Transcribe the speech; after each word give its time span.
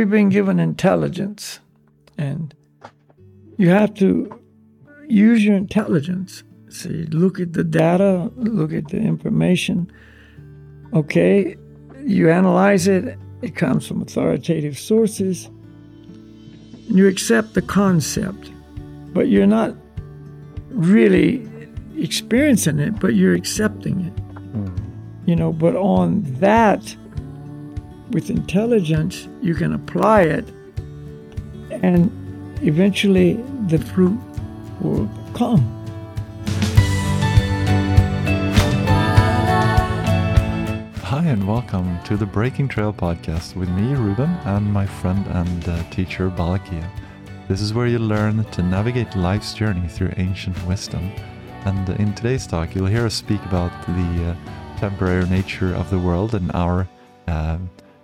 we've 0.00 0.08
been 0.08 0.30
given 0.30 0.58
intelligence, 0.58 1.60
and 2.16 2.54
you 3.58 3.68
have 3.68 3.92
to 3.92 4.40
use 5.10 5.44
your 5.44 5.54
intelligence. 5.54 6.42
See, 6.70 7.04
look 7.10 7.38
at 7.38 7.52
the 7.52 7.64
data, 7.64 8.32
look 8.36 8.72
at 8.72 8.88
the 8.88 8.96
information. 8.96 9.92
Okay, 10.94 11.54
you 12.02 12.30
analyze 12.30 12.88
it, 12.88 13.18
it 13.42 13.56
comes 13.56 13.86
from 13.86 14.00
authoritative 14.00 14.78
sources. 14.78 15.50
You 16.88 17.06
accept 17.06 17.52
the 17.52 17.60
concept, 17.60 18.50
but 19.12 19.28
you're 19.28 19.46
not 19.46 19.76
really 20.70 21.46
experiencing 21.98 22.78
it, 22.78 22.98
but 22.98 23.16
you're 23.16 23.34
accepting 23.34 24.00
it. 24.06 24.16
Mm. 24.54 24.78
You 25.26 25.36
know, 25.36 25.52
but 25.52 25.76
on 25.76 26.22
that, 26.40 26.96
with 28.10 28.28
intelligence, 28.28 29.28
you 29.40 29.54
can 29.54 29.72
apply 29.72 30.22
it, 30.22 30.44
and 31.70 32.10
eventually 32.62 33.34
the 33.68 33.78
fruit 33.78 34.18
will 34.80 35.08
come. 35.32 35.60
Hi, 41.04 41.24
and 41.24 41.46
welcome 41.46 42.02
to 42.04 42.16
the 42.16 42.26
Breaking 42.26 42.66
Trail 42.66 42.92
podcast 42.92 43.54
with 43.54 43.68
me, 43.68 43.94
Ruben, 43.94 44.30
and 44.44 44.72
my 44.72 44.86
friend 44.86 45.24
and 45.28 45.68
uh, 45.68 45.82
teacher, 45.90 46.30
Balakia. 46.30 46.88
This 47.46 47.60
is 47.60 47.72
where 47.74 47.86
you 47.86 48.00
learn 48.00 48.44
to 48.44 48.62
navigate 48.62 49.14
life's 49.14 49.54
journey 49.54 49.86
through 49.86 50.14
ancient 50.16 50.60
wisdom. 50.66 51.12
And 51.64 51.88
in 51.90 52.14
today's 52.14 52.46
talk, 52.46 52.74
you'll 52.74 52.86
hear 52.86 53.06
us 53.06 53.14
speak 53.14 53.44
about 53.44 53.70
the 53.86 54.30
uh, 54.30 54.78
temporary 54.78 55.28
nature 55.28 55.74
of 55.74 55.90
the 55.90 55.98
world 55.98 56.34
and 56.34 56.50
our 56.52 56.88
uh, 57.28 57.58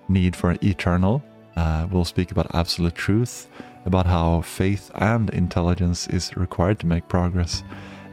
need 0.08 0.36
for 0.36 0.50
an 0.50 0.58
eternal. 0.62 1.22
Uh, 1.56 1.86
we'll 1.90 2.04
speak 2.04 2.30
about 2.30 2.54
absolute 2.54 2.94
truth, 2.94 3.48
about 3.86 4.06
how 4.06 4.42
faith 4.42 4.90
and 4.96 5.30
intelligence 5.30 6.06
is 6.08 6.36
required 6.36 6.78
to 6.80 6.86
make 6.86 7.08
progress, 7.08 7.62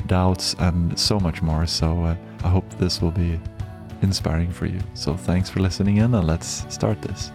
doubts, 0.08 0.55
and 0.59 0.97
so 0.97 1.19
much 1.19 1.41
more. 1.41 1.66
So 1.66 2.03
uh, 2.03 2.16
I 2.44 2.47
hope 2.47 2.69
this 2.77 3.02
will 3.02 3.11
be 3.11 3.39
inspiring 4.02 4.52
for 4.52 4.66
you. 4.66 4.80
So 4.94 5.16
thanks 5.16 5.50
for 5.50 5.59
listening 5.59 5.97
in, 5.97 6.13
and 6.13 6.27
let's 6.27 6.66
start 6.73 7.02
this. 7.02 7.31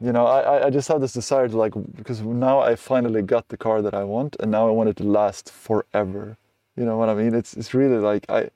you 0.00 0.12
know, 0.12 0.26
I, 0.26 0.66
I 0.66 0.70
just 0.70 0.88
have 0.88 1.00
this 1.00 1.12
desire 1.12 1.46
to 1.48 1.56
like, 1.56 1.74
because 1.94 2.22
now 2.22 2.60
I 2.60 2.74
finally 2.74 3.20
got 3.20 3.48
the 3.48 3.58
car 3.58 3.82
that 3.82 3.92
I 3.92 4.04
want, 4.04 4.34
and 4.40 4.50
now 4.50 4.66
I 4.66 4.70
want 4.70 4.88
it 4.88 4.96
to 4.96 5.04
last 5.04 5.50
forever. 5.52 6.38
You 6.80 6.86
know 6.86 6.96
what 6.96 7.10
I 7.10 7.14
mean? 7.14 7.34
It's 7.34 7.52
it's 7.58 7.74
really 7.74 7.98
like 7.98 8.24
I, 8.30 8.48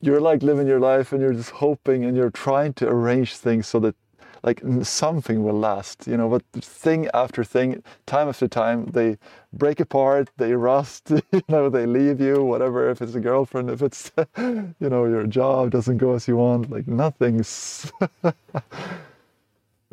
you're 0.00 0.20
like 0.20 0.44
living 0.44 0.68
your 0.68 0.78
life 0.78 1.12
and 1.12 1.20
you're 1.20 1.32
just 1.32 1.50
hoping 1.50 2.04
and 2.04 2.16
you're 2.16 2.30
trying 2.30 2.74
to 2.74 2.88
arrange 2.88 3.34
things 3.34 3.66
so 3.66 3.80
that 3.80 3.96
like 4.44 4.62
something 4.82 5.42
will 5.42 5.58
last 5.58 6.06
you 6.06 6.16
know 6.16 6.28
but 6.28 6.44
thing 6.64 7.08
after 7.12 7.42
thing 7.42 7.82
time 8.06 8.28
after 8.28 8.46
time 8.46 8.86
they 8.86 9.18
break 9.52 9.80
apart 9.80 10.30
they 10.36 10.54
rust 10.54 11.10
you 11.32 11.42
know 11.48 11.68
they 11.68 11.86
leave 11.86 12.20
you 12.20 12.42
whatever 12.42 12.88
if 12.88 13.02
it's 13.02 13.16
a 13.16 13.20
girlfriend 13.20 13.68
if 13.68 13.82
it's 13.82 14.12
you 14.38 14.88
know 14.92 15.04
your 15.06 15.26
job 15.26 15.72
doesn't 15.72 15.98
go 15.98 16.14
as 16.14 16.28
you 16.28 16.36
want 16.36 16.70
like 16.70 16.86
nothing's 16.86 17.92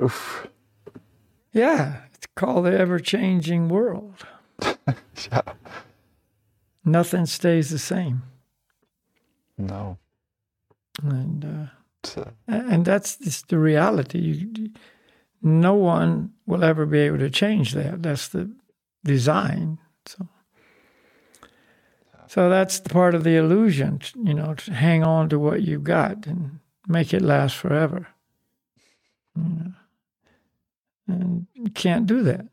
Oof. 0.02 0.48
yeah 1.54 2.04
it's 2.14 2.28
called 2.36 2.66
the 2.66 2.78
ever-changing 2.78 3.68
world 3.68 4.28
yeah 5.32 5.42
nothing 6.88 7.26
stays 7.26 7.70
the 7.70 7.80
same 7.80 8.24
no. 9.58 9.98
And 11.04 11.46
uh, 12.16 12.24
and 12.48 12.86
that's 12.86 13.18
just 13.18 13.50
the 13.50 13.60
reality. 13.60 14.20
You, 14.20 14.70
no 15.42 15.74
one 15.74 16.34
will 16.46 16.64
ever 16.64 16.86
be 16.86 17.00
able 17.00 17.20
to 17.20 17.30
change 17.30 17.74
that. 17.74 18.04
That's 18.04 18.30
the 18.30 18.52
design. 19.04 19.80
So. 20.06 20.28
So 22.30 22.50
that's 22.50 22.80
the 22.80 22.90
part 22.90 23.16
of 23.16 23.24
the 23.24 23.38
illusion, 23.38 24.02
you 24.22 24.34
know, 24.34 24.54
to 24.54 24.74
hang 24.74 25.02
on 25.02 25.30
to 25.30 25.40
what 25.40 25.62
you've 25.62 25.86
got 25.86 26.28
and 26.28 26.60
make 26.86 27.14
it 27.14 27.22
last 27.22 27.56
forever. 27.56 28.08
You 29.36 29.44
know? 29.44 29.74
and 31.08 31.48
you 31.54 31.72
can't 31.72 32.06
do 32.06 32.24
that. 32.24 32.48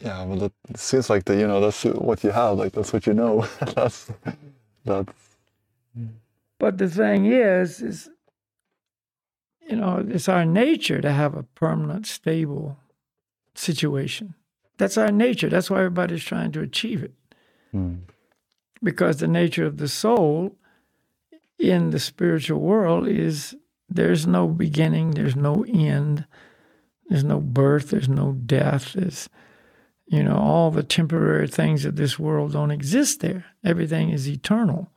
Yeah, 0.00 0.24
well, 0.24 0.44
it 0.44 0.52
seems 0.76 1.10
like 1.10 1.24
the 1.24 1.36
you 1.36 1.46
know 1.46 1.60
that's 1.60 1.84
what 1.84 2.22
you 2.22 2.30
have, 2.30 2.58
like 2.58 2.72
that's 2.72 2.92
what 2.92 3.06
you 3.06 3.14
know. 3.14 3.46
that's 3.74 4.10
that's 4.84 5.12
but 6.58 6.78
the 6.78 6.88
thing 6.88 7.26
is, 7.26 7.80
is 7.80 8.10
you 9.68 9.76
know, 9.76 10.04
it's 10.08 10.28
our 10.28 10.44
nature 10.44 11.00
to 11.00 11.12
have 11.12 11.34
a 11.34 11.42
permanent, 11.42 12.06
stable 12.06 12.78
situation. 13.54 14.34
That's 14.78 14.96
our 14.96 15.12
nature. 15.12 15.48
That's 15.48 15.70
why 15.70 15.78
everybody's 15.78 16.24
trying 16.24 16.52
to 16.52 16.60
achieve 16.60 17.02
it. 17.02 17.14
Mm. 17.74 18.00
Because 18.82 19.18
the 19.18 19.28
nature 19.28 19.66
of 19.66 19.76
the 19.76 19.88
soul 19.88 20.56
in 21.58 21.90
the 21.90 21.98
spiritual 21.98 22.60
world 22.60 23.08
is 23.08 23.56
there's 23.88 24.26
no 24.26 24.46
beginning, 24.48 25.12
there's 25.12 25.36
no 25.36 25.64
end, 25.68 26.24
there's 27.08 27.24
no 27.24 27.40
birth, 27.40 27.90
there's 27.90 28.08
no 28.08 28.32
death. 28.32 28.92
There's, 28.94 29.28
you 30.08 30.22
know, 30.22 30.36
all 30.36 30.70
the 30.70 30.82
temporary 30.82 31.48
things 31.48 31.84
of 31.84 31.96
this 31.96 32.18
world 32.18 32.52
don't 32.52 32.70
exist 32.70 33.20
there. 33.20 33.44
Everything 33.62 34.10
is 34.10 34.28
eternal. 34.28 34.90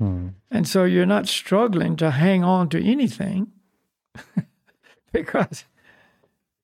Mm. 0.00 0.34
And 0.50 0.66
so 0.66 0.84
you're 0.84 1.06
not 1.06 1.28
struggling 1.28 1.96
to 1.96 2.10
hang 2.10 2.42
on 2.42 2.68
to 2.70 2.84
anything 2.84 3.52
because 5.12 5.64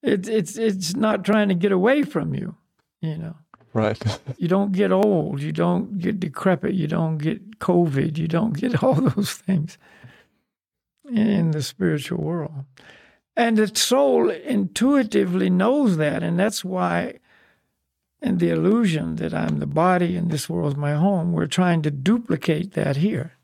it's 0.03 0.29
it's 0.29 0.57
it's 0.57 0.95
not 0.95 1.25
trying 1.25 1.49
to 1.49 1.55
get 1.55 1.73
away 1.73 2.03
from 2.03 2.35
you, 2.35 2.57
you 3.01 3.17
know. 3.17 3.37
Right. 3.73 4.01
you 4.39 4.49
don't 4.49 4.73
get 4.73 4.93
old, 4.93 5.41
you 5.41 5.53
don't 5.53 5.99
get 5.99 6.21
decrepit, 6.21 6.75
you 6.75 6.87
don't 6.87 7.19
get 7.19 7.59
COVID, 7.59 8.19
you 8.19 8.29
don't 8.29 8.57
get 8.57 8.83
all 8.83 8.95
those 8.95 9.33
things 9.33 9.79
in 11.13 11.53
the 11.53 11.63
spiritual 11.63 12.23
world. 12.23 12.65
And 13.37 13.57
the 13.57 13.75
soul 13.75 14.31
intuitively 14.31 15.51
knows 15.51 15.97
that, 15.97 16.23
and 16.23 16.39
that's 16.39 16.65
why 16.65 17.19
and 18.25 18.41
the 18.41 18.49
illusion 18.49 19.17
that 19.17 19.35
I'm 19.35 19.59
the 19.59 19.67
body 19.67 20.17
and 20.17 20.31
this 20.31 20.49
world 20.49 20.73
is 20.73 20.79
my 20.79 20.95
home, 20.95 21.33
we're 21.33 21.47
trying 21.47 21.83
to 21.83 21.91
duplicate 21.91 22.73
that 22.73 22.97
here. 22.97 23.35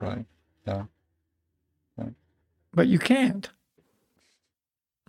Right. 0.00 0.24
Yeah. 0.64 0.84
Right. 1.96 2.14
But 2.72 2.86
you 2.86 3.00
can't. 3.00 3.50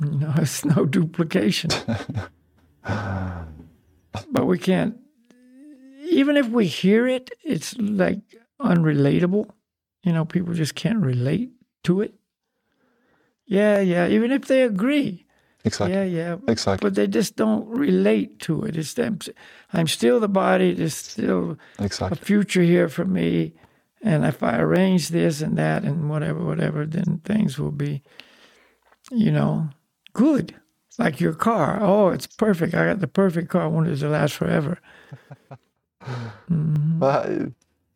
You 0.01 0.09
know, 0.09 0.33
it's 0.37 0.65
no 0.65 0.85
duplication. 0.85 1.69
but 2.83 4.45
we 4.45 4.57
can't. 4.57 4.97
Even 6.09 6.35
if 6.35 6.49
we 6.49 6.65
hear 6.65 7.07
it, 7.07 7.29
it's 7.43 7.77
like 7.77 8.21
unrelatable. 8.59 9.51
You 10.01 10.13
know, 10.13 10.25
people 10.25 10.55
just 10.55 10.73
can't 10.73 11.03
relate 11.03 11.51
to 11.83 12.01
it. 12.01 12.15
Yeah, 13.45 13.79
yeah. 13.79 14.07
Even 14.07 14.31
if 14.31 14.45
they 14.45 14.63
agree, 14.63 15.26
Exactly. 15.65 15.95
Yeah, 15.95 16.03
yeah. 16.03 16.37
Exactly. 16.47 16.85
But 16.85 16.95
they 16.95 17.07
just 17.07 17.35
don't 17.35 17.67
relate 17.67 18.39
to 18.41 18.63
it. 18.63 18.77
It's 18.77 18.93
them. 18.93 19.19
I'm 19.73 19.87
still 19.87 20.19
the 20.19 20.29
body. 20.29 20.73
There's 20.73 20.95
still 20.95 21.57
exactly. 21.79 22.17
a 22.19 22.23
future 22.23 22.61
here 22.61 22.89
for 22.89 23.05
me. 23.05 23.53
And 24.01 24.25
if 24.25 24.43
I 24.43 24.57
arrange 24.57 25.09
this 25.09 25.41
and 25.41 25.57
that 25.57 25.83
and 25.83 26.09
whatever, 26.09 26.43
whatever, 26.43 26.85
then 26.85 27.21
things 27.25 27.57
will 27.57 27.71
be, 27.71 28.03
you 29.11 29.31
know, 29.31 29.69
good. 30.13 30.55
Like 30.99 31.19
your 31.19 31.33
car. 31.33 31.79
Oh, 31.81 32.09
it's 32.09 32.25
perfect. 32.25 32.73
I 32.73 32.87
got 32.87 33.01
the 33.01 33.07
perfect 33.07 33.49
car. 33.49 33.63
I 33.63 33.67
want 33.67 33.87
it 33.87 33.97
to 33.97 34.09
last 34.09 34.33
forever. 34.33 34.79
mm-hmm. 36.49 37.03
uh, 37.03 37.27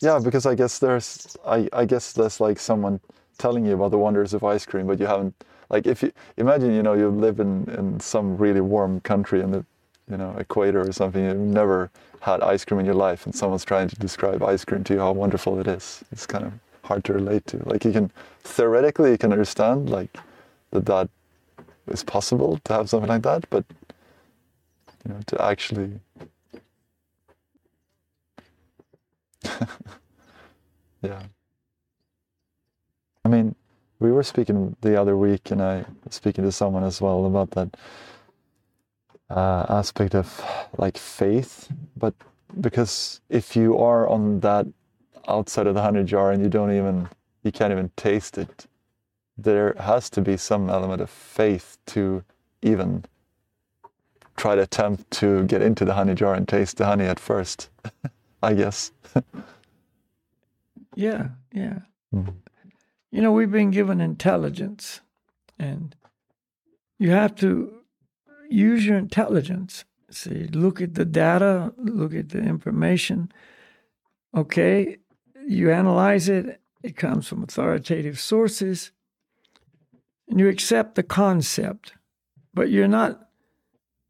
yeah, 0.02 0.20
because 0.24 0.46
I 0.46 0.54
guess 0.54 0.80
there's, 0.80 1.36
I, 1.46 1.68
I 1.74 1.86
guess 1.86 2.14
that's 2.14 2.40
like 2.40 2.60
someone 2.60 3.00
telling 3.40 3.66
you 3.66 3.74
about 3.74 3.92
the 3.92 3.98
wonders 3.98 4.34
of 4.34 4.44
ice 4.44 4.66
cream, 4.68 4.86
but 4.86 5.00
you 5.00 5.08
haven't 5.08 5.44
like 5.72 5.88
if 5.88 6.04
you 6.04 6.12
imagine 6.38 6.74
you 6.74 6.84
know 6.84 6.94
you 6.94 7.10
live 7.10 7.40
in 7.40 7.66
in 7.78 8.00
some 8.00 8.38
really 8.38 8.62
warm 8.62 9.00
country 9.02 9.42
in 9.42 9.52
the 9.52 9.66
you 10.10 10.18
know 10.18 10.36
equator 10.38 10.82
or 10.82 10.92
something 10.92 11.24
you've 11.24 11.38
never 11.38 11.90
had 12.20 12.42
ice 12.42 12.64
cream 12.66 12.80
in 12.82 12.86
your 12.86 12.94
life 12.96 13.26
and 13.26 13.34
someone's 13.34 13.66
trying 13.66 13.88
to 13.88 13.96
describe 13.96 14.44
ice 14.44 14.64
cream 14.66 14.84
to 14.84 14.94
you 14.94 15.00
how 15.00 15.12
wonderful 15.12 15.60
it 15.60 15.68
is. 15.68 16.04
It's 16.12 16.28
kind 16.28 16.46
of 16.46 16.54
hard 16.84 17.04
to 17.06 17.14
relate 17.14 17.48
to. 17.48 17.58
Like 17.68 17.84
you 17.86 17.92
can 17.92 18.12
theoretically 18.44 19.12
you 19.12 19.18
can 19.18 19.32
understand 19.32 19.90
like 19.90 20.16
that 20.72 20.86
that 20.86 21.10
is 21.88 22.04
possible 22.04 22.60
to 22.66 22.74
have 22.74 22.90
something 22.90 23.10
like 23.10 23.24
that 23.24 23.50
but 23.50 23.66
you 25.06 25.14
know 25.14 25.20
to 25.28 25.42
actually 25.42 26.00
yeah. 31.02 31.24
I 33.26 33.30
mean 33.30 33.56
we 34.02 34.12
were 34.12 34.24
speaking 34.24 34.78
the 34.82 35.02
other 35.02 35.18
week, 35.18 35.52
and 35.52 35.62
I 35.64 35.86
was 36.06 36.16
speaking 36.16 36.46
to 36.46 36.54
someone 36.54 36.86
as 36.86 37.02
well 37.02 37.26
about 37.28 37.52
that 37.52 37.78
uh, 39.30 39.66
aspect 39.70 40.16
of 40.16 40.42
like 40.78 40.98
faith. 40.98 41.70
But 41.98 42.16
because 42.62 43.22
if 43.30 43.56
you 43.56 43.78
are 43.80 44.10
on 44.10 44.42
that 44.42 44.68
outside 45.28 45.68
of 45.68 45.76
the 45.76 45.84
honey 45.84 46.04
jar 46.04 46.32
and 46.32 46.44
you 46.44 46.50
don't 46.50 46.76
even 46.76 47.10
you 47.44 47.52
can't 47.52 47.72
even 47.72 47.92
taste 47.96 48.38
it 48.38 48.68
there 49.38 49.76
has 49.80 50.10
to 50.12 50.22
be 50.22 50.38
some 50.38 50.70
element 50.70 51.02
of 51.02 51.10
faith 51.10 51.78
to 51.88 52.24
even 52.62 53.06
try 54.38 54.56
to 54.56 54.62
attempt 54.62 55.10
to 55.12 55.46
get 55.46 55.62
into 55.62 55.86
the 55.86 55.94
honey 55.96 56.16
jar 56.16 56.34
and 56.36 56.48
taste 56.48 56.78
the 56.78 56.86
honey 56.86 57.06
at 57.06 57.20
first 57.20 57.70
i 58.44 58.54
guess 58.54 58.92
yeah 60.96 61.30
yeah 61.54 61.80
Mhm. 62.14 62.36
You 63.12 63.22
know 63.22 63.32
we've 63.32 63.52
been 63.52 63.72
given 63.72 64.02
intelligence 64.02 65.02
and 65.60 65.96
you 66.98 67.12
have 67.12 67.36
to 67.36 67.82
use 68.50 68.86
your 68.86 68.98
intelligence. 68.98 69.86
See 70.10 70.48
look 70.48 70.82
at 70.82 70.96
the 70.96 71.06
data 71.06 71.74
look 71.78 72.14
at 72.14 72.30
the 72.30 72.40
information. 72.40 73.32
Okay 74.36 74.98
you 75.48 75.72
analyze 75.72 76.30
it 76.30 76.60
it 76.84 76.96
comes 76.96 77.28
from 77.28 77.44
authoritative 77.44 78.20
sources 78.20 78.92
and 80.28 80.40
you 80.40 80.48
accept 80.48 80.96
the 80.96 81.04
concept. 81.04 81.94
But 82.54 82.70
you're 82.70 82.88
not 82.88 83.30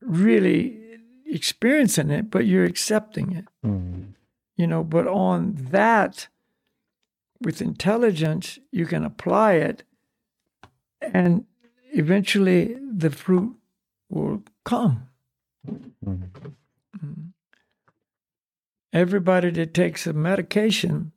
really 0.01 0.79
experiencing 1.25 2.09
it 2.09 2.29
but 2.29 2.45
you're 2.45 2.65
accepting 2.65 3.31
it. 3.33 3.45
Mm. 3.65 4.13
you 4.57 4.67
know 4.67 4.83
but 4.83 5.07
on 5.07 5.55
that 5.71 6.27
with 7.41 7.61
intelligence 7.61 8.59
you 8.71 8.85
can 8.85 9.03
apply 9.03 9.53
it 9.53 9.83
and 11.01 11.45
eventually 11.93 12.77
the 12.95 13.09
fruit 13.09 13.55
will 14.09 14.43
come. 14.63 15.07
Mm. 16.05 16.29
everybody 18.93 19.51
that 19.51 19.73
takes 19.73 20.07
a 20.07 20.13
medication 20.13 21.11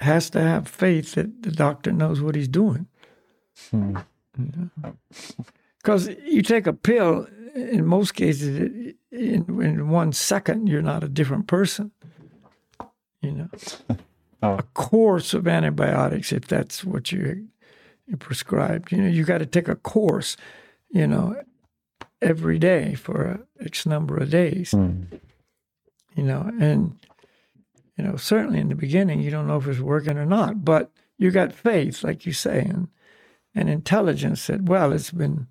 has 0.00 0.30
to 0.30 0.40
have 0.40 0.66
faith 0.66 1.14
that 1.14 1.42
the 1.42 1.50
doctor 1.50 1.92
knows 1.92 2.20
what 2.20 2.34
he's 2.34 2.48
doing. 2.48 2.86
Because 5.82 6.08
you 6.24 6.42
take 6.42 6.66
a 6.66 6.72
pill 6.72 7.26
in 7.54 7.84
most 7.84 8.14
cases 8.14 8.94
in, 9.10 9.62
in 9.62 9.88
one 9.88 10.12
second 10.12 10.68
you're 10.68 10.82
not 10.82 11.04
a 11.04 11.08
different 11.08 11.46
person 11.46 11.90
you 13.22 13.32
know 13.32 13.48
Oh. 14.42 14.54
a 14.54 14.62
course 14.74 15.34
of 15.34 15.46
antibiotics 15.46 16.32
if 16.32 16.46
that's 16.46 16.82
what 16.84 17.12
you 17.12 17.48
you 18.06 18.16
prescribed 18.16 18.90
you 18.92 18.98
know 18.98 19.08
you 19.08 19.24
got 19.24 19.38
to 19.38 19.46
take 19.46 19.68
a 19.68 19.76
course 19.76 20.36
you 20.90 21.06
know 21.06 21.36
every 22.22 22.58
day 22.58 22.94
for 22.94 23.40
X 23.60 23.84
number 23.86 24.16
of 24.16 24.30
days 24.30 24.70
Mm. 24.72 25.20
you 26.16 26.22
know 26.24 26.50
and 26.60 26.96
you 27.96 28.04
know 28.04 28.16
certainly 28.16 28.60
in 28.60 28.68
the 28.68 28.74
beginning 28.74 29.20
you 29.20 29.30
don't 29.30 29.46
know 29.46 29.58
if 29.58 29.66
it's 29.68 29.80
working 29.80 30.16
or 30.16 30.26
not 30.26 30.64
but 30.64 30.90
you 31.18 31.30
got 31.30 31.52
faith 31.52 32.02
like 32.02 32.24
you 32.24 32.32
say 32.32 32.60
and 32.60 32.88
and 33.54 33.68
intelligence 33.68 34.46
that 34.46 34.62
well 34.62 34.92
it's 34.92 35.10
been 35.10 35.46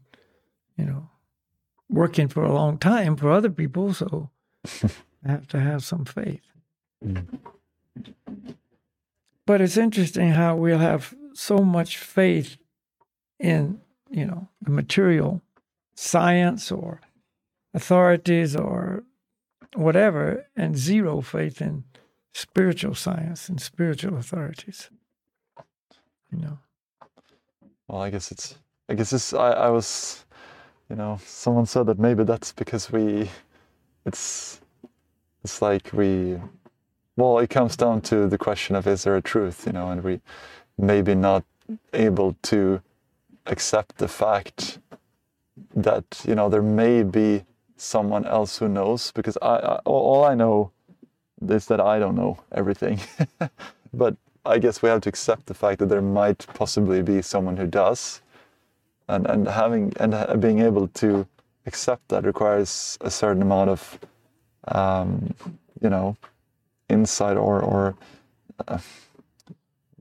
you 0.77 0.85
know 0.85 1.09
working 1.89 2.27
for 2.27 2.43
a 2.43 2.53
long 2.53 2.77
time 2.79 3.15
for 3.15 3.29
other 3.31 3.49
people 3.51 3.93
so 3.93 4.29
i 5.25 5.29
have 5.31 5.47
to 5.47 5.59
have 5.59 5.83
some 5.83 6.05
faith 6.05 6.41
Mm. 7.05 7.39
But 9.49 9.61
it's 9.61 9.77
interesting 9.77 10.29
how 10.33 10.55
we'll 10.55 10.77
have 10.77 11.15
so 11.33 11.57
much 11.57 11.97
faith 11.97 12.57
in 13.39 13.81
you 14.11 14.25
know 14.25 14.47
the 14.61 14.69
material 14.71 15.41
science 15.95 16.71
or 16.71 17.01
authorities 17.73 18.55
or 18.55 19.03
whatever 19.73 20.45
and 20.55 20.77
zero 20.77 21.21
faith 21.21 21.61
in 21.61 21.83
spiritual 22.33 22.93
science 22.93 23.49
and 23.49 23.59
spiritual 23.59 24.17
authorities 24.17 24.91
you 26.31 26.39
know 26.39 26.59
Well, 27.87 28.01
I 28.03 28.11
guess 28.11 28.31
it's. 28.31 28.55
I 28.89 28.95
guess 28.95 29.11
this. 29.11 29.33
I, 29.33 29.51
I 29.51 29.69
was, 29.69 30.25
you 30.89 30.95
know, 30.95 31.19
someone 31.25 31.65
said 31.65 31.87
that 31.87 31.99
maybe 31.99 32.23
that's 32.23 32.51
because 32.51 32.91
we, 32.91 33.29
it's, 34.05 34.61
it's 35.43 35.61
like 35.61 35.91
we, 35.93 36.39
well, 37.19 37.39
it 37.39 37.49
comes 37.49 37.75
down 37.75 38.01
to 38.01 38.27
the 38.27 38.37
question 38.37 38.75
of 38.75 38.87
is 38.87 39.03
there 39.03 39.15
a 39.15 39.21
truth, 39.21 39.65
you 39.65 39.73
know, 39.73 39.91
and 39.91 40.03
we, 40.03 40.21
maybe 40.79 41.13
not 41.13 41.43
able 41.93 42.35
to 42.43 42.81
accept 43.45 43.97
the 43.97 44.07
fact 44.07 44.79
that 45.75 46.23
you 46.27 46.35
know 46.35 46.49
there 46.49 46.61
may 46.61 47.03
be 47.03 47.43
someone 47.75 48.25
else 48.25 48.57
who 48.57 48.67
knows 48.67 49.11
because 49.11 49.37
I, 49.41 49.55
I 49.57 49.75
all 49.85 50.23
I 50.23 50.35
know 50.35 50.71
is 51.47 51.65
that 51.67 51.79
I 51.79 51.99
don't 51.99 52.15
know 52.15 52.39
everything, 52.51 52.99
but 53.93 54.15
I 54.45 54.57
guess 54.57 54.81
we 54.81 54.89
have 54.89 55.01
to 55.01 55.09
accept 55.09 55.45
the 55.47 55.53
fact 55.53 55.79
that 55.79 55.89
there 55.89 56.01
might 56.01 56.45
possibly 56.53 57.01
be 57.01 57.21
someone 57.21 57.57
who 57.57 57.67
does, 57.67 58.21
and 59.07 59.27
and 59.27 59.47
having 59.47 59.93
and 59.99 60.41
being 60.41 60.59
able 60.59 60.87
to 60.87 61.27
accept 61.65 62.07
that 62.09 62.23
requires 62.25 62.97
a 63.01 63.11
certain 63.11 63.41
amount 63.41 63.69
of, 63.69 63.99
um, 64.69 65.33
you 65.81 65.89
know, 65.89 66.15
insight 66.89 67.37
or 67.37 67.61
or 67.61 67.95
uh, 68.67 68.79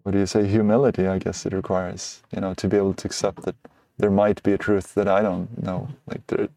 what 0.03 0.13
do 0.13 0.19
you 0.19 0.27
say 0.27 0.47
humility? 0.47 1.07
I 1.07 1.19
guess 1.19 1.47
it 1.47 1.53
requires 1.53 2.23
you 2.35 2.41
know 2.41 2.55
to 2.55 2.69
be 2.69 2.77
able 2.77 2.95
to 2.95 3.07
accept 3.09 3.43
that 3.43 3.57
there 3.99 4.11
might 4.11 4.43
be 4.43 4.53
a 4.53 4.59
truth 4.59 4.95
that 4.95 5.09
I 5.09 5.23
don't 5.23 5.63
know, 5.63 5.89
like 6.07 6.27
there, 6.29 6.49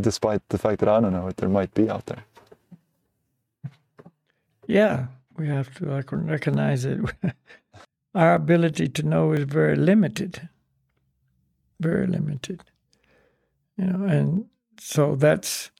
despite 0.00 0.42
the 0.48 0.58
fact 0.58 0.80
that 0.80 0.88
I 0.88 1.00
don't 1.00 1.12
know 1.12 1.28
it, 1.28 1.36
there 1.38 1.48
might 1.48 1.74
be 1.74 1.90
out 1.90 2.06
there. 2.06 2.24
yeah 4.66 5.06
we 5.36 5.48
have 5.48 5.74
to 5.76 5.86
recognize 6.12 6.84
it 6.84 7.00
our 8.14 8.34
ability 8.34 8.88
to 8.88 9.02
know 9.02 9.32
is 9.32 9.44
very 9.44 9.76
limited 9.76 10.48
very 11.80 12.06
limited 12.06 12.62
you 13.78 13.86
know 13.86 14.04
and 14.06 14.46
so 14.78 15.16
that's 15.16 15.70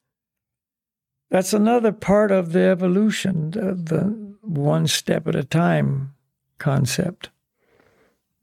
that's 1.31 1.53
another 1.53 1.93
part 1.93 2.31
of 2.31 2.53
the 2.53 2.61
evolution 2.61 3.51
the, 3.51 3.75
the 3.75 4.37
one 4.43 4.87
step 4.87 5.27
at 5.29 5.35
a 5.35 5.45
time 5.45 6.15
concept. 6.59 7.31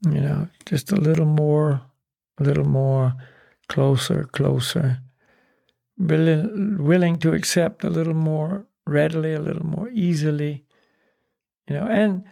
You 0.04 0.20
know 0.20 0.48
just 0.66 0.92
a 0.92 0.96
little 0.96 1.26
more 1.26 1.82
a 2.38 2.44
little 2.44 2.68
more 2.68 3.14
closer 3.68 4.24
closer. 4.24 4.98
Willing, 5.98 6.84
willing 6.84 7.18
to 7.20 7.32
accept 7.32 7.82
a 7.82 7.88
little 7.88 8.14
more 8.14 8.66
readily 8.86 9.32
a 9.32 9.40
little 9.40 9.64
more 9.64 9.88
easily 9.88 10.64
you 11.66 11.74
know 11.74 11.86
and 11.86 12.22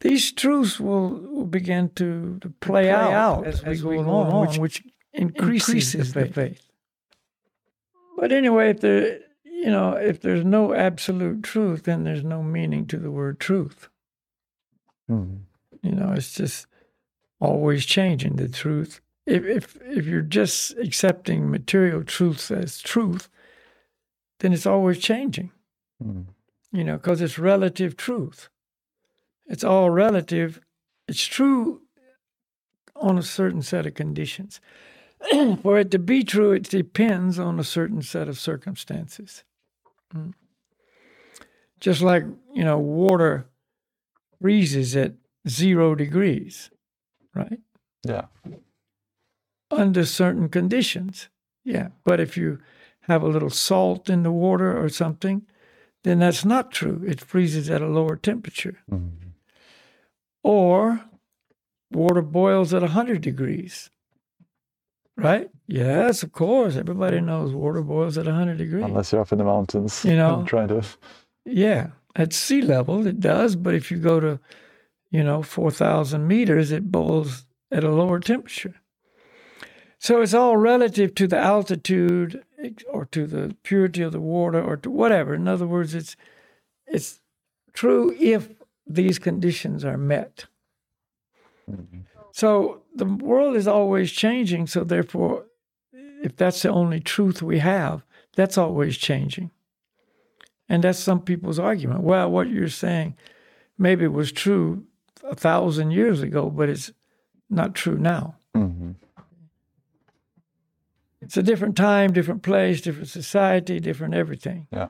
these 0.00 0.32
truths 0.32 0.80
will, 0.80 1.10
will 1.10 1.46
begin 1.46 1.90
to, 1.90 2.38
to 2.40 2.48
play, 2.48 2.84
play 2.84 2.90
out, 2.90 3.12
out 3.12 3.46
as, 3.46 3.84
we 3.84 3.96
go 3.96 4.00
along, 4.00 4.48
which, 4.48 4.58
which 4.58 4.82
increases, 5.12 5.94
increases 5.94 6.12
the 6.14 6.24
the 6.24 6.32
faith. 6.32 6.66
But 8.16 8.32
anyway, 8.32 8.70
if 8.70 8.80
there, 8.80 9.18
you 9.60 9.70
know, 9.70 9.92
if 9.92 10.22
there's 10.22 10.42
no 10.42 10.72
absolute 10.72 11.42
truth, 11.42 11.82
then 11.82 12.04
there's 12.04 12.24
no 12.24 12.42
meaning 12.42 12.86
to 12.86 12.96
the 12.96 13.10
word 13.10 13.38
truth. 13.38 13.90
Mm. 15.10 15.40
You 15.82 15.92
know, 15.92 16.12
it's 16.12 16.32
just 16.32 16.66
always 17.40 17.84
changing 17.84 18.36
the 18.36 18.48
truth. 18.48 19.02
If 19.26 19.44
if 19.44 19.76
if 19.84 20.06
you're 20.06 20.22
just 20.22 20.78
accepting 20.78 21.50
material 21.50 22.02
truths 22.02 22.50
as 22.50 22.80
truth, 22.80 23.28
then 24.38 24.54
it's 24.54 24.64
always 24.64 24.98
changing. 24.98 25.50
Mm. 26.02 26.24
You 26.72 26.84
know, 26.84 26.96
because 26.96 27.20
it's 27.20 27.38
relative 27.38 27.98
truth. 27.98 28.48
It's 29.46 29.64
all 29.64 29.90
relative. 29.90 30.58
It's 31.06 31.26
true 31.26 31.82
on 32.96 33.18
a 33.18 33.22
certain 33.22 33.60
set 33.60 33.84
of 33.84 33.92
conditions. 33.92 34.58
For 35.62 35.78
it 35.78 35.90
to 35.90 35.98
be 35.98 36.24
true, 36.24 36.52
it 36.52 36.62
depends 36.62 37.38
on 37.38 37.60
a 37.60 37.64
certain 37.64 38.00
set 38.00 38.26
of 38.26 38.38
circumstances. 38.38 39.44
Just 41.80 42.02
like, 42.02 42.24
you 42.54 42.64
know, 42.64 42.78
water 42.78 43.46
freezes 44.40 44.96
at 44.96 45.14
zero 45.48 45.94
degrees, 45.94 46.70
right? 47.34 47.60
Yeah. 48.06 48.26
Under 49.70 50.04
certain 50.04 50.48
conditions. 50.48 51.28
Yeah. 51.64 51.88
But 52.04 52.20
if 52.20 52.36
you 52.36 52.58
have 53.02 53.22
a 53.22 53.28
little 53.28 53.50
salt 53.50 54.10
in 54.10 54.22
the 54.22 54.32
water 54.32 54.76
or 54.76 54.88
something, 54.88 55.46
then 56.04 56.18
that's 56.18 56.44
not 56.44 56.70
true. 56.70 57.02
It 57.06 57.20
freezes 57.20 57.70
at 57.70 57.82
a 57.82 57.86
lower 57.86 58.16
temperature. 58.16 58.78
Mm. 58.90 59.10
Or 60.42 61.04
water 61.90 62.22
boils 62.22 62.72
at 62.72 62.82
100 62.82 63.20
degrees. 63.20 63.90
Right? 65.22 65.50
Yes, 65.66 66.22
of 66.22 66.32
course. 66.32 66.76
Everybody 66.76 67.20
knows 67.20 67.52
water 67.52 67.82
boils 67.82 68.18
at 68.18 68.26
100 68.26 68.58
degrees. 68.58 68.84
Unless 68.84 69.12
you're 69.12 69.20
up 69.20 69.32
in 69.32 69.38
the 69.38 69.44
mountains, 69.44 70.04
You 70.04 70.16
know. 70.16 70.44
trying 70.46 70.68
to. 70.68 70.82
Yeah, 71.44 71.88
at 72.16 72.32
sea 72.32 72.62
level 72.62 73.06
it 73.06 73.20
does, 73.20 73.56
but 73.56 73.74
if 73.74 73.90
you 73.90 73.98
go 73.98 74.20
to, 74.20 74.40
you 75.10 75.22
know, 75.22 75.42
4,000 75.42 76.26
meters, 76.26 76.70
it 76.72 76.90
boils 76.90 77.46
at 77.70 77.84
a 77.84 77.90
lower 77.90 78.20
temperature. 78.20 78.74
So 79.98 80.22
it's 80.22 80.34
all 80.34 80.56
relative 80.56 81.14
to 81.16 81.26
the 81.26 81.38
altitude 81.38 82.42
or 82.90 83.04
to 83.06 83.26
the 83.26 83.54
purity 83.62 84.02
of 84.02 84.12
the 84.12 84.20
water 84.20 84.62
or 84.62 84.76
to 84.78 84.90
whatever. 84.90 85.34
In 85.34 85.46
other 85.46 85.66
words, 85.66 85.94
it's 85.94 86.16
it's 86.86 87.20
true 87.74 88.16
if 88.18 88.48
these 88.86 89.18
conditions 89.18 89.84
are 89.84 89.98
met. 89.98 90.46
Mm-hmm. 91.70 92.00
So 92.32 92.82
the 93.00 93.06
world 93.06 93.56
is 93.56 93.66
always 93.66 94.12
changing. 94.12 94.66
So 94.66 94.84
therefore, 94.84 95.46
if 96.22 96.36
that's 96.36 96.62
the 96.62 96.68
only 96.68 97.00
truth 97.00 97.42
we 97.42 97.58
have, 97.58 98.04
that's 98.36 98.58
always 98.58 98.96
changing. 98.96 99.50
And 100.68 100.84
that's 100.84 100.98
some 100.98 101.20
people's 101.20 101.58
argument. 101.58 102.02
Well, 102.02 102.30
what 102.30 102.50
you're 102.50 102.68
saying 102.68 103.16
maybe 103.78 104.06
was 104.06 104.30
true 104.30 104.84
a 105.24 105.34
thousand 105.34 105.92
years 105.92 106.20
ago, 106.20 106.50
but 106.50 106.68
it's 106.68 106.92
not 107.48 107.74
true 107.74 107.96
now. 107.98 108.36
Mm-hmm. 108.54 108.92
It's 111.22 111.36
a 111.36 111.42
different 111.42 111.76
time, 111.76 112.12
different 112.12 112.42
place, 112.42 112.82
different 112.82 113.08
society, 113.08 113.80
different 113.80 114.14
everything. 114.14 114.66
Yeah. 114.70 114.88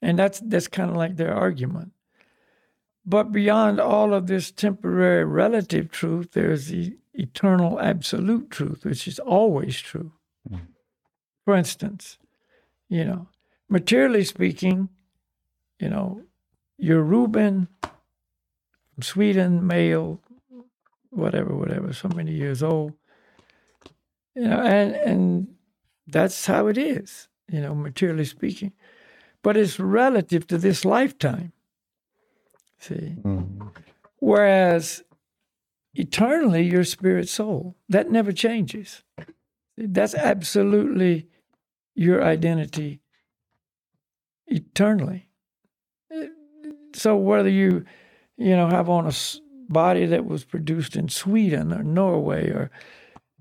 And 0.00 0.18
that's 0.18 0.40
that's 0.40 0.68
kind 0.68 0.90
of 0.90 0.96
like 0.96 1.16
their 1.16 1.34
argument. 1.34 1.92
But 3.04 3.32
beyond 3.32 3.80
all 3.80 4.14
of 4.14 4.26
this 4.26 4.50
temporary 4.50 5.24
relative 5.24 5.90
truth, 5.90 6.32
there's 6.32 6.68
the 6.68 6.96
eternal 7.14 7.80
absolute 7.80 8.50
truth, 8.50 8.84
which 8.84 9.08
is 9.08 9.18
always 9.18 9.80
true. 9.80 10.12
Hmm. 10.48 10.56
For 11.44 11.56
instance, 11.56 12.18
you 12.88 13.04
know, 13.04 13.28
materially 13.68 14.24
speaking, 14.24 14.88
you 15.80 15.88
know, 15.88 16.22
you're 16.78 17.02
Ruben 17.02 17.68
from 17.80 19.02
Sweden, 19.02 19.66
male, 19.66 20.20
whatever, 21.10 21.54
whatever, 21.54 21.92
so 21.92 22.08
many 22.08 22.32
years 22.32 22.62
old. 22.62 22.92
You 24.34 24.48
know, 24.48 24.60
and 24.60 24.94
and 24.94 25.54
that's 26.06 26.46
how 26.46 26.68
it 26.68 26.78
is, 26.78 27.28
you 27.50 27.60
know, 27.60 27.74
materially 27.74 28.24
speaking. 28.24 28.72
But 29.42 29.56
it's 29.56 29.80
relative 29.80 30.46
to 30.46 30.58
this 30.58 30.84
lifetime. 30.84 31.52
See? 32.82 33.14
Mm-hmm. 33.22 33.68
Whereas 34.18 35.04
eternally, 35.94 36.68
your 36.68 36.82
spirit 36.82 37.28
soul, 37.28 37.76
that 37.88 38.10
never 38.10 38.32
changes. 38.32 39.04
That's 39.76 40.14
absolutely 40.14 41.28
your 41.94 42.24
identity 42.24 43.00
eternally. 44.48 45.28
So 46.94 47.16
whether 47.16 47.48
you, 47.48 47.84
you 48.36 48.56
know, 48.56 48.68
have 48.68 48.88
on 48.88 49.06
a 49.06 49.12
body 49.68 50.06
that 50.06 50.26
was 50.26 50.44
produced 50.44 50.96
in 50.96 51.08
Sweden 51.08 51.72
or 51.72 51.84
Norway 51.84 52.50
or, 52.50 52.70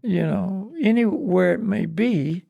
you 0.04 0.22
know, 0.22 0.72
anywhere 0.82 1.56
it 1.56 1.62
may 1.62 1.88
be, 1.88 2.46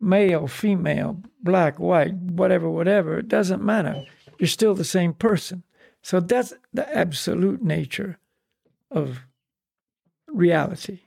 male, 0.00 0.46
female, 0.46 1.22
black, 1.42 1.78
white, 1.78 2.14
whatever, 2.14 2.70
whatever, 2.70 3.18
it 3.18 3.28
doesn't 3.28 3.62
matter. 3.62 4.04
You're 4.38 4.48
still 4.48 4.74
the 4.74 4.84
same 4.84 5.12
person. 5.12 5.64
So 6.02 6.20
that's 6.20 6.54
the 6.72 6.96
absolute 6.96 7.62
nature 7.62 8.18
of 8.90 9.20
reality. 10.28 11.00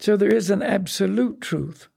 So 0.00 0.16
there 0.16 0.34
is 0.34 0.50
an 0.50 0.62
absolute 0.62 1.40
truth. 1.40 1.88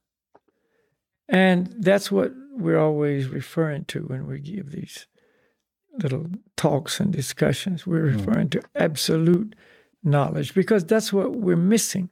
And 1.27 1.73
that's 1.79 2.11
what 2.11 2.31
we're 2.51 2.79
always 2.79 3.27
referring 3.27 3.85
to 3.85 4.01
when 4.01 4.27
we 4.27 4.39
give 4.39 4.71
these 4.71 5.07
little 5.97 6.27
talks 6.55 6.99
and 6.99 7.11
discussions. 7.11 7.87
We're 7.87 8.11
mm. 8.11 8.17
referring 8.17 8.49
to 8.51 8.61
absolute 8.75 9.55
knowledge 10.03 10.53
because 10.53 10.85
that's 10.85 11.11
what 11.11 11.35
we're 11.35 11.55
missing. 11.55 12.09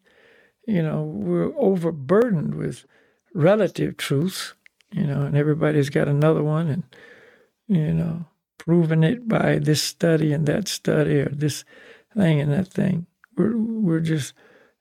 You 0.68 0.82
know, 0.82 1.04
we're 1.04 1.56
overburdened 1.58 2.56
with 2.56 2.86
relative 3.34 3.98
truths, 3.98 4.54
you 4.92 5.06
know, 5.06 5.22
and 5.22 5.38
everybody's 5.38 5.90
got 5.90 6.08
another 6.08 6.42
one 6.42 6.70
and, 6.70 6.84
you 7.68 7.94
know, 7.94 8.26
proving 8.66 9.04
it 9.04 9.28
by 9.28 9.60
this 9.60 9.82
study 9.82 10.32
and 10.32 10.46
that 10.46 10.68
study 10.68 11.20
or 11.20 11.30
this 11.30 11.66
thing 12.16 12.40
and 12.40 12.52
that 12.52 12.68
thing. 12.68 13.06
We're, 13.36 13.58
we're 13.58 14.00
just, 14.00 14.34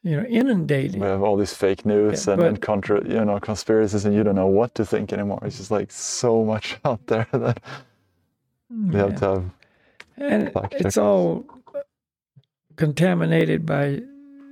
you 0.02 0.16
know, 0.16 0.24
inundated. 0.26 1.00
We 1.00 1.06
have 1.06 1.22
all 1.22 1.36
these 1.36 1.54
fake 1.54 1.84
news 1.84 2.26
Yeah, 2.26 2.34
and, 2.34 2.42
and 2.42 2.62
contra, 2.62 3.02
you 3.06 3.24
know, 3.24 3.40
conspiracies, 3.40 4.04
and 4.04 4.14
you 4.14 4.22
don't 4.22 4.36
know 4.36 4.46
what 4.46 4.74
to 4.76 4.84
think 4.86 5.12
anymore. 5.12 5.40
It's 5.42 5.56
just 5.58 5.70
like 5.70 5.90
so 5.90 6.44
much 6.44 6.78
out 6.84 7.06
there 7.08 7.26
that 7.32 7.60
we 8.70 8.96
have 8.96 9.16
to 9.16 9.26
have. 9.26 9.50
And 10.16 10.52
it's 10.72 10.96
all 10.96 11.44
contaminated 12.76 13.66
by 13.66 14.00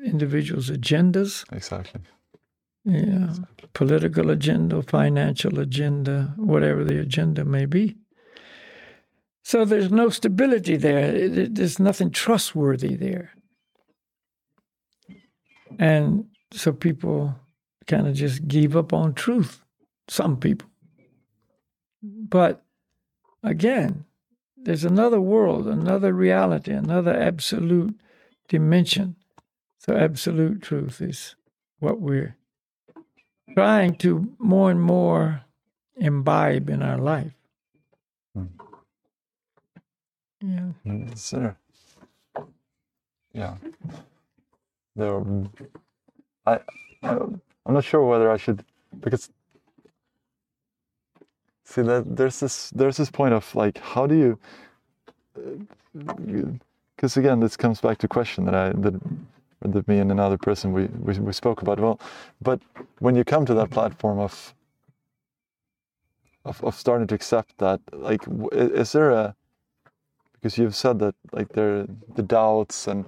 individuals' 0.04 0.70
agendas, 0.70 1.44
Exactly. 1.52 2.00
yeah, 2.84 3.34
political 3.74 4.30
agenda, 4.30 4.82
financial 4.82 5.60
agenda, 5.60 6.34
whatever 6.36 6.82
the 6.82 6.98
agenda 6.98 7.44
may 7.44 7.66
be. 7.66 7.96
So 9.50 9.64
there's 9.64 9.90
no 9.90 10.10
stability 10.10 10.76
there. 10.76 11.28
There's 11.48 11.80
nothing 11.80 12.12
trustworthy 12.12 12.94
there. 12.94 13.32
And 15.76 16.26
so 16.52 16.72
people 16.72 17.34
kind 17.88 18.06
of 18.06 18.14
just 18.14 18.46
give 18.46 18.76
up 18.76 18.92
on 18.92 19.12
truth. 19.12 19.60
Some 20.06 20.36
people. 20.36 20.68
But 22.00 22.62
again, 23.42 24.04
there's 24.56 24.84
another 24.84 25.20
world, 25.20 25.66
another 25.66 26.12
reality, 26.12 26.70
another 26.70 27.20
absolute 27.20 27.98
dimension. 28.48 29.16
So, 29.78 29.96
absolute 29.96 30.62
truth 30.62 31.00
is 31.00 31.34
what 31.80 32.00
we're 32.00 32.36
trying 33.54 33.96
to 33.96 34.32
more 34.38 34.70
and 34.70 34.80
more 34.80 35.42
imbibe 35.96 36.70
in 36.70 36.82
our 36.82 36.98
life. 36.98 37.32
Hmm. 38.32 38.44
Yeah. 40.42 40.70
Yeah. 43.34 43.56
There. 44.96 45.20
Mm, 45.20 45.50
I, 46.46 46.60
I. 47.02 47.08
I'm 47.66 47.74
not 47.74 47.84
sure 47.84 48.04
whether 48.04 48.30
I 48.30 48.36
should 48.38 48.64
because. 49.00 49.30
See 51.64 51.82
that 51.82 52.16
there's 52.16 52.40
this 52.40 52.70
there's 52.70 52.96
this 52.98 53.10
point 53.10 53.34
of 53.34 53.54
like 53.54 53.78
how 53.78 54.06
do 54.06 54.16
you. 54.16 54.38
Uh, 55.36 56.52
because 56.96 57.16
again, 57.16 57.40
this 57.40 57.56
comes 57.56 57.80
back 57.80 57.98
to 57.98 58.08
question 58.08 58.44
that 58.46 58.54
I 58.54 58.70
that 58.70 58.94
that 59.62 59.88
me 59.88 59.98
and 59.98 60.12
another 60.12 60.38
person 60.38 60.72
we, 60.72 60.86
we 60.86 61.18
we 61.20 61.32
spoke 61.32 61.62
about. 61.62 61.80
Well, 61.80 62.00
but 62.42 62.60
when 63.00 63.16
you 63.16 63.24
come 63.24 63.46
to 63.46 63.54
that 63.54 63.70
platform 63.70 64.18
of. 64.20 64.54
Of, 66.46 66.64
of 66.64 66.74
starting 66.74 67.06
to 67.08 67.14
accept 67.14 67.58
that, 67.58 67.80
like, 67.92 68.22
is 68.52 68.92
there 68.92 69.10
a 69.10 69.36
because 70.40 70.58
you've 70.58 70.76
said 70.76 70.98
that 71.00 71.14
like 71.32 71.50
there 71.50 71.86
the 72.14 72.22
doubts 72.22 72.86
and 72.86 73.04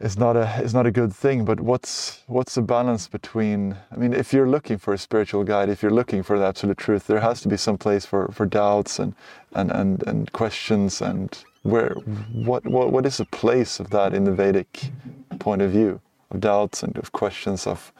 is 0.00 0.18
not 0.18 0.36
a 0.36 0.60
is 0.62 0.74
not 0.74 0.86
a 0.86 0.90
good 0.90 1.12
thing 1.12 1.44
but 1.44 1.60
what's 1.60 2.22
what's 2.26 2.56
the 2.56 2.62
balance 2.62 3.06
between 3.08 3.76
i 3.92 3.96
mean 3.96 4.12
if 4.12 4.32
you're 4.32 4.48
looking 4.48 4.76
for 4.78 4.92
a 4.92 4.98
spiritual 4.98 5.44
guide 5.44 5.68
if 5.68 5.82
you're 5.82 5.92
looking 5.92 6.22
for 6.22 6.38
the 6.38 6.44
absolute 6.44 6.78
truth 6.78 7.06
there 7.06 7.20
has 7.20 7.40
to 7.40 7.48
be 7.48 7.56
some 7.56 7.78
place 7.78 8.04
for 8.04 8.28
for 8.32 8.46
doubts 8.46 8.98
and 8.98 9.14
and 9.52 9.70
and, 9.70 10.02
and 10.06 10.32
questions 10.32 11.00
and 11.00 11.44
where 11.62 11.94
what, 12.32 12.66
what 12.66 12.90
what 12.92 13.06
is 13.06 13.18
the 13.18 13.24
place 13.26 13.78
of 13.78 13.90
that 13.90 14.12
in 14.12 14.24
the 14.24 14.32
vedic 14.32 14.90
point 15.38 15.62
of 15.62 15.70
view 15.70 16.00
of 16.32 16.40
doubts 16.40 16.82
and 16.82 16.96
of 16.96 17.12
questions 17.12 17.66
of 17.66 17.92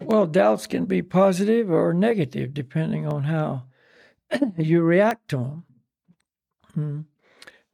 Well, 0.00 0.26
doubts 0.26 0.66
can 0.66 0.86
be 0.86 1.02
positive 1.02 1.70
or 1.70 1.94
negative 1.94 2.54
depending 2.54 3.06
on 3.06 3.24
how 3.24 3.64
you 4.56 4.82
react 4.82 5.28
to 5.28 5.36
them. 5.36 5.64
Hmm. 6.74 7.00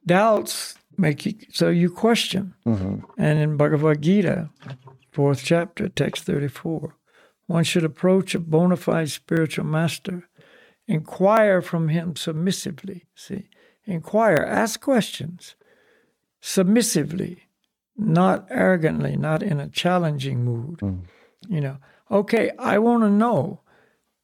Doubts 0.06 0.76
make 0.96 1.24
you 1.26 1.34
so 1.52 1.70
you 1.70 1.90
question. 1.90 2.54
Mm-hmm. 2.66 3.04
And 3.16 3.38
in 3.38 3.56
Bhagavad 3.56 4.02
Gita, 4.02 4.50
fourth 5.10 5.42
chapter, 5.44 5.88
text 5.88 6.24
34, 6.24 6.94
one 7.46 7.64
should 7.64 7.84
approach 7.84 8.34
a 8.34 8.40
bona 8.40 8.76
fide 8.76 9.10
spiritual 9.10 9.64
master, 9.64 10.28
inquire 10.86 11.62
from 11.62 11.88
him 11.88 12.16
submissively. 12.16 13.06
See, 13.14 13.48
inquire, 13.84 14.44
ask 14.46 14.80
questions 14.80 15.54
submissively, 16.40 17.48
not 17.96 18.46
arrogantly, 18.50 19.16
not 19.16 19.42
in 19.42 19.60
a 19.60 19.68
challenging 19.68 20.44
mood. 20.44 20.78
Mm. 20.78 21.02
You 21.48 21.60
know, 21.60 21.76
okay, 22.10 22.50
I 22.58 22.78
want 22.78 23.02
to 23.02 23.10
know. 23.10 23.60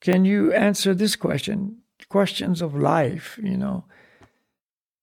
Can 0.00 0.25
you 0.25 0.53
answer 0.53 0.95
this 0.95 1.17
question? 1.17 1.79
Questions 2.08 2.62
of 2.62 2.75
life, 2.75 3.38
you 3.42 3.56
know. 3.56 3.84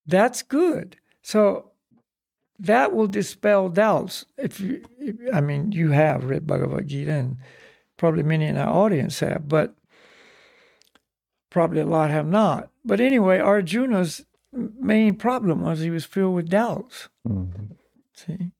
That's 0.05 0.41
good. 0.41 0.97
So 1.21 1.71
that 2.59 2.93
will 2.93 3.07
dispel 3.07 3.69
doubts. 3.69 4.25
If 4.37 4.59
you, 4.59 4.83
I 5.33 5.41
mean, 5.41 5.71
you 5.71 5.91
have 5.91 6.25
read 6.25 6.47
Bhagavad 6.47 6.87
Gita, 6.87 7.11
and 7.11 7.37
probably 7.97 8.23
many 8.23 8.45
in 8.45 8.57
our 8.57 8.73
audience 8.73 9.19
have, 9.19 9.47
but 9.47 9.75
probably 11.49 11.81
a 11.81 11.85
lot 11.85 12.09
have 12.09 12.27
not. 12.27 12.69
But 12.85 12.99
anyway, 12.99 13.39
Arjuna's 13.39 14.25
main 14.53 15.15
problem 15.15 15.61
was 15.61 15.79
he 15.79 15.89
was 15.89 16.05
filled 16.05 16.35
with 16.35 16.49
doubts. 16.49 17.09
Mm-hmm. 17.27 17.73
See, 18.13 18.51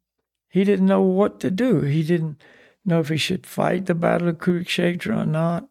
he 0.50 0.64
didn't 0.64 0.88
know 0.88 1.02
what 1.02 1.40
to 1.42 1.52
do. 1.52 1.82
He 1.82 2.04
didn't 2.04 2.42
know 2.86 3.00
if 3.00 3.10
he 3.10 3.18
should 3.18 3.46
fight 3.46 3.86
the 3.86 3.96
Battle 3.96 4.30
of 4.30 4.38
Kurukshetra 4.38 5.24
or 5.24 5.26
not. 5.26 5.68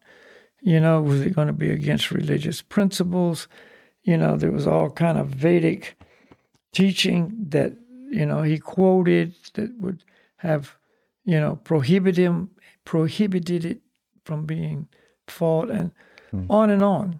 You 0.61 0.79
know, 0.79 1.01
was 1.01 1.21
it 1.21 1.35
going 1.35 1.47
to 1.47 1.53
be 1.53 1.71
against 1.71 2.11
religious 2.11 2.61
principles? 2.61 3.47
you 4.03 4.17
know, 4.17 4.35
there 4.35 4.51
was 4.51 4.67
all 4.67 4.89
kind 4.89 5.17
of 5.17 5.27
Vedic 5.27 5.95
teaching 6.71 7.33
that, 7.49 7.73
you 8.09 8.25
know, 8.25 8.41
he 8.41 8.57
quoted 8.57 9.35
that 9.53 9.77
would 9.79 10.03
have, 10.37 10.77
you 11.23 11.39
know, 11.39 11.57
prohibited 11.57 12.17
him, 12.17 12.49
prohibited 12.85 13.65
it 13.65 13.81
from 14.25 14.45
being 14.45 14.87
fought 15.27 15.69
and 15.69 15.91
hmm. 16.31 16.45
on 16.49 16.69
and 16.69 16.81
on. 16.81 17.19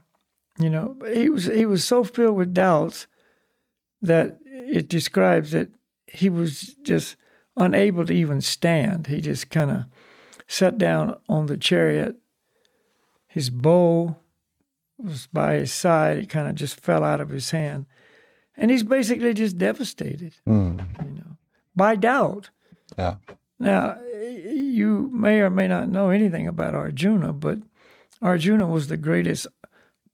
You 0.59 0.69
know, 0.69 0.97
he 1.13 1.29
was 1.29 1.45
he 1.45 1.65
was 1.65 1.83
so 1.83 2.03
filled 2.03 2.35
with 2.35 2.53
doubts 2.53 3.07
that 4.01 4.39
it 4.45 4.89
describes 4.89 5.51
that 5.51 5.69
he 6.07 6.29
was 6.29 6.75
just 6.83 7.15
unable 7.57 8.05
to 8.05 8.13
even 8.13 8.41
stand. 8.41 9.07
He 9.07 9.21
just 9.21 9.49
kind 9.49 9.71
of 9.71 9.85
sat 10.47 10.77
down 10.77 11.17
on 11.29 11.45
the 11.45 11.57
chariot. 11.57 12.17
His 13.31 13.49
bow 13.49 14.17
was 14.97 15.27
by 15.31 15.53
his 15.53 15.73
side. 15.73 16.17
It 16.17 16.29
kind 16.29 16.49
of 16.49 16.55
just 16.55 16.81
fell 16.81 17.03
out 17.03 17.21
of 17.21 17.29
his 17.29 17.51
hand. 17.51 17.85
And 18.57 18.69
he's 18.69 18.83
basically 18.83 19.33
just 19.33 19.57
devastated, 19.57 20.35
mm. 20.47 20.85
you 21.03 21.11
know, 21.11 21.37
by 21.73 21.95
doubt. 21.95 22.49
Yeah. 22.97 23.15
Now, 23.57 23.97
you 24.03 25.09
may 25.13 25.39
or 25.39 25.49
may 25.49 25.69
not 25.69 25.87
know 25.87 26.09
anything 26.09 26.45
about 26.45 26.75
Arjuna, 26.75 27.31
but 27.31 27.59
Arjuna 28.21 28.67
was 28.67 28.87
the 28.87 28.97
greatest 28.97 29.47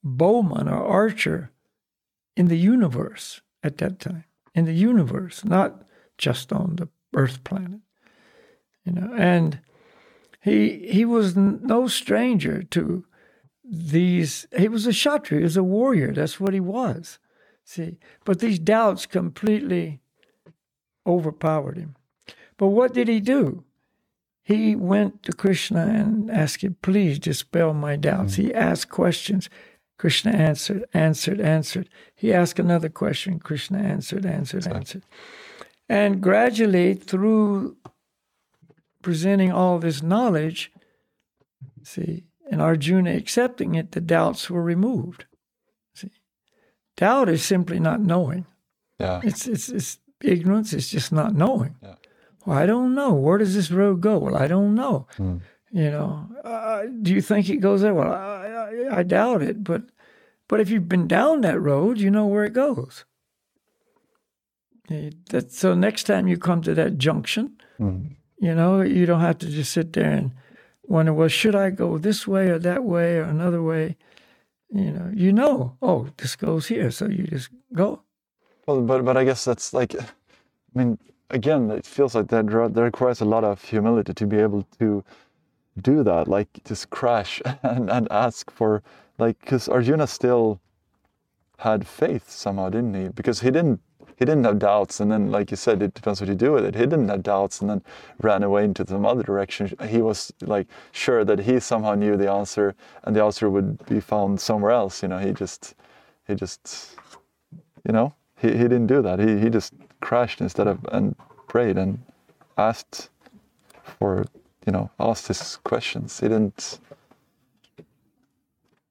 bowman 0.04 0.68
or 0.68 0.84
archer 0.84 1.50
in 2.36 2.46
the 2.46 2.56
universe 2.56 3.40
at 3.64 3.78
that 3.78 3.98
time. 3.98 4.24
In 4.54 4.64
the 4.64 4.74
universe, 4.74 5.44
not 5.44 5.84
just 6.18 6.52
on 6.52 6.76
the 6.76 6.88
Earth 7.14 7.42
planet. 7.42 7.80
You 8.84 8.92
know, 8.92 9.12
and 9.16 9.60
he 10.40 10.88
he 10.88 11.04
was 11.04 11.36
no 11.36 11.88
stranger 11.88 12.62
to 12.62 13.04
these. 13.70 14.46
He 14.56 14.68
was 14.68 14.86
a 14.86 14.92
kshatriya, 14.92 15.40
he 15.40 15.44
was 15.44 15.56
a 15.56 15.62
warrior. 15.62 16.12
That's 16.12 16.40
what 16.40 16.54
he 16.54 16.60
was. 16.60 17.18
See, 17.64 17.98
but 18.24 18.40
these 18.40 18.58
doubts 18.58 19.04
completely 19.04 20.00
overpowered 21.06 21.76
him. 21.76 21.96
But 22.56 22.68
what 22.68 22.94
did 22.94 23.08
he 23.08 23.20
do? 23.20 23.64
He 24.42 24.74
went 24.74 25.22
to 25.24 25.32
Krishna 25.32 25.86
and 25.86 26.30
asked 26.30 26.62
him, 26.62 26.76
please 26.80 27.18
dispel 27.18 27.74
my 27.74 27.96
doubts. 27.96 28.36
Hmm. 28.36 28.42
He 28.42 28.54
asked 28.54 28.88
questions. 28.88 29.50
Krishna 29.98 30.30
answered, 30.30 30.86
answered, 30.94 31.40
answered. 31.40 31.90
He 32.14 32.32
asked 32.32 32.58
another 32.58 32.88
question. 32.88 33.38
Krishna 33.40 33.78
answered, 33.78 34.24
answered, 34.24 34.66
answered. 34.66 35.02
And 35.88 36.22
gradually, 36.22 36.94
through 36.94 37.76
presenting 39.02 39.52
all 39.52 39.78
this 39.78 40.02
knowledge, 40.02 40.72
see, 41.82 42.24
and 42.50 42.62
Arjuna 42.62 43.14
accepting 43.14 43.74
it, 43.74 43.92
the 43.92 44.00
doubts 44.00 44.48
were 44.50 44.62
removed. 44.62 45.26
See, 45.94 46.10
doubt 46.96 47.28
is 47.28 47.44
simply 47.44 47.78
not 47.78 48.00
knowing. 48.00 48.46
Yeah. 48.98 49.20
It's 49.22 49.46
it's 49.46 49.68
it's 49.68 49.98
ignorance. 50.22 50.72
It's 50.72 50.88
just 50.90 51.12
not 51.12 51.34
knowing. 51.34 51.76
Yeah. 51.82 51.94
Well, 52.44 52.58
I 52.58 52.66
don't 52.66 52.94
know. 52.94 53.12
Where 53.14 53.38
does 53.38 53.54
this 53.54 53.70
road 53.70 54.00
go? 54.00 54.18
Well, 54.18 54.36
I 54.36 54.46
don't 54.46 54.74
know. 54.74 55.06
You 55.70 55.90
know, 55.90 56.26
uh, 56.44 56.84
do 57.02 57.12
you 57.12 57.20
think 57.20 57.50
it 57.50 57.56
goes 57.58 57.82
there? 57.82 57.94
Well, 57.94 58.10
I, 58.10 58.46
I, 58.46 58.98
I 58.98 59.02
doubt 59.02 59.42
it. 59.42 59.62
But 59.62 59.82
but 60.48 60.60
if 60.60 60.70
you've 60.70 60.88
been 60.88 61.06
down 61.06 61.42
that 61.42 61.60
road, 61.60 61.98
you 62.00 62.10
know 62.10 62.26
where 62.26 62.44
it 62.44 62.54
goes. 62.54 63.04
That, 64.88 65.52
so 65.52 65.74
next 65.74 66.04
time 66.04 66.26
you 66.26 66.38
come 66.38 66.62
to 66.62 66.74
that 66.74 66.96
junction, 66.96 67.58
you 68.38 68.54
know, 68.54 68.80
you 68.80 69.04
don't 69.04 69.20
have 69.20 69.36
to 69.38 69.46
just 69.48 69.72
sit 69.72 69.92
there 69.92 70.10
and 70.10 70.32
wonder, 70.88 71.12
well, 71.12 71.28
should 71.28 71.54
I 71.54 71.70
go 71.70 71.98
this 71.98 72.26
way 72.26 72.48
or 72.48 72.58
that 72.58 72.84
way 72.84 73.18
or 73.18 73.22
another 73.22 73.62
way? 73.62 73.96
You 74.70 74.90
know, 74.90 75.10
you 75.14 75.32
know, 75.32 75.76
oh, 75.80 76.08
this 76.18 76.36
goes 76.36 76.66
here, 76.66 76.90
so 76.90 77.08
you 77.08 77.24
just 77.24 77.50
go. 77.72 78.02
Well, 78.66 78.82
but 78.82 79.04
but 79.04 79.16
I 79.16 79.24
guess 79.24 79.44
that's 79.44 79.72
like, 79.72 79.94
I 79.94 80.04
mean, 80.74 80.98
again, 81.30 81.70
it 81.70 81.86
feels 81.86 82.14
like 82.14 82.28
that 82.28 82.46
that 82.46 82.82
requires 82.82 83.20
a 83.20 83.24
lot 83.24 83.44
of 83.44 83.62
humility 83.62 84.12
to 84.12 84.26
be 84.26 84.38
able 84.38 84.64
to 84.78 85.04
do 85.80 86.02
that, 86.02 86.28
like 86.28 86.48
just 86.64 86.90
crash 86.90 87.40
and, 87.62 87.90
and 87.90 88.08
ask 88.10 88.50
for, 88.50 88.82
like, 89.18 89.40
because 89.40 89.68
Arjuna 89.68 90.06
still 90.06 90.60
had 91.58 91.86
faith 91.86 92.30
somehow, 92.30 92.68
didn't 92.68 92.94
he? 92.94 93.08
Because 93.08 93.40
he 93.40 93.50
didn't 93.50 93.80
he 94.18 94.24
didn't 94.24 94.44
have 94.44 94.58
doubts, 94.58 95.00
and 95.00 95.10
then, 95.12 95.30
like 95.30 95.50
you 95.50 95.56
said, 95.56 95.82
it 95.82 95.94
depends 95.94 96.20
what 96.20 96.28
you 96.28 96.34
do 96.34 96.52
with 96.52 96.64
it. 96.64 96.74
He 96.74 96.80
didn't 96.82 97.08
have 97.08 97.22
doubts, 97.22 97.60
and 97.60 97.70
then 97.70 97.82
ran 98.20 98.42
away 98.42 98.64
into 98.64 98.86
some 98.86 99.06
other 99.06 99.22
direction. 99.22 99.76
He 99.88 100.02
was 100.02 100.32
like 100.40 100.66
sure 100.92 101.24
that 101.24 101.40
he 101.40 101.60
somehow 101.60 101.94
knew 101.94 102.16
the 102.16 102.30
answer, 102.30 102.74
and 103.04 103.14
the 103.14 103.22
answer 103.22 103.48
would 103.48 103.84
be 103.86 104.00
found 104.00 104.40
somewhere 104.40 104.72
else. 104.72 105.02
You 105.02 105.08
know, 105.08 105.18
he 105.18 105.32
just 105.32 105.74
he 106.26 106.34
just 106.34 106.96
you 107.86 107.92
know 107.92 108.14
he, 108.36 108.48
he 108.48 108.62
didn't 108.64 108.86
do 108.86 109.02
that 109.02 109.18
he, 109.18 109.38
he 109.38 109.50
just 109.50 109.72
crashed 110.00 110.40
instead 110.40 110.68
of 110.68 110.78
and 110.92 111.16
prayed 111.48 111.76
and 111.76 111.98
asked 112.56 113.08
for 113.82 114.26
you 114.66 114.72
know 114.72 114.90
asked 115.00 115.26
his 115.26 115.56
questions 115.64 116.20
he 116.20 116.28
didn't 116.28 116.78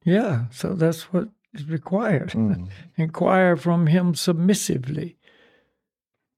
Yeah, 0.04 0.46
so 0.52 0.74
that's 0.74 1.12
what 1.13 1.28
is 1.54 1.68
required. 1.70 2.32
Mm. 2.32 2.70
Inquire 2.96 3.58
from 3.58 3.88
him 3.88 4.16
submissively. 4.16 5.16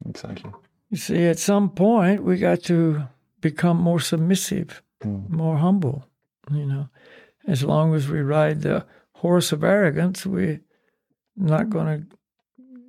Exactly 0.08 0.52
You 0.90 0.98
see, 0.98 1.26
at 1.26 1.40
some 1.40 1.70
point, 1.70 2.24
we 2.24 2.38
got 2.38 2.64
to 2.64 3.04
become 3.42 3.78
more 3.78 4.00
submissive, 4.00 4.82
more 5.30 5.58
humble. 5.58 6.06
You 6.52 6.66
know, 6.66 6.90
as 7.48 7.64
long 7.64 7.94
as 7.96 8.08
we 8.08 8.22
ride 8.22 8.62
the 8.62 8.86
horse 9.14 9.52
of 9.52 9.64
arrogance, 9.64 10.26
we're 10.26 10.62
not 11.36 11.70
going 11.70 12.02
to 12.02 12.18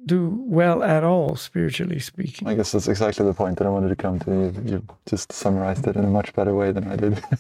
do 0.07 0.43
well 0.47 0.83
at 0.83 1.05
all, 1.05 1.37
spiritually 1.37 1.99
speaking. 1.99 2.49
i 2.49 2.55
guess 2.55 2.73
that's 2.73 2.89
exactly 2.89 3.25
the 3.27 3.35
point 3.35 3.59
that 3.59 3.67
i 3.67 3.71
wanted 3.71 3.91
to 3.91 3.97
come 3.97 4.19
to 4.19 4.31
you, 4.31 4.71
you 4.71 4.87
just 5.07 5.31
summarized 5.31 5.87
it 5.87 5.95
in 5.95 6.05
a 6.05 6.11
much 6.11 6.33
better 6.33 6.55
way 6.55 6.73
than 6.73 6.85
i 6.91 6.97
did 6.97 7.23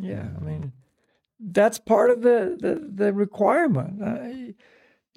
Yeah, 0.00 0.26
I 0.40 0.44
mean, 0.44 0.72
that's 1.40 1.78
part 1.78 2.10
of 2.10 2.22
the 2.22 2.56
the, 2.58 3.04
the 3.04 3.12
requirement. 3.12 4.02
Uh, 4.02 4.52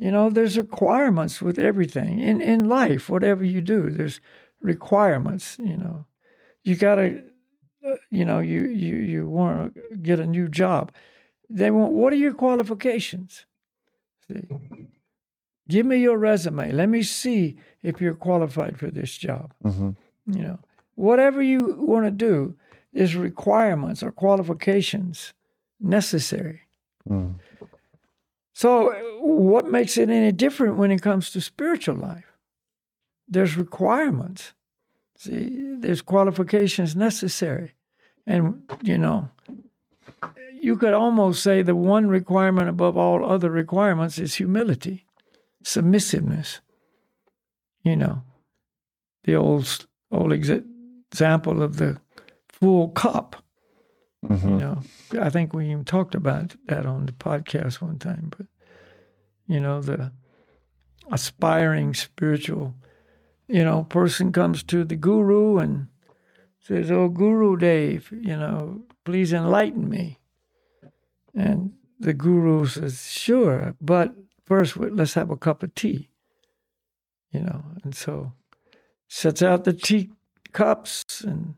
you 0.02 0.10
know, 0.10 0.32
there's 0.32 0.58
requirements 0.58 1.42
with 1.44 1.60
everything 1.60 2.20
in 2.20 2.42
in 2.42 2.68
life. 2.68 3.08
Whatever 3.08 3.44
you 3.46 3.62
do, 3.62 3.92
there's 3.92 4.20
requirements. 4.60 5.58
You 5.60 5.78
know, 5.78 6.06
you 6.64 6.76
gotta, 6.76 7.22
uh, 7.86 7.98
you 8.10 8.26
know, 8.26 8.40
you 8.40 8.62
you 8.86 8.96
you 8.96 9.30
want 9.30 9.76
to 9.76 9.98
get 9.98 10.20
a 10.20 10.26
new 10.26 10.48
job. 10.50 10.92
They 11.52 11.70
want. 11.70 11.94
What 11.94 12.14
are 12.14 12.24
your 12.26 12.34
qualifications? 12.34 13.46
See, 14.28 14.48
give 15.68 15.86
me 15.86 15.98
your 15.98 16.18
resume. 16.18 16.72
Let 16.72 16.90
me 16.90 17.04
see 17.04 17.58
if 17.84 18.02
you're 18.02 18.16
qualified 18.16 18.80
for 18.80 18.90
this 18.90 19.16
job. 19.16 19.54
Mhm. 19.64 19.96
You 20.26 20.44
know, 20.44 20.60
whatever 20.96 21.44
you 21.44 21.60
want 21.78 22.06
to 22.06 22.12
do, 22.12 22.56
there's 22.92 23.16
requirements 23.16 24.02
or 24.02 24.12
qualifications 24.12 25.34
necessary. 25.80 26.62
Mm. 27.08 27.36
So, 28.54 28.92
uh, 28.92 29.00
what 29.22 29.68
makes 29.68 29.98
it 29.98 30.10
any 30.10 30.32
different 30.32 30.78
when 30.78 30.92
it 30.92 31.02
comes 31.02 31.32
to 31.32 31.42
spiritual 31.42 31.96
life? 31.96 32.34
There's 33.28 33.56
requirements. 33.56 34.54
See, 35.18 35.76
there's 35.78 36.02
qualifications 36.02 36.96
necessary. 36.96 37.74
And, 38.28 38.64
you 38.84 38.98
know, 38.98 39.30
you 40.60 40.76
could 40.78 40.94
almost 40.94 41.42
say 41.42 41.62
the 41.62 41.76
one 41.76 42.08
requirement 42.08 42.70
above 42.70 42.98
all 42.98 43.26
other 43.26 43.50
requirements 43.50 44.20
is 44.20 44.36
humility, 44.36 45.06
submissiveness. 45.64 46.60
You 47.84 47.96
know, 47.96 48.24
the 49.24 49.36
old, 49.36 49.88
old 50.12 50.32
exa- 50.32 50.66
example 51.12 51.64
of 51.64 51.78
the 51.78 52.00
full 52.50 52.90
cup. 52.90 53.40
Mm-hmm. 54.25 54.49
You 54.49 54.57
know, 54.57 54.81
I 55.19 55.29
think 55.29 55.53
we 55.53 55.71
even 55.71 55.84
talked 55.86 56.13
about 56.13 56.55
that 56.67 56.86
on 56.86 57.05
the 57.05 57.12
podcast 57.12 57.81
one 57.81 57.97
time. 57.97 58.31
But 58.38 58.45
you 59.47 59.60
know, 59.60 59.81
the 59.81 60.12
aspiring 61.12 61.93
spiritual, 61.93 62.75
you 63.47 63.63
know, 63.63 63.84
person 63.84 64.31
comes 64.31 64.63
to 64.63 64.84
the 64.84 64.95
guru 64.95 65.57
and 65.57 65.88
says, 66.60 66.91
"Oh, 66.91 67.10
Gurudev, 67.10 68.12
you 68.12 68.38
know, 68.38 68.84
please 69.05 69.34
enlighten 69.34 69.89
me." 69.89 70.19
And 71.34 71.73
the 71.99 72.13
guru 72.13 72.65
says, 72.67 73.10
"Sure, 73.10 73.75
but 73.81 74.13
first 74.45 74.77
let's 74.77 75.15
have 75.15 75.31
a 75.31 75.38
cup 75.38 75.63
of 75.63 75.73
tea." 75.73 76.10
You 77.31 77.41
know, 77.41 77.63
and 77.84 77.95
so 77.95 78.34
sets 79.07 79.41
out 79.41 79.63
the 79.63 79.73
tea 79.73 80.12
cups 80.51 81.21
and 81.21 81.55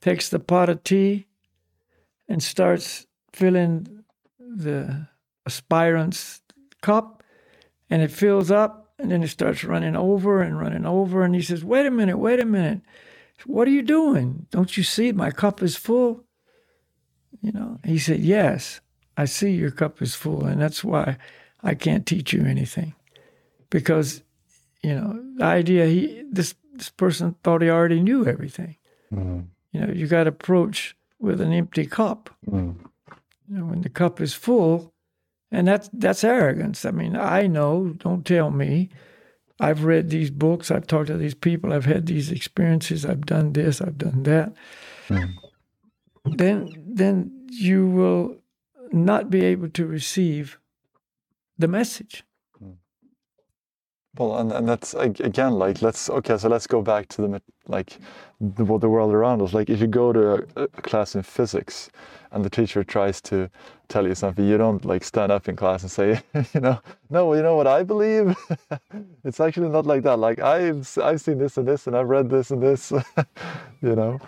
takes 0.00 0.28
the 0.28 0.40
pot 0.40 0.68
of 0.68 0.82
tea 0.82 1.26
and 2.28 2.42
starts 2.42 3.06
filling 3.32 4.04
the 4.38 5.08
aspirant's 5.46 6.40
cup 6.82 7.22
and 7.90 8.02
it 8.02 8.10
fills 8.10 8.50
up 8.50 8.94
and 8.98 9.10
then 9.10 9.22
it 9.22 9.28
starts 9.28 9.64
running 9.64 9.96
over 9.96 10.42
and 10.42 10.58
running 10.58 10.86
over 10.86 11.24
and 11.24 11.34
he 11.34 11.42
says 11.42 11.64
wait 11.64 11.86
a 11.86 11.90
minute 11.90 12.18
wait 12.18 12.40
a 12.40 12.44
minute 12.44 12.80
what 13.46 13.66
are 13.66 13.72
you 13.72 13.82
doing 13.82 14.46
don't 14.50 14.76
you 14.76 14.82
see 14.82 15.10
my 15.12 15.30
cup 15.30 15.62
is 15.62 15.76
full 15.76 16.24
you 17.40 17.50
know 17.52 17.78
he 17.84 17.98
said 17.98 18.20
yes 18.20 18.80
i 19.16 19.24
see 19.24 19.50
your 19.50 19.70
cup 19.70 20.00
is 20.02 20.14
full 20.14 20.44
and 20.44 20.60
that's 20.60 20.84
why 20.84 21.16
I 21.62 21.74
can't 21.74 22.06
teach 22.06 22.32
you 22.32 22.44
anything. 22.44 22.94
Because, 23.70 24.22
you 24.82 24.94
know, 24.94 25.22
the 25.36 25.44
idea 25.44 25.86
he 25.86 26.24
this 26.30 26.54
this 26.74 26.90
person 26.90 27.36
thought 27.42 27.62
he 27.62 27.70
already 27.70 28.00
knew 28.00 28.26
everything. 28.26 28.76
Mm. 29.12 29.46
You 29.72 29.80
know, 29.80 29.92
you 29.92 30.06
got 30.06 30.24
to 30.24 30.30
approach 30.30 30.96
with 31.22 31.40
an 31.40 31.52
empty 31.52 31.86
cup. 31.86 32.28
Mm. 32.46 32.76
You 33.48 33.58
know, 33.58 33.64
when 33.66 33.80
the 33.80 33.88
cup 33.88 34.20
is 34.20 34.34
full, 34.34 34.92
and 35.50 35.66
that's 35.68 35.88
that's 35.92 36.24
arrogance. 36.24 36.84
I 36.84 36.90
mean, 36.90 37.16
I 37.16 37.46
know. 37.46 37.94
Don't 37.98 38.26
tell 38.26 38.50
me. 38.50 38.90
I've 39.60 39.84
read 39.84 40.10
these 40.10 40.30
books. 40.30 40.70
I've 40.70 40.86
talked 40.86 41.06
to 41.06 41.16
these 41.16 41.34
people. 41.34 41.72
I've 41.72 41.84
had 41.84 42.06
these 42.06 42.32
experiences. 42.32 43.06
I've 43.06 43.24
done 43.24 43.52
this. 43.52 43.80
I've 43.80 43.98
done 43.98 44.24
that. 44.24 44.52
Mm. 45.08 45.34
Then, 46.24 46.74
then 46.86 47.46
you 47.48 47.86
will 47.86 48.38
not 48.90 49.30
be 49.30 49.44
able 49.44 49.68
to 49.70 49.86
receive 49.86 50.58
the 51.58 51.68
message. 51.68 52.24
Well, 54.18 54.36
and, 54.36 54.52
and 54.52 54.68
that's 54.68 54.92
again 54.94 55.52
like 55.52 55.80
let's 55.80 56.10
okay, 56.10 56.36
so 56.36 56.48
let's 56.48 56.66
go 56.66 56.82
back 56.82 57.08
to 57.08 57.22
the 57.22 57.42
like 57.66 57.96
the, 58.40 58.64
the 58.64 58.88
world 58.88 59.14
around 59.14 59.40
us. 59.40 59.54
Like 59.54 59.70
if 59.70 59.80
you 59.80 59.86
go 59.86 60.12
to 60.12 60.46
a, 60.56 60.64
a 60.64 60.68
class 60.68 61.14
in 61.14 61.22
physics, 61.22 61.88
and 62.30 62.44
the 62.44 62.50
teacher 62.50 62.84
tries 62.84 63.22
to 63.22 63.48
tell 63.88 64.06
you 64.06 64.14
something, 64.14 64.44
you 64.46 64.58
don't 64.58 64.84
like 64.84 65.02
stand 65.02 65.32
up 65.32 65.48
in 65.48 65.56
class 65.56 65.82
and 65.82 65.90
say, 65.90 66.20
you 66.54 66.60
know, 66.60 66.78
no, 67.08 67.32
you 67.34 67.42
know 67.42 67.56
what 67.56 67.66
I 67.66 67.82
believe. 67.84 68.36
it's 69.24 69.40
actually 69.40 69.70
not 69.70 69.86
like 69.86 70.02
that. 70.02 70.18
Like 70.18 70.40
I've 70.40 70.86
I've 70.98 71.20
seen 71.22 71.38
this 71.38 71.56
and 71.56 71.66
this, 71.66 71.86
and 71.86 71.96
I've 71.96 72.08
read 72.08 72.28
this 72.28 72.50
and 72.50 72.62
this. 72.62 72.92
you 73.82 73.96
know, 73.96 74.20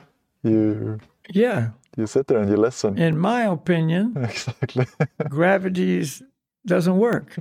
you 0.43 0.99
Yeah, 1.29 1.71
you 1.99 2.07
sit 2.07 2.27
there 2.27 2.39
and 2.39 2.49
you 2.49 2.57
listen. 2.57 2.97
in 2.97 3.19
my 3.19 3.43
opinion, 3.43 4.15
exactly. 4.17 4.87
gravity 5.29 6.07
doesn't 6.67 6.97
work. 6.97 7.37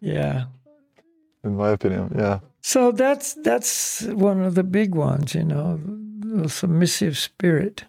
Yeah. 0.00 0.44
in 1.42 1.56
my 1.56 1.70
opinion, 1.70 2.12
yeah. 2.16 2.40
So 2.62 2.92
that's 2.92 3.34
that's 3.34 4.02
one 4.02 4.42
of 4.42 4.54
the 4.54 4.64
big 4.64 4.94
ones, 4.94 5.34
you 5.34 5.44
know, 5.44 5.80
the 5.84 6.48
submissive 6.48 7.18
spirit. 7.18 7.84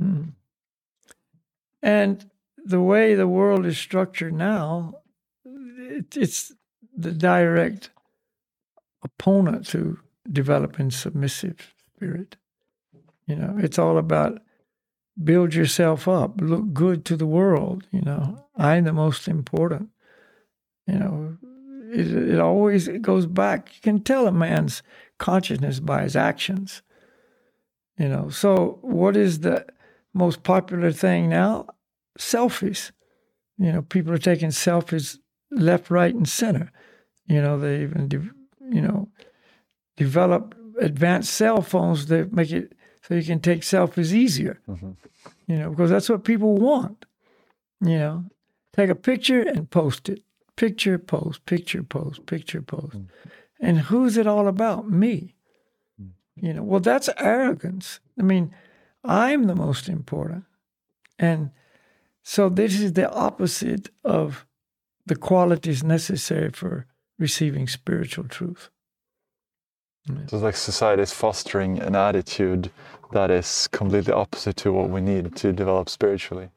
Mm. 0.00 0.32
And 1.82 2.30
the 2.64 2.80
way 2.80 3.14
the 3.14 3.28
world 3.28 3.66
is 3.66 3.78
structured 3.78 4.34
now, 4.34 4.94
it, 5.44 6.16
it's 6.16 6.52
the 6.96 7.12
direct 7.12 7.90
opponent 9.02 9.66
to 9.68 9.98
developing 10.30 10.90
submissive 10.90 11.72
spirit. 11.86 12.36
You 13.26 13.36
know, 13.36 13.56
it's 13.58 13.78
all 13.78 13.98
about 13.98 14.40
build 15.22 15.54
yourself 15.54 16.06
up, 16.06 16.40
look 16.40 16.72
good 16.72 17.04
to 17.06 17.16
the 17.16 17.26
world. 17.26 17.86
You 17.90 18.02
know, 18.02 18.46
I'm 18.56 18.84
the 18.84 18.92
most 18.92 19.28
important. 19.28 19.90
You 20.86 20.94
know, 20.94 21.36
it, 21.92 22.06
it 22.30 22.40
always 22.40 22.88
goes 23.00 23.26
back. 23.26 23.74
You 23.74 23.80
can 23.82 24.02
tell 24.02 24.26
a 24.26 24.32
man's 24.32 24.82
consciousness 25.18 25.80
by 25.80 26.02
his 26.02 26.16
actions. 26.16 26.82
You 27.98 28.08
know, 28.08 28.28
so 28.28 28.78
what 28.82 29.16
is 29.16 29.40
the 29.40 29.66
most 30.14 30.42
popular 30.42 30.92
thing 30.92 31.28
now? 31.28 31.66
Selfies. 32.18 32.92
You 33.58 33.72
know, 33.72 33.82
people 33.82 34.12
are 34.12 34.18
taking 34.18 34.50
selfies 34.50 35.18
left, 35.50 35.90
right, 35.90 36.14
and 36.14 36.28
center. 36.28 36.70
You 37.26 37.42
know, 37.42 37.58
they 37.58 37.82
even, 37.82 38.08
de- 38.08 38.30
you 38.70 38.80
know, 38.80 39.08
develop 39.96 40.54
advanced 40.80 41.34
cell 41.34 41.60
phones 41.60 42.06
that 42.06 42.32
make 42.32 42.52
it 42.52 42.72
so 43.08 43.14
you 43.14 43.22
can 43.22 43.40
take 43.40 43.62
selfies 43.62 44.12
easier. 44.12 44.60
Mhm. 44.68 44.96
You 45.46 45.56
know, 45.56 45.70
because 45.70 45.90
that's 45.90 46.10
what 46.10 46.24
people 46.24 46.58
want. 46.58 47.06
You 47.80 47.98
know, 47.98 48.24
take 48.74 48.90
a 48.90 48.94
picture 48.94 49.40
and 49.40 49.70
post 49.70 50.08
it. 50.08 50.22
Picture, 50.56 50.98
post, 50.98 51.46
picture, 51.46 51.82
post, 51.82 52.26
picture, 52.26 52.60
post. 52.60 52.98
Mm. 52.98 53.08
And 53.60 53.78
who's 53.78 54.16
it 54.16 54.26
all 54.26 54.48
about? 54.48 54.90
Me. 54.90 55.36
Mm. 56.00 56.10
You 56.34 56.54
know, 56.54 56.62
well, 56.64 56.80
that's 56.80 57.08
arrogance. 57.16 58.00
I 58.18 58.22
mean, 58.22 58.52
I'm 59.04 59.44
the 59.44 59.54
most 59.54 59.88
important. 59.88 60.44
And 61.18 61.50
so 62.24 62.48
this 62.48 62.80
is 62.80 62.94
the 62.94 63.10
opposite 63.10 63.90
of 64.04 64.44
the 65.06 65.16
qualities 65.16 65.82
necessary 65.84 66.50
for 66.50 66.86
receiving 67.18 67.68
spiritual 67.68 68.24
truth. 68.24 68.68
So 70.28 70.36
it's 70.36 70.44
like 70.44 70.56
society 70.56 71.02
is 71.02 71.12
fostering 71.12 71.78
an 71.80 71.94
attitude 71.96 72.70
that 73.12 73.30
is 73.30 73.68
completely 73.68 74.12
opposite 74.12 74.56
to 74.58 74.72
what 74.72 74.90
we 74.90 75.00
need 75.00 75.34
to 75.36 75.52
develop 75.52 75.88
spiritually. 75.88 76.48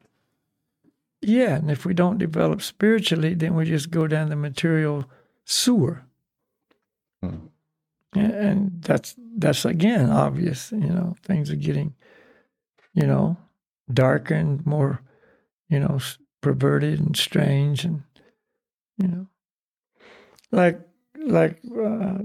Yeah, 1.20 1.54
and 1.56 1.70
if 1.70 1.84
we 1.84 1.94
don't 1.94 2.18
develop 2.18 2.62
spiritually, 2.62 3.34
then 3.34 3.54
we 3.54 3.64
just 3.64 3.90
go 3.90 4.06
down 4.06 4.28
the 4.28 4.36
material 4.36 5.04
sewer. 5.44 6.02
Hmm. 7.22 7.28
And- 8.14 8.32
And 8.32 8.82
that's 8.82 9.14
that's 9.38 9.64
again 9.64 10.10
obvious. 10.10 10.72
You 10.72 10.92
know, 10.96 11.16
things 11.22 11.50
are 11.50 11.56
getting, 11.56 11.94
you 12.92 13.06
know, 13.06 13.36
darker 13.92 14.34
and 14.34 14.64
more, 14.66 15.00
you 15.70 15.80
know, 15.80 15.98
perverted 16.42 17.00
and 17.00 17.16
strange, 17.16 17.84
and 17.86 18.02
you 18.98 19.08
know, 19.08 19.26
like 20.50 20.78
like 21.16 21.58
uh, 21.74 22.18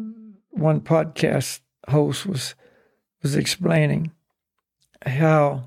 one 0.57 0.81
podcast 0.81 1.61
host 1.87 2.25
was 2.25 2.55
was 3.23 3.35
explaining 3.35 4.11
how 5.05 5.63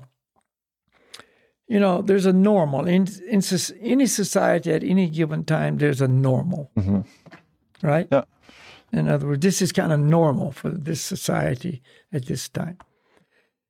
you 1.67 1.79
know 1.79 2.01
there's 2.01 2.25
a 2.25 2.33
normal 2.33 2.87
in, 2.87 3.07
in 3.29 3.41
any 3.81 4.05
society 4.05 4.71
at 4.71 4.83
any 4.83 5.09
given 5.09 5.43
time 5.43 5.77
there's 5.77 6.01
a 6.01 6.07
normal 6.07 6.71
hmm 6.75 7.01
right? 7.83 8.07
Yeah. 8.11 8.25
in 8.93 9.07
other 9.07 9.27
words 9.27 9.41
this 9.41 9.61
is 9.61 9.71
kind 9.71 9.91
of 9.91 9.99
normal 9.99 10.51
for 10.51 10.69
this 10.69 11.01
society 11.01 11.81
at 12.13 12.25
this 12.27 12.47
time. 12.49 12.77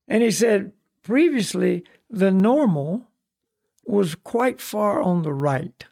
And 0.07 0.21
he 0.21 0.31
said 0.31 0.73
previously 1.03 1.83
the 2.09 2.31
normal 2.31 3.07
was 3.85 4.15
quite 4.15 4.59
far 4.59 5.01
on 5.01 5.23
the 5.23 5.33
right. 5.33 5.85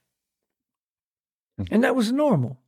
And 1.72 1.84
that 1.84 1.96
was 1.96 2.12
normal 2.12 2.59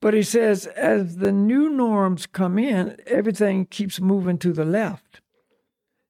but 0.00 0.14
he 0.14 0.22
says 0.22 0.66
as 0.66 1.16
the 1.16 1.32
new 1.32 1.68
norms 1.68 2.26
come 2.26 2.58
in 2.58 2.96
everything 3.06 3.66
keeps 3.66 4.00
moving 4.00 4.38
to 4.38 4.52
the 4.52 4.64
left 4.64 5.20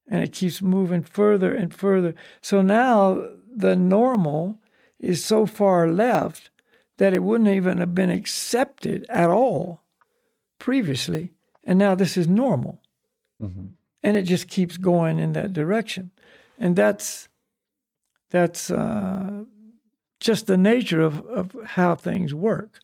and 0.09 0.23
it 0.23 0.33
keeps 0.33 0.63
moving 0.63 1.03
further 1.03 1.55
and 1.55 1.75
further. 1.75 2.15
So 2.41 2.63
now 2.63 3.29
the 3.55 3.77
normal 3.77 4.61
is 4.99 5.25
so 5.25 5.47
far 5.47 5.89
left 5.89 6.51
that 6.99 7.13
it 7.13 7.23
wouldn't 7.23 7.51
even 7.51 7.79
have 7.79 7.95
been 7.95 8.11
accepted 8.11 9.05
at 9.09 9.31
all 9.31 9.83
previously. 10.59 11.33
And 11.65 11.79
now 11.79 11.95
this 11.95 12.17
is 12.17 12.29
normal. 12.29 12.81
hmm 13.41 13.67
And 14.03 14.17
it 14.17 14.23
just 14.23 14.49
keeps 14.49 14.77
going 14.77 15.19
in 15.19 15.33
that 15.33 15.53
direction. 15.53 16.11
And 16.59 16.77
that's 16.77 17.29
that's 18.31 18.71
uh, 18.71 19.45
just 20.21 20.47
the 20.47 20.57
nature 20.57 21.01
of, 21.01 21.21
of 21.27 21.57
how 21.65 21.95
things 21.95 22.33
work 22.35 22.81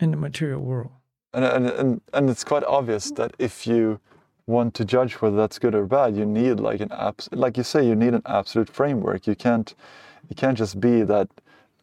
in 0.00 0.10
the 0.10 0.16
material 0.16 0.60
world. 0.60 0.90
And, 1.32 1.44
and 1.44 1.66
and 1.66 2.00
and 2.12 2.30
it's 2.30 2.44
quite 2.44 2.64
obvious 2.64 3.10
that 3.12 3.34
if 3.38 3.66
you 3.66 4.00
want 4.46 4.74
to 4.74 4.84
judge 4.84 5.14
whether 5.14 5.36
that's 5.36 5.58
good 5.60 5.74
or 5.74 5.86
bad, 5.86 6.16
you 6.16 6.26
need 6.26 6.58
like 6.58 6.80
an 6.80 6.90
abs 6.92 7.28
like 7.32 7.56
you 7.56 7.62
say, 7.62 7.86
you 7.86 7.94
need 7.94 8.14
an 8.14 8.22
absolute 8.26 8.68
framework. 8.68 9.26
You 9.26 9.36
can't 9.36 9.74
you 10.28 10.34
can't 10.34 10.58
just 10.58 10.80
be 10.80 11.02
that 11.02 11.28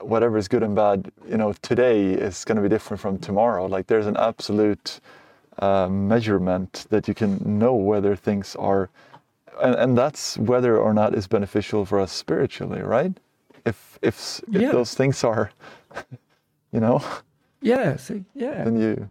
whatever 0.02 0.38
is 0.38 0.48
good 0.48 0.64
and 0.64 0.76
bad, 0.76 1.12
you 1.28 1.38
know, 1.38 1.54
today 1.62 2.12
is 2.14 2.46
going 2.46 2.56
to 2.58 2.62
be 2.62 2.70
different 2.70 3.00
from 3.02 3.18
tomorrow. 3.18 3.66
Like 3.66 3.88
there's 3.88 4.06
an 4.08 4.18
absolute 4.18 5.00
uh, 5.60 5.88
measurement 5.90 6.86
that 6.90 7.08
you 7.08 7.14
can 7.14 7.40
know 7.60 7.74
whether 7.74 8.16
things 8.16 8.56
are, 8.58 8.90
and, 9.62 9.76
and 9.76 9.98
that's 9.98 10.38
whether 10.38 10.78
or 10.78 10.94
not 10.94 11.16
is 11.16 11.28
beneficial 11.28 11.86
for 11.86 12.00
us 12.00 12.12
spiritually, 12.12 12.82
right? 12.82 13.14
If 13.66 13.98
if 14.02 14.42
if 14.54 14.62
Yeah. 14.62 14.72
those 14.72 14.94
things 14.94 15.24
are, 15.24 15.52
you 16.72 16.80
know, 16.80 17.02
Yes, 17.62 18.12
yeah. 18.34 18.63
then 18.63 18.80
you. 18.80 19.10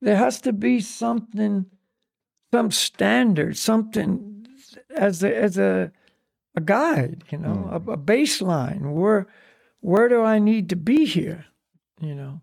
There 0.00 0.16
has 0.16 0.40
to 0.42 0.52
be 0.52 0.80
something 0.80 1.66
some 2.52 2.70
standard 2.70 3.56
something 3.58 4.46
as 4.96 5.22
a 5.22 5.36
as 5.36 5.58
a 5.58 5.92
a 6.54 6.60
guide 6.60 7.24
you 7.30 7.38
know 7.38 7.68
a, 7.70 7.92
a 7.92 7.98
baseline. 7.98 8.92
Where 8.92 9.26
where 9.80 10.08
do 10.08 10.22
i 10.24 10.38
need 10.38 10.68
to 10.70 10.76
be 10.76 11.04
here 11.04 11.44
you 12.00 12.14
know? 12.14 12.40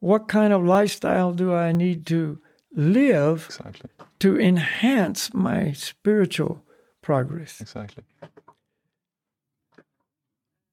What 0.00 0.28
kind 0.28 0.52
of 0.52 0.64
lifestyle 0.64 1.32
do 1.32 1.54
i 1.54 1.72
need 1.72 2.06
to 2.06 2.38
live 2.72 3.46
exactly. 3.46 3.90
to 4.20 4.38
enhance 4.38 5.32
my 5.32 5.72
spiritual 5.72 6.62
progress? 7.02 7.60
Exactly. 7.60 8.04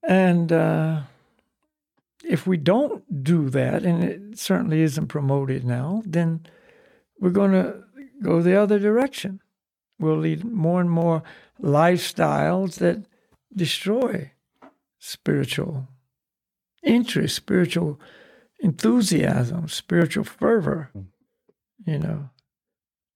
and 0.08 0.52
uh, 0.52 1.02
if 2.24 2.48
we 2.48 2.58
don't 2.58 3.24
do 3.24 3.50
that, 3.50 3.84
and 3.84 4.04
it 4.04 4.40
certainly 4.40 4.82
isn't 4.82 5.08
promoted 5.08 5.64
now, 5.64 6.02
then 6.06 6.46
we're 7.20 7.30
going 7.30 7.52
to 7.52 7.84
go 8.22 8.42
the 8.42 8.60
other 8.60 8.80
direction. 8.80 9.42
We'll 10.00 10.18
lead 10.18 10.44
more 10.44 10.82
and 10.82 10.90
more 10.90 11.24
lifestyles 11.62 12.76
that 12.76 13.06
destroy 13.56 14.32
spiritual 15.00 15.88
interest, 16.84 17.36
spiritual 17.36 18.00
enthusiasm, 18.60 19.68
spiritual 19.68 20.24
fervor. 20.24 20.90
Hmm. 20.94 21.02
You 21.86 22.00
know, 22.00 22.30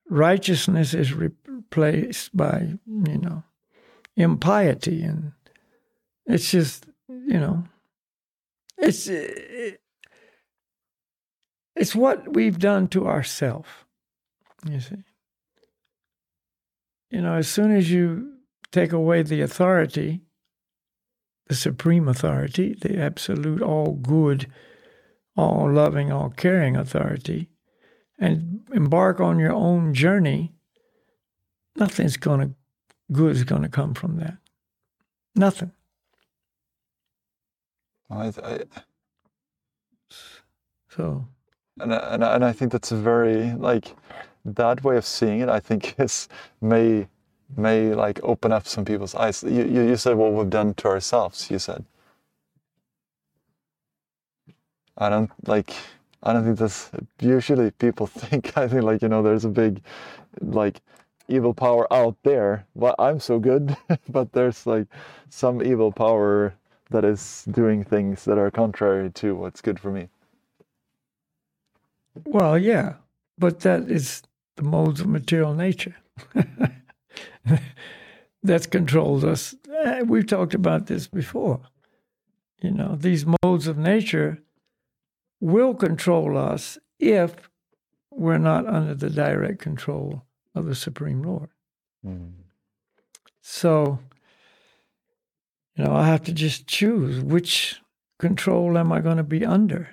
righteousness 0.10 0.94
is 0.94 1.14
replaced 1.14 2.36
by, 2.36 2.74
you 2.86 3.18
know, 3.18 3.44
impiety. 4.16 5.04
And 5.04 5.32
it's 6.26 6.52
just, 6.52 6.86
you 7.08 7.40
know, 7.40 7.64
it's, 8.78 9.10
uh, 9.10 9.72
it's 11.76 11.96
what 11.96 12.34
we've 12.34 12.60
done 12.60 12.88
to 12.90 13.08
ourselves, 13.08 13.70
you 14.70 14.80
see. 14.80 15.04
You 17.10 17.22
know, 17.22 17.36
as 17.36 17.48
soon 17.48 17.72
as 17.72 17.90
you 17.90 18.34
take 18.72 18.92
away 18.92 19.22
the 19.22 19.42
authority, 19.42 20.22
the 21.48 21.56
supreme 21.56 22.08
authority, 22.08 22.76
the 22.82 23.00
absolute 23.00 23.62
all 23.62 23.94
good, 23.94 24.48
all 25.36 25.72
loving, 25.72 26.12
all 26.12 26.30
caring 26.30 26.76
authority, 26.76 27.50
and 28.20 28.62
embark 28.74 29.22
on 29.22 29.40
your 29.40 29.54
own 29.54 29.94
journey, 29.94 30.54
nothing's 31.76 32.18
going 32.18 32.42
to 32.42 32.56
good 33.12 33.36
is 33.36 33.44
going 33.44 33.62
to 33.62 33.70
come 33.70 33.94
from 33.94 34.18
that. 34.18 34.38
Nothing. 35.36 35.72
I, 38.10 38.34
I, 38.44 38.60
so, 40.90 41.28
and 41.80 41.94
and 41.94 42.24
and 42.24 42.46
I 42.46 42.54
think 42.54 42.72
that's 42.72 42.92
a 42.92 42.98
very 42.98 43.54
like 43.54 43.96
that 44.46 44.84
way 44.84 44.98
of 44.98 45.06
seeing 45.06 45.42
it. 45.42 45.50
I 45.50 45.60
think 45.60 45.96
is 46.00 46.30
may 46.62 47.08
may 47.58 47.94
like 47.94 48.20
open 48.24 48.52
up 48.52 48.68
some 48.68 48.86
people's 48.86 49.16
eyes. 49.16 49.44
You 49.44 49.64
you, 49.66 49.82
you 49.84 49.98
said 49.98 50.16
what 50.18 50.34
we've 50.34 50.50
done 50.50 50.74
to 50.76 50.88
ourselves. 50.90 51.52
You 51.52 51.60
said. 51.60 51.86
I 54.98 55.10
don't 55.10 55.32
like. 55.48 55.74
I 56.24 56.34
don't 56.34 56.44
think 56.46 56.58
that's 56.60 56.92
usually 57.22 57.72
people 57.72 58.08
think. 58.22 58.58
I 58.58 58.68
think 58.68 58.84
like 58.84 59.02
you 59.02 59.10
know, 59.10 59.24
there's 59.24 59.46
a 59.46 59.50
big, 59.50 59.82
like, 60.42 60.82
evil 61.28 61.54
power 61.54 61.92
out 61.94 62.18
there. 62.24 62.66
But 62.76 62.96
I'm 63.00 63.20
so 63.20 63.40
good, 63.40 63.78
but 64.10 64.32
there's 64.34 64.66
like 64.66 64.88
some 65.30 65.62
evil 65.64 65.92
power 65.92 66.54
that 66.90 67.06
is 67.06 67.46
doing 67.52 67.84
things 67.84 68.26
that 68.26 68.38
are 68.38 68.52
contrary 68.52 69.10
to 69.12 69.36
what's 69.36 69.62
good 69.62 69.80
for 69.80 69.92
me. 69.92 70.10
Well, 72.26 72.58
yeah, 72.58 72.96
but 73.38 73.60
that 73.62 73.90
is 73.90 74.24
the 74.56 74.64
modes 74.64 75.02
of 75.02 75.08
material 75.08 75.54
nature. 75.54 75.96
That's 78.44 78.68
controlled 78.68 79.24
us. 79.24 79.56
Eh, 79.84 80.02
we've 80.04 80.28
talked 80.28 80.54
about 80.54 80.88
this 80.88 81.08
before. 81.08 81.62
You 82.62 82.72
know, 82.72 82.96
these 82.96 83.26
modes 83.44 83.68
of 83.68 83.78
nature 83.78 84.40
will 85.40 85.74
control 85.74 86.38
us 86.38 86.78
if 87.00 87.50
we're 88.12 88.40
not 88.40 88.66
under 88.66 88.96
the 88.96 89.10
direct 89.10 89.60
control 89.60 90.24
of 90.56 90.66
the 90.66 90.76
Supreme 90.76 91.22
Lord. 91.22 91.50
Mm. 92.06 92.32
So, 93.42 94.00
you 95.78 95.84
know, 95.84 95.94
I 95.94 96.08
have 96.08 96.24
to 96.24 96.34
just 96.34 96.68
choose 96.68 97.22
which 97.22 97.80
control 98.18 98.78
am 98.78 98.92
I 98.92 99.00
going 99.00 99.18
to 99.18 99.24
be 99.24 99.46
under. 99.46 99.90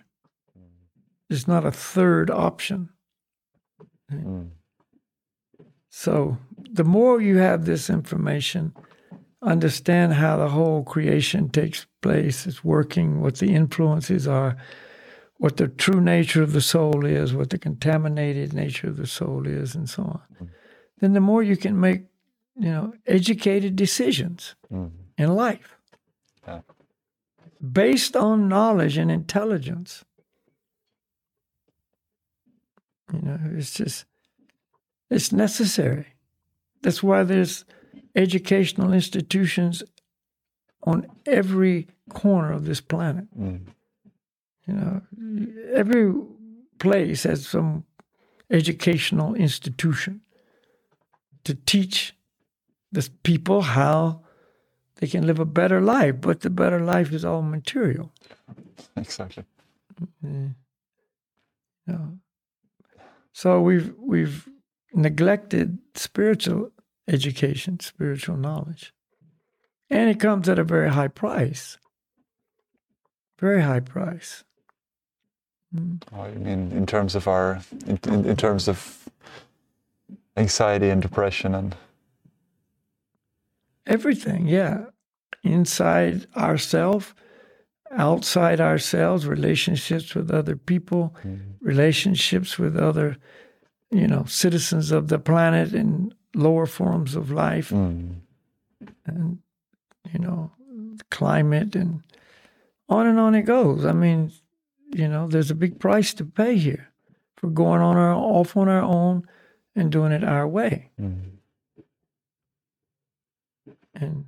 There's 1.29 1.47
not 1.47 1.67
a 1.67 1.73
third 1.73 2.31
option. 2.31 2.91
Mm. 4.11 4.51
So, 5.91 6.39
the 6.71 6.85
more 6.85 7.21
you 7.21 7.37
have 7.37 7.65
this 7.65 7.91
information, 7.91 8.75
understand 9.43 10.15
how 10.15 10.37
the 10.37 10.49
whole 10.49 10.83
creation 10.83 11.51
takes 11.51 11.87
place, 12.03 12.47
it's 12.47 12.65
working, 12.65 13.21
what 13.21 13.37
the 13.37 13.55
influences 13.55 14.27
are, 14.27 14.57
what 15.37 15.57
the 15.57 15.69
true 15.69 16.01
nature 16.01 16.43
of 16.43 16.53
the 16.53 16.61
soul 16.61 17.05
is, 17.05 17.35
what 17.35 17.51
the 17.51 17.59
contaminated 17.59 18.53
nature 18.53 18.89
of 18.89 18.97
the 18.97 19.07
soul 19.07 19.47
is, 19.47 19.75
and 19.75 19.89
so 19.89 20.03
on, 20.03 20.23
mm. 20.43 20.49
then 21.01 21.13
the 21.13 21.21
more 21.21 21.43
you 21.43 21.57
can 21.57 21.79
make, 21.79 22.03
you 22.57 22.71
know, 22.71 22.93
educated 23.07 23.77
decisions 23.77 24.55
mm. 24.73 24.91
In 25.17 25.35
life 25.35 25.75
based 27.73 28.17
on 28.17 28.49
knowledge 28.49 28.97
and 28.97 29.11
intelligence. 29.11 30.05
You 33.13 33.21
know, 33.23 33.39
it's 33.53 33.73
just, 33.73 34.05
it's 35.11 35.33
necessary. 35.33 36.07
That's 36.83 37.03
why 37.03 37.23
there's 37.23 37.65
educational 38.15 38.93
institutions 38.93 39.83
on 40.83 41.07
every 41.27 41.89
corner 42.11 42.53
of 42.53 42.65
this 42.65 42.81
planet. 42.81 43.27
Mm. 43.39 43.67
You 44.67 44.75
know, 44.75 45.03
every 45.75 46.13
place 46.79 47.23
has 47.23 47.47
some 47.47 47.85
educational 48.51 49.35
institution 49.35 50.21
to 51.45 51.55
teach 51.55 52.15
the 52.93 53.09
people 53.23 53.63
how 53.63 54.24
they 54.97 55.07
can 55.07 55.27
live 55.27 55.39
a 55.39 55.45
better 55.45 55.81
life, 55.81 56.21
but 56.21 56.41
the 56.41 56.51
better 56.51 56.81
life 56.81 57.13
is 57.13 57.25
all 57.25 57.43
material. 57.43 58.13
Exactly. 58.97 59.45
Mm-hmm. 60.25 60.49
You 61.87 61.93
know, 61.93 62.19
so 63.33 63.61
we've 63.61 63.95
we've 63.99 64.49
neglected 64.93 65.79
spiritual 65.95 66.71
education, 67.09 67.81
spiritual 67.81 68.37
knowledge, 68.37 68.93
and 69.91 70.09
it 70.09 70.21
comes 70.21 70.49
at 70.49 70.59
a 70.59 70.65
very 70.65 70.91
high 70.91 71.09
price. 71.09 71.79
Very 73.39 73.63
high 73.63 73.81
price. 73.81 74.45
Oh, 75.77 76.23
I 76.23 76.31
mean, 76.35 76.71
in 76.73 76.87
terms 76.87 77.15
of 77.17 77.27
our, 77.27 77.61
in, 77.87 77.99
in, 78.07 78.25
in 78.25 78.37
terms 78.37 78.69
of 78.69 79.09
anxiety 80.37 80.89
and 80.89 81.03
depression 81.03 81.55
and 81.55 81.75
everything, 83.87 84.47
yeah, 84.47 84.87
inside 85.43 86.27
ourselves, 86.37 87.15
outside 87.91 88.61
ourselves, 88.61 89.27
relationships 89.27 90.15
with 90.15 90.31
other 90.31 90.57
people, 90.57 91.15
mm. 91.25 91.41
relationships 91.61 92.59
with 92.59 92.77
other, 92.77 93.17
you 93.91 94.07
know, 94.07 94.25
citizens 94.25 94.91
of 94.91 95.09
the 95.09 95.19
planet 95.19 95.73
and 95.73 96.15
lower 96.35 96.67
forms 96.67 97.15
of 97.15 97.31
life, 97.31 97.71
mm. 97.71 98.17
and 99.07 99.39
you 100.13 100.19
know, 100.19 100.51
climate 101.11 101.75
and 101.75 102.03
on 102.89 103.07
and 103.07 103.19
on 103.19 103.35
it 103.35 103.43
goes. 103.43 103.85
I 103.85 103.93
mean, 103.93 104.33
you 104.93 105.09
know, 105.09 105.29
there's 105.29 105.51
a 105.51 105.55
big 105.55 105.79
price 105.79 106.15
to 106.15 106.25
pay 106.25 106.57
here 106.57 106.93
for 107.37 107.49
going 107.51 107.81
on 107.81 107.97
our 107.97 108.15
off 108.15 108.57
on 108.57 108.69
our 108.69 108.83
own 108.83 109.27
and 109.75 109.91
doing 109.91 110.13
it 110.13 110.25
our 110.25 110.47
way. 110.47 110.91
Mm-hmm. 111.01 111.34
And 113.95 114.27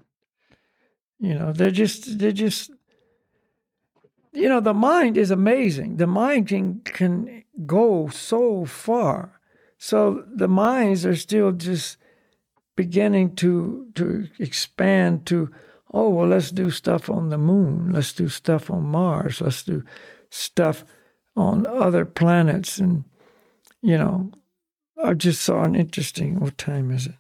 you 1.19 1.35
know, 1.35 1.53
they're 1.53 1.71
just 1.71 2.19
they're 2.19 2.33
just 2.33 2.71
you 4.33 4.49
know, 4.51 4.61
the 4.61 4.75
mind 4.75 5.17
is 5.17 5.31
amazing. 5.31 5.97
The 5.97 6.07
mind 6.07 6.49
can 6.49 6.81
can 6.81 7.45
go 7.67 8.09
so 8.09 8.65
far. 8.65 9.41
So 9.79 10.25
the 10.35 10.49
minds 10.49 11.05
are 11.07 11.17
still 11.17 11.53
just 11.53 11.97
beginning 12.77 13.35
to 13.37 13.89
to 13.95 14.29
expand 14.39 15.27
to 15.27 15.51
oh 15.93 16.11
well 16.11 16.29
let's 16.29 16.51
do 16.51 16.71
stuff 16.71 17.09
on 17.09 17.31
the 17.31 17.39
moon 17.39 17.91
let's 17.91 18.13
do 18.13 18.29
stuff 18.29 18.71
on 18.71 18.83
mars 18.85 19.41
let's 19.41 19.63
do 19.63 19.83
stuff 20.29 20.85
on 21.37 21.67
other 21.67 22.05
planets. 22.05 22.79
And, 22.79 23.05
you 23.83 23.99
know, 23.99 24.33
I 25.03 25.15
just 25.15 25.43
saw 25.43 25.63
an 25.63 25.75
interesting, 25.75 26.41
what 26.41 26.59
time 26.59 26.91
is 26.91 27.07
it? 27.07 27.15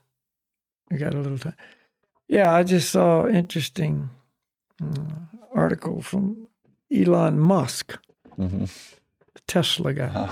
i 0.90 0.96
got 0.96 1.14
a 1.14 1.20
little 1.20 1.38
time. 1.38 1.56
Yeah, 2.28 2.52
I 2.52 2.62
just 2.62 2.90
saw 2.90 3.24
an 3.24 3.34
interesting 3.34 4.10
uh, 4.82 5.02
article 5.54 6.02
from 6.02 6.48
Elon 6.92 7.38
Musk, 7.38 7.98
mm-hmm. 8.38 8.64
the 8.64 9.40
Tesla 9.46 9.92
guy. 9.92 10.30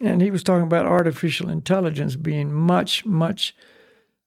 And 0.00 0.22
he 0.22 0.30
was 0.30 0.42
talking 0.42 0.64
about 0.64 0.86
artificial 0.86 1.50
intelligence 1.50 2.16
being 2.16 2.52
much, 2.52 3.04
much 3.04 3.54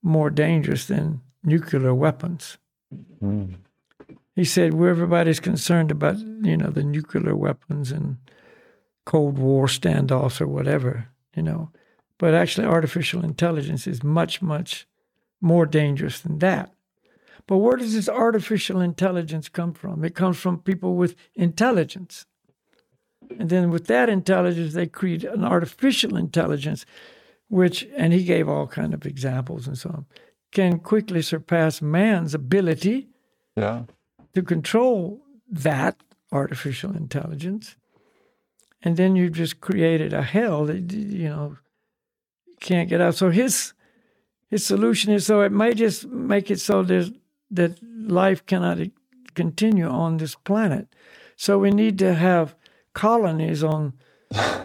more 0.03 0.29
dangerous 0.29 0.85
than 0.85 1.21
nuclear 1.43 1.93
weapons. 1.93 2.57
Mm 3.21 3.55
he 4.35 4.43
said 4.43 4.73
where 4.73 4.89
everybody's 4.89 5.39
concerned 5.39 5.91
about 5.91 6.17
you 6.19 6.57
know 6.57 6.69
the 6.69 6.83
nuclear 6.83 7.35
weapons 7.35 7.91
and 7.91 8.17
cold 9.05 9.37
war 9.37 9.67
standoffs 9.67 10.41
or 10.41 10.47
whatever 10.47 11.07
you 11.35 11.43
know 11.43 11.69
but 12.17 12.33
actually 12.33 12.65
artificial 12.65 13.23
intelligence 13.23 13.87
is 13.87 14.03
much 14.03 14.41
much 14.41 14.87
more 15.43 15.65
dangerous 15.65 16.19
than 16.21 16.39
that 16.39 16.71
but 17.45 17.57
where 17.57 17.75
does 17.77 17.93
this 17.93 18.07
artificial 18.09 18.79
intelligence 18.81 19.49
come 19.49 19.73
from 19.73 20.03
it 20.03 20.15
comes 20.15 20.37
from 20.39 20.57
people 20.59 20.95
with 20.95 21.15
intelligence 21.35 22.25
and 23.39 23.49
then 23.49 23.69
with 23.69 23.85
that 23.87 24.09
intelligence 24.09 24.73
they 24.73 24.87
create 24.87 25.23
an 25.23 25.43
artificial 25.43 26.15
intelligence 26.17 26.85
which 27.49 27.87
and 27.97 28.13
he 28.13 28.23
gave 28.23 28.47
all 28.49 28.67
kind 28.67 28.93
of 28.93 29.05
examples 29.05 29.67
and 29.67 29.77
so 29.77 29.89
on 29.89 30.05
can 30.51 30.79
quickly 30.79 31.21
surpass 31.21 31.81
man's 31.81 32.33
ability 32.33 33.07
Yeah. 33.57 33.83
to 34.35 34.41
control 34.41 35.21
that 35.49 35.95
artificial 36.31 36.95
intelligence. 36.95 37.75
And 38.81 38.97
then 38.97 39.15
you've 39.15 39.33
just 39.37 39.61
created 39.61 40.13
a 40.13 40.21
hell 40.23 40.65
that 40.65 40.91
you 40.91 41.29
know 41.29 41.57
can't 42.59 42.89
get 42.89 43.01
out. 43.01 43.15
So 43.15 43.29
his 43.29 43.73
his 44.53 44.63
solution 44.63 45.11
is 45.11 45.25
so 45.25 45.41
it 45.41 45.51
may 45.51 45.73
just 45.73 46.05
make 46.07 46.51
it 46.51 46.59
so 46.59 46.83
there's, 46.83 47.11
that 47.49 47.79
life 48.21 48.45
cannot 48.45 48.77
continue 49.33 49.87
on 49.87 50.17
this 50.17 50.35
planet. 50.35 50.87
So 51.35 51.57
we 51.57 51.71
need 51.71 51.97
to 51.99 52.13
have 52.13 52.55
colonies 52.93 53.63
on 53.63 53.93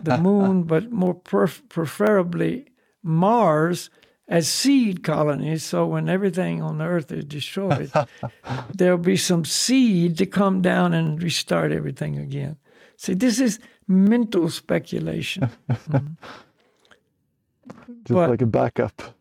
the 0.03 0.19
moon, 0.23 0.65
but 0.65 0.93
more 0.93 1.15
pref- 1.15 1.67
preferably 1.71 2.67
Mars 3.03 3.89
as 4.29 4.47
seed 4.47 5.03
colonies. 5.03 5.65
So 5.65 5.87
when 5.87 6.11
everything 6.11 6.61
on 6.61 6.77
the 6.77 6.85
Earth 6.85 7.11
is 7.11 7.25
destroyed, 7.25 7.91
there'll 8.75 8.99
be 8.99 9.17
some 9.17 9.47
seed 9.47 10.19
to 10.19 10.27
come 10.27 10.61
down 10.61 10.93
and 10.93 11.23
restart 11.23 11.73
everything 11.73 12.19
again. 12.19 12.59
See, 12.99 13.15
this 13.15 13.41
is 13.41 13.59
mental 13.87 14.51
speculation. 14.51 15.49
Mm-hmm. 15.69 16.15
Just 18.05 18.15
but, 18.15 18.31
like 18.31 18.43
a 18.43 18.47
backup. 18.47 19.18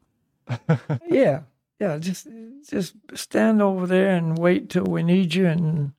yeah, 1.08 1.42
yeah. 1.80 1.98
Just 1.98 2.28
just 2.70 2.96
stand 3.14 3.62
over 3.62 3.88
there 3.88 4.16
and 4.16 4.38
wait 4.38 4.70
till 4.70 4.86
we 4.86 5.04
need 5.04 5.34
you, 5.34 5.48
and 5.48 5.94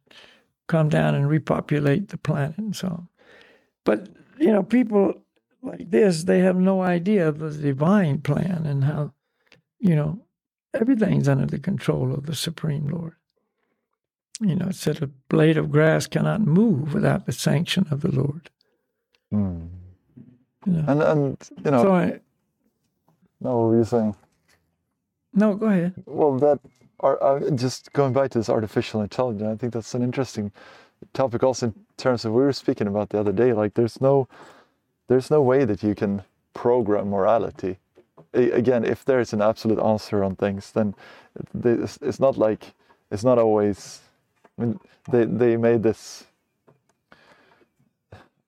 come 0.66 0.88
down 0.88 1.14
and 1.14 1.28
repopulate 1.28 2.08
the 2.08 2.18
planet 2.18 2.56
and 2.58 2.76
so 2.76 2.88
on. 2.88 3.08
But 3.84 4.08
you 4.38 4.52
know, 4.52 4.62
people 4.62 5.14
like 5.62 5.90
this, 5.90 6.24
they 6.24 6.40
have 6.40 6.56
no 6.56 6.82
idea 6.82 7.28
of 7.28 7.38
the 7.38 7.50
divine 7.50 8.20
plan 8.20 8.64
and 8.64 8.84
how, 8.84 9.12
you 9.80 9.96
know, 9.96 10.20
everything's 10.74 11.28
under 11.28 11.46
the 11.46 11.58
control 11.58 12.14
of 12.14 12.26
the 12.26 12.34
Supreme 12.34 12.86
Lord. 12.88 13.14
You 14.40 14.54
know, 14.54 14.66
it 14.68 14.76
said 14.76 15.02
a 15.02 15.08
blade 15.28 15.56
of 15.56 15.72
grass 15.72 16.06
cannot 16.06 16.42
move 16.42 16.94
without 16.94 17.26
the 17.26 17.32
sanction 17.32 17.86
of 17.90 18.02
the 18.02 18.12
Lord. 18.12 18.50
Mm. 19.32 19.68
You 20.64 20.72
know? 20.72 20.84
And 20.86 21.02
and 21.02 21.50
you 21.64 21.70
know, 21.70 21.82
so 21.82 21.92
I, 21.92 22.20
no, 23.40 23.56
what 23.56 23.70
were 23.70 23.78
you 23.78 23.84
saying? 23.84 24.14
No, 25.34 25.54
go 25.54 25.66
ahead. 25.66 25.94
Well, 26.06 26.38
that 26.38 26.60
are 27.00 27.22
uh, 27.22 27.50
just 27.50 27.92
going 27.92 28.12
back 28.12 28.30
to 28.32 28.38
this 28.38 28.48
artificial 28.48 29.02
intelligence. 29.02 29.48
I 29.48 29.56
think 29.56 29.72
that's 29.72 29.94
an 29.94 30.02
interesting 30.02 30.52
topic, 31.12 31.42
also 31.42 31.66
in 31.66 31.74
terms 31.96 32.24
of 32.24 32.32
we 32.32 32.42
were 32.42 32.52
speaking 32.52 32.86
about 32.88 33.10
the 33.10 33.20
other 33.20 33.32
day. 33.32 33.52
Like, 33.52 33.74
there's 33.74 34.00
no 34.00 34.28
there's 35.08 35.30
no 35.30 35.42
way 35.42 35.64
that 35.64 35.82
you 35.82 35.94
can 35.94 36.22
program 36.54 37.10
morality. 37.10 37.78
Again, 38.34 38.84
if 38.84 39.04
there's 39.04 39.32
an 39.32 39.40
absolute 39.40 39.78
answer 39.78 40.22
on 40.22 40.36
things, 40.36 40.72
then 40.72 40.94
it's 41.64 42.20
not 42.20 42.36
like 42.36 42.74
it's 43.10 43.24
not 43.24 43.38
always. 43.38 44.00
I 44.58 44.62
mean, 44.62 44.80
they 45.10 45.24
they 45.24 45.56
made 45.56 45.82
this. 45.82 46.24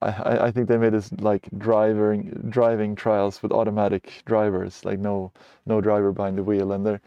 I, 0.03 0.47
I 0.47 0.51
think 0.51 0.69
they 0.69 0.79
made 0.79 0.95
this 0.95 1.13
like 1.21 1.49
driving 1.59 2.31
driving 2.49 2.95
trials 2.97 3.43
with 3.43 3.53
automatic 3.53 4.23
drivers, 4.25 4.85
like 4.85 4.99
no 4.99 5.33
no 5.67 5.81
driver 5.81 6.13
behind 6.13 6.39
the 6.39 6.43
wheel, 6.43 6.73
and 6.73 6.87
they 6.87 6.99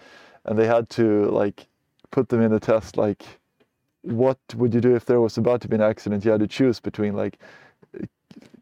and 0.45 0.57
they 0.57 0.67
had 0.67 0.89
to 0.91 1.25
like 1.31 1.67
put 2.11 2.29
them 2.29 2.41
in 2.41 2.53
a 2.53 2.59
test 2.59 2.97
like 2.97 3.23
what 4.03 4.37
would 4.55 4.73
you 4.73 4.81
do 4.81 4.95
if 4.95 5.05
there 5.05 5.21
was 5.21 5.37
about 5.37 5.61
to 5.61 5.67
be 5.67 5.75
an 5.75 5.81
accident? 5.81 6.25
You 6.25 6.31
had 6.31 6.41
to 6.41 6.47
choose 6.47 6.79
between 6.79 7.15
like 7.15 7.39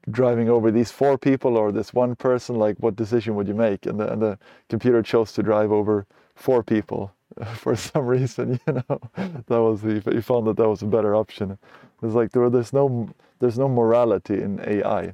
driving 0.10 0.50
over 0.50 0.72
these 0.72 0.92
four 0.92 1.18
people 1.18 1.58
or 1.58 1.72
this 1.72 1.94
one 1.94 2.16
person 2.16 2.56
like 2.56 2.78
what 2.80 2.96
decision 2.96 3.36
would 3.36 3.48
you 3.48 3.54
make? 3.54 3.86
And 3.86 4.00
the, 4.00 4.12
and 4.12 4.22
the 4.22 4.40
computer 4.70 5.02
chose 5.02 5.32
to 5.34 5.44
drive 5.44 5.72
over 5.72 6.06
four 6.36 6.64
people 6.64 7.14
for 7.56 7.76
some 7.76 8.06
reason 8.06 8.60
you 8.68 8.74
know? 8.74 9.02
That 9.48 9.62
was 9.62 9.82
the 9.82 10.02
you 10.14 10.22
found 10.22 10.48
that 10.48 10.58
that 10.58 10.70
was 10.70 10.82
a 10.82 10.86
better 10.88 11.16
option. 11.16 11.58
It's 12.04 12.14
like 12.16 12.32
there, 12.32 12.50
there's 12.50 12.74
no 12.74 13.10
there's 13.42 13.60
no 13.60 13.68
morality 13.68 14.42
in 14.42 14.60
ai 14.68 15.14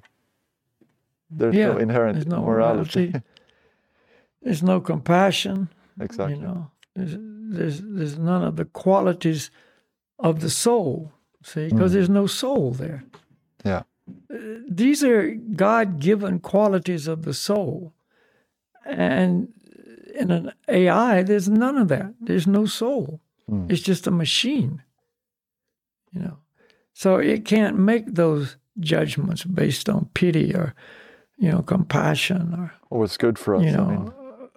there's 1.30 1.56
yeah, 1.56 1.68
no 1.68 1.78
inherent 1.78 2.16
there's 2.16 2.28
no 2.28 2.42
morality. 2.42 3.08
morality. 3.08 3.26
there's 4.44 4.64
no 4.64 4.80
compassion 4.80 5.70
exactly 6.00 6.36
you 6.36 6.42
know 6.42 6.70
there's, 6.96 7.16
there's 7.18 7.82
there's 7.82 8.18
none 8.20 8.44
of 8.44 8.56
the 8.56 8.66
qualities 8.66 9.50
of 10.20 10.42
the 10.42 10.50
soul 10.50 11.12
see 11.44 11.70
because 11.70 11.92
mm. 11.92 11.96
there's 11.96 12.10
no 12.10 12.28
soul 12.28 12.72
there 12.72 13.04
yeah 13.66 13.82
these 14.68 15.04
are 15.04 15.32
God 15.32 16.00
given 16.00 16.40
qualities 16.40 17.08
of 17.08 17.24
the 17.24 17.34
soul. 17.34 17.94
And 18.86 19.54
in 20.16 20.32
an 20.32 20.54
AI, 20.68 21.24
there's 21.24 21.50
none 21.50 21.78
of 21.78 21.88
that. 21.90 22.14
There's 22.22 22.48
no 22.48 22.66
soul. 22.66 23.20
Mm. 23.50 23.72
It's 23.72 23.82
just 23.82 24.08
a 24.08 24.12
machine. 24.12 24.82
You 26.14 26.22
know. 26.22 26.38
So 26.98 27.18
it 27.18 27.46
can't 27.46 27.78
make 27.78 28.16
those 28.16 28.56
judgments 28.80 29.44
based 29.44 29.88
on 29.88 30.10
pity 30.16 30.56
or, 30.56 30.74
you 31.38 31.52
know, 31.52 31.62
compassion 31.62 32.56
or 32.58 32.74
or 32.90 33.02
what's 33.02 33.18
good 33.18 33.38
for 33.38 33.56
us. 33.56 33.66
You 33.66 33.72
know, 33.72 33.84
I 33.84 33.92
mean, 33.92 34.14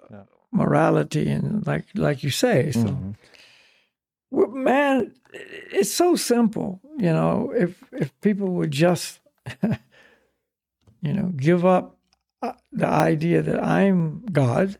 yeah. 0.09 0.23
morality 0.51 1.29
and 1.29 1.67
like 1.67 1.85
like 1.93 2.23
you 2.23 2.31
say. 2.31 2.71
So 2.71 2.79
mm-hmm. 2.79 4.63
man, 4.63 5.13
it's 5.31 5.93
so 5.93 6.15
simple. 6.15 6.81
You 6.97 7.13
know, 7.13 7.53
if 7.55 7.83
if 7.91 8.09
people 8.21 8.47
would 8.53 8.71
just 8.71 9.19
you 9.61 11.13
know, 11.13 11.31
give 11.35 11.63
up 11.63 11.95
uh, 12.41 12.53
the 12.71 12.87
idea 12.87 13.43
that 13.43 13.63
I'm 13.63 14.25
God 14.31 14.79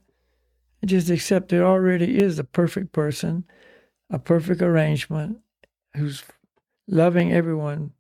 and 0.82 0.90
just 0.90 1.12
accept 1.12 1.50
there 1.50 1.68
already 1.68 2.18
is 2.18 2.40
a 2.40 2.44
perfect 2.44 2.92
person, 2.92 3.44
a 4.10 4.18
perfect 4.18 4.64
arrangement 4.64 5.42
who's 5.96 6.24
loving 6.88 7.32
everyone 7.32 7.92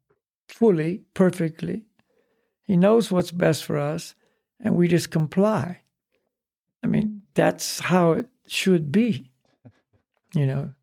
fully, 0.47 1.03
perfectly. 1.13 1.85
He 2.63 2.77
knows 2.77 3.11
what's 3.11 3.31
best 3.31 3.63
for 3.63 3.77
us, 3.77 4.15
and 4.59 4.75
we 4.75 4.87
just 4.87 5.11
comply. 5.11 5.81
I 6.83 6.87
mean, 6.87 7.23
that's 7.33 7.79
how 7.79 8.13
it 8.13 8.27
should 8.47 8.91
be. 8.91 9.27
You 10.33 10.45
know, 10.45 10.73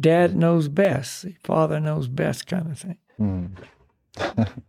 dad 0.00 0.34
knows 0.34 0.68
best, 0.68 1.26
father 1.44 1.78
knows 1.80 2.08
best, 2.08 2.46
kind 2.46 2.70
of 2.70 2.78
thing. 2.78 2.96
Mm. 3.20 3.50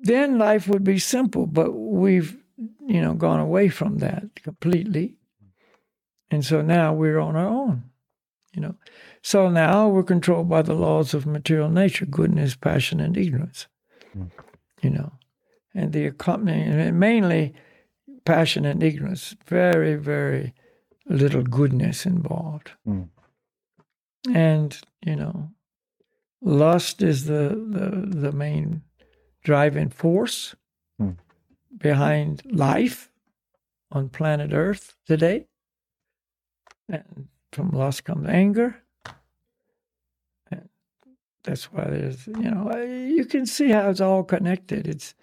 then 0.00 0.38
life 0.38 0.68
would 0.68 0.84
be 0.84 0.98
simple. 0.98 1.46
But 1.46 1.72
we've, 1.72 2.36
you 2.86 3.00
know, 3.00 3.14
gone 3.14 3.40
away 3.40 3.68
from 3.68 3.98
that 3.98 4.42
completely. 4.42 5.16
And 6.30 6.44
so 6.44 6.62
now 6.62 6.92
we're 6.92 7.18
on 7.18 7.36
our 7.36 7.48
own, 7.48 7.84
you 8.54 8.62
know. 8.62 8.74
So 9.22 9.48
now 9.48 9.88
we're 9.88 10.02
controlled 10.02 10.48
by 10.48 10.62
the 10.62 10.74
laws 10.74 11.14
of 11.14 11.26
material 11.26 11.68
nature, 11.68 12.06
goodness, 12.06 12.54
passion, 12.54 13.00
and 13.00 13.16
ignorance, 13.16 13.66
mm. 14.16 14.30
you 14.82 14.90
know. 14.90 15.12
And 15.74 15.92
the 15.92 16.06
accompanying, 16.06 16.98
mainly 16.98 17.54
passion 18.24 18.64
and 18.64 18.82
ignorance, 18.82 19.34
very, 19.46 19.96
very 19.96 20.54
little 21.06 21.42
goodness 21.42 22.06
involved. 22.06 22.70
Mm. 22.86 23.08
And, 24.32 24.80
you 25.04 25.16
know, 25.16 25.50
lust 26.40 27.02
is 27.02 27.24
the, 27.24 27.48
the, 27.48 28.06
the 28.20 28.32
main 28.32 28.82
driving 29.42 29.90
force 29.90 30.54
hmm. 30.98 31.10
behind 31.76 32.42
life 32.50 33.10
on 33.90 34.08
planet 34.08 34.52
Earth 34.52 34.94
today. 35.06 35.46
And 36.88 37.28
from 37.54 37.70
lust 37.70 38.04
comes 38.04 38.28
anger. 38.28 38.76
And 40.50 40.68
that's 41.42 41.72
why 41.72 41.84
there's, 41.84 42.26
you 42.26 42.50
know, 42.50 42.70
uh, 42.72 42.78
you 42.78 43.24
can 43.24 43.46
see 43.46 43.70
how 43.70 43.90
it's 43.90 44.00
all 44.00 44.24
connected. 44.24 44.86
It's 44.86 45.14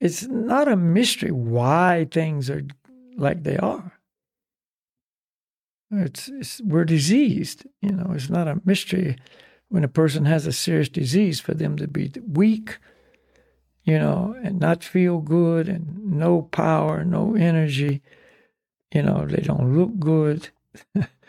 it's 0.00 0.26
not 0.26 0.66
a 0.66 0.76
mystery 0.76 1.30
why 1.30 2.08
things 2.10 2.48
are 2.48 2.62
like 3.16 3.42
they 3.42 3.58
are. 3.58 3.92
It's, 5.90 6.28
it's 6.28 6.60
we're 6.62 6.84
diseased, 6.84 7.66
you 7.82 7.92
know. 7.92 8.12
It's 8.14 8.30
not 8.30 8.48
a 8.48 8.60
mystery 8.64 9.16
when 9.68 9.84
a 9.84 9.88
person 9.88 10.24
has 10.24 10.46
a 10.46 10.52
serious 10.52 10.88
disease 10.88 11.40
for 11.40 11.54
them 11.54 11.76
to 11.76 11.86
be 11.86 12.12
weak 12.26 12.78
you 13.84 13.98
know, 13.98 14.36
and 14.42 14.60
not 14.60 14.84
feel 14.84 15.18
good 15.18 15.68
and 15.68 16.12
no 16.12 16.42
power, 16.42 17.04
no 17.04 17.34
energy. 17.34 18.02
You 18.92 19.02
know, 19.02 19.26
they 19.26 19.42
don't 19.42 19.76
look 19.76 19.98
good. 19.98 20.50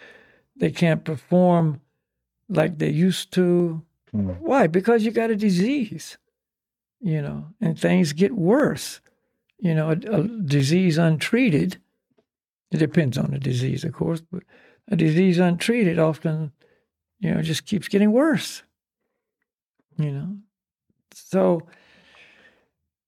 they 0.62 0.70
can't 0.70 1.04
perform 1.04 1.82
like 2.48 2.78
they 2.78 2.92
used 2.92 3.34
to. 3.34 3.82
Mm. 4.16 4.40
Why? 4.40 4.68
Because 4.68 5.04
you 5.04 5.10
got 5.10 5.32
a 5.32 5.36
disease, 5.36 6.20
you 7.00 7.20
know, 7.20 7.48
and 7.60 7.78
things 7.78 8.14
get 8.14 8.34
worse. 8.34 9.02
You 9.58 9.74
know, 9.74 9.90
a, 9.90 9.94
a 9.94 10.24
disease 10.28 11.00
untreated, 11.00 11.82
it 12.72 12.78
depends 12.78 13.18
on 13.18 13.32
the 13.32 13.40
disease, 13.40 13.84
of 13.84 13.94
course, 13.94 14.22
but 14.22 14.44
a 14.88 14.96
disease 14.96 15.40
untreated 15.40 15.98
often, 15.98 16.52
you 17.20 17.34
know, 17.34 17.42
just 17.42 17.66
keeps 17.66 17.88
getting 17.88 18.12
worse. 18.12 18.62
You 19.98 20.12
know, 20.12 20.38
so 21.12 21.68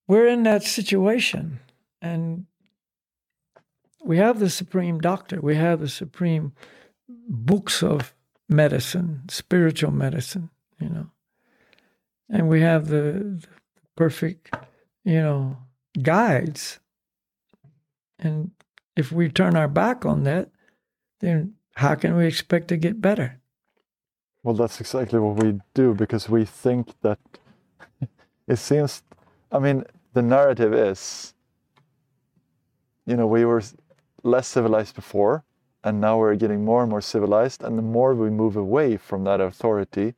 we're 0.07 0.27
in 0.27 0.41
that 0.43 0.63
situation 0.63 1.59
and 2.01 2.47
we 4.03 4.17
have 4.17 4.39
the 4.39 4.49
supreme 4.49 4.99
doctor 4.99 5.39
we 5.39 5.55
have 5.55 5.79
the 5.79 5.87
supreme 5.87 6.51
books 7.07 7.83
of 7.83 8.13
medicine, 8.49 9.21
spiritual 9.29 9.91
medicine, 9.91 10.49
you 10.79 10.89
know. 10.89 11.07
And 12.29 12.47
we 12.47 12.61
have 12.61 12.87
the, 12.87 13.39
the 13.41 13.47
perfect, 13.95 14.55
you 15.03 15.21
know, 15.21 15.57
guides. 16.01 16.79
And 18.19 18.51
if 18.95 19.11
we 19.11 19.29
turn 19.29 19.55
our 19.55 19.67
back 19.67 20.05
on 20.05 20.23
that, 20.23 20.49
then 21.19 21.55
how 21.75 21.95
can 21.95 22.15
we 22.15 22.25
expect 22.25 22.67
to 22.69 22.77
get 22.77 23.01
better? 23.01 23.39
Well, 24.43 24.55
that's 24.55 24.79
exactly 24.79 25.19
what 25.19 25.43
we 25.43 25.59
do 25.73 25.93
because 25.93 26.29
we 26.29 26.45
think 26.45 26.93
that 27.01 27.19
it 28.47 28.57
seems, 28.57 29.01
I 29.51 29.59
mean, 29.59 29.85
the 30.13 30.21
narrative 30.21 30.73
is, 30.73 31.33
you 33.05 33.15
know, 33.15 33.27
we 33.27 33.45
were 33.45 33.63
less 34.23 34.47
civilized 34.47 34.95
before, 34.95 35.43
and 35.83 35.99
now 35.99 36.17
we're 36.17 36.35
getting 36.35 36.63
more 36.63 36.81
and 36.81 36.89
more 36.89 37.01
civilized. 37.01 37.63
And 37.63 37.77
the 37.77 37.81
more 37.81 38.15
we 38.15 38.29
move 38.29 38.55
away 38.55 38.97
from 38.97 39.23
that 39.25 39.41
authority, 39.41 40.13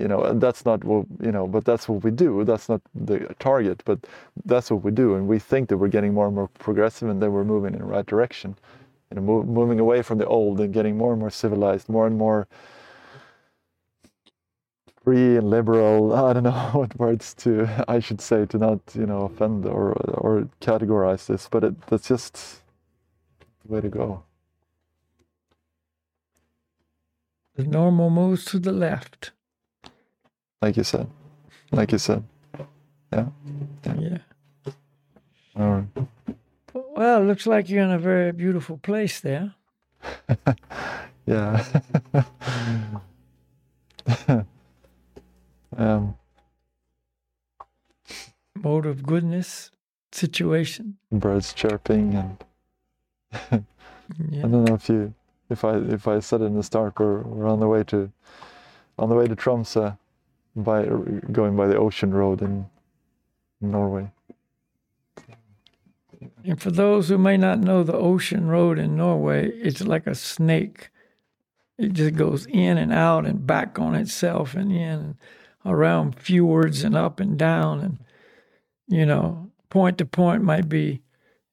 you 0.00 0.08
know, 0.08 0.22
and 0.24 0.40
that's 0.40 0.64
not 0.64 0.82
what, 0.84 1.06
you 1.20 1.32
know, 1.32 1.46
but 1.46 1.64
that's 1.64 1.88
what 1.88 2.02
we 2.04 2.10
do. 2.10 2.44
That's 2.44 2.68
not 2.68 2.80
the 2.94 3.34
target, 3.38 3.82
but 3.84 3.98
that's 4.44 4.70
what 4.70 4.82
we 4.82 4.90
do. 4.90 5.14
And 5.14 5.28
we 5.28 5.38
think 5.38 5.68
that 5.68 5.78
we're 5.78 5.88
getting 5.88 6.14
more 6.14 6.26
and 6.26 6.34
more 6.34 6.48
progressive 6.48 7.08
and 7.08 7.22
then 7.22 7.32
we're 7.32 7.44
moving 7.44 7.74
in 7.74 7.80
the 7.80 7.86
right 7.86 8.06
direction. 8.06 8.56
You 9.10 9.16
know, 9.16 9.22
move, 9.22 9.46
moving 9.46 9.80
away 9.80 10.02
from 10.02 10.18
the 10.18 10.26
old 10.26 10.60
and 10.60 10.72
getting 10.72 10.96
more 10.96 11.12
and 11.12 11.20
more 11.20 11.30
civilized, 11.30 11.88
more 11.88 12.06
and 12.06 12.18
more 12.18 12.48
free 15.04 15.36
and 15.36 15.50
liberal. 15.50 16.14
I 16.26 16.32
don't 16.32 16.44
know 16.44 16.50
what 16.72 16.98
words 16.98 17.34
to 17.34 17.68
I 17.86 18.00
should 18.00 18.20
say 18.20 18.46
to 18.46 18.58
not 18.58 18.80
you 18.94 19.06
know 19.06 19.22
offend 19.22 19.66
or 19.66 19.92
or 20.14 20.48
categorize 20.60 21.26
this, 21.26 21.48
but 21.48 21.64
it, 21.64 21.80
that's 21.86 22.08
just 22.08 22.62
the 23.64 23.72
way 23.72 23.80
to 23.80 23.88
go. 23.88 24.24
The 27.56 27.64
normal 27.64 28.10
moves 28.10 28.44
to 28.46 28.58
the 28.58 28.72
left. 28.72 29.30
Like 30.60 30.76
you 30.76 30.84
said, 30.84 31.08
like 31.70 31.92
you 31.92 31.98
said, 31.98 32.24
yeah, 33.12 33.26
yeah. 33.84 33.94
yeah. 33.98 34.18
All 35.56 35.70
right. 35.70 35.86
Well, 36.74 37.22
it 37.22 37.26
looks 37.26 37.46
like 37.46 37.68
you're 37.68 37.84
in 37.84 37.90
a 37.90 37.98
very 37.98 38.32
beautiful 38.32 38.78
place 38.78 39.20
there. 39.20 39.54
yeah. 41.26 41.64
um, 45.76 46.16
mode 48.56 48.86
of 48.86 49.02
goodness 49.04 49.70
situation. 50.12 50.96
Birds 51.12 51.52
chirping 51.52 52.14
and 52.14 52.44
yeah. 54.30 54.44
I 54.44 54.48
don't 54.48 54.64
know 54.64 54.74
if 54.74 54.88
you 54.88 55.14
if 55.56 55.64
I 55.64 55.74
if 55.96 56.04
I 56.14 56.20
said 56.20 56.40
it 56.42 56.50
in 56.50 56.56
the 56.56 56.62
start 56.62 56.98
we're 56.98 57.22
we're 57.22 57.50
on 57.54 57.60
the 57.60 57.70
way 57.74 57.82
to 57.92 58.10
on 58.98 59.08
the 59.08 59.16
way 59.20 59.26
to 59.26 59.36
Tromsø 59.36 59.96
by 60.54 60.78
going 61.38 61.56
by 61.56 61.66
the 61.66 61.78
ocean 61.86 62.12
road 62.14 62.42
in 62.42 62.66
Norway. 63.60 64.06
And 66.44 66.60
for 66.60 66.70
those 66.70 67.08
who 67.08 67.18
may 67.18 67.36
not 67.36 67.58
know 67.58 67.82
the 67.82 68.00
ocean 68.12 68.48
road 68.48 68.78
in 68.78 68.96
Norway, 68.96 69.50
it's 69.68 69.80
like 69.80 70.06
a 70.06 70.14
snake. 70.14 70.90
It 71.78 71.92
just 71.92 72.14
goes 72.14 72.46
in 72.46 72.78
and 72.78 72.92
out 72.92 73.26
and 73.26 73.46
back 73.46 73.78
on 73.78 73.94
itself 73.94 74.54
and 74.54 74.70
in 74.70 74.98
and 75.06 75.14
around 75.64 76.14
fjords 76.14 76.84
and 76.84 76.96
up 76.96 77.18
and 77.18 77.38
down 77.38 77.80
and 77.80 77.98
you 78.88 79.06
know, 79.06 79.50
point 79.70 79.98
to 79.98 80.06
point 80.06 80.42
might 80.42 80.68
be, 80.68 81.02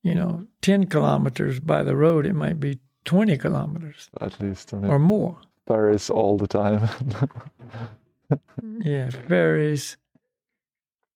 you 0.03 0.15
know, 0.15 0.47
10 0.61 0.87
kilometers 0.87 1.59
by 1.59 1.83
the 1.83 1.95
road, 1.95 2.25
it 2.25 2.33
might 2.33 2.59
be 2.59 2.79
20 3.05 3.37
kilometers. 3.37 4.09
At 4.19 4.39
least. 4.39 4.73
or 4.73 4.99
more. 4.99 5.37
Ferries 5.67 6.09
all 6.09 6.37
the 6.37 6.47
time. 6.47 6.89
yeah, 8.81 9.09
ferries. 9.09 9.97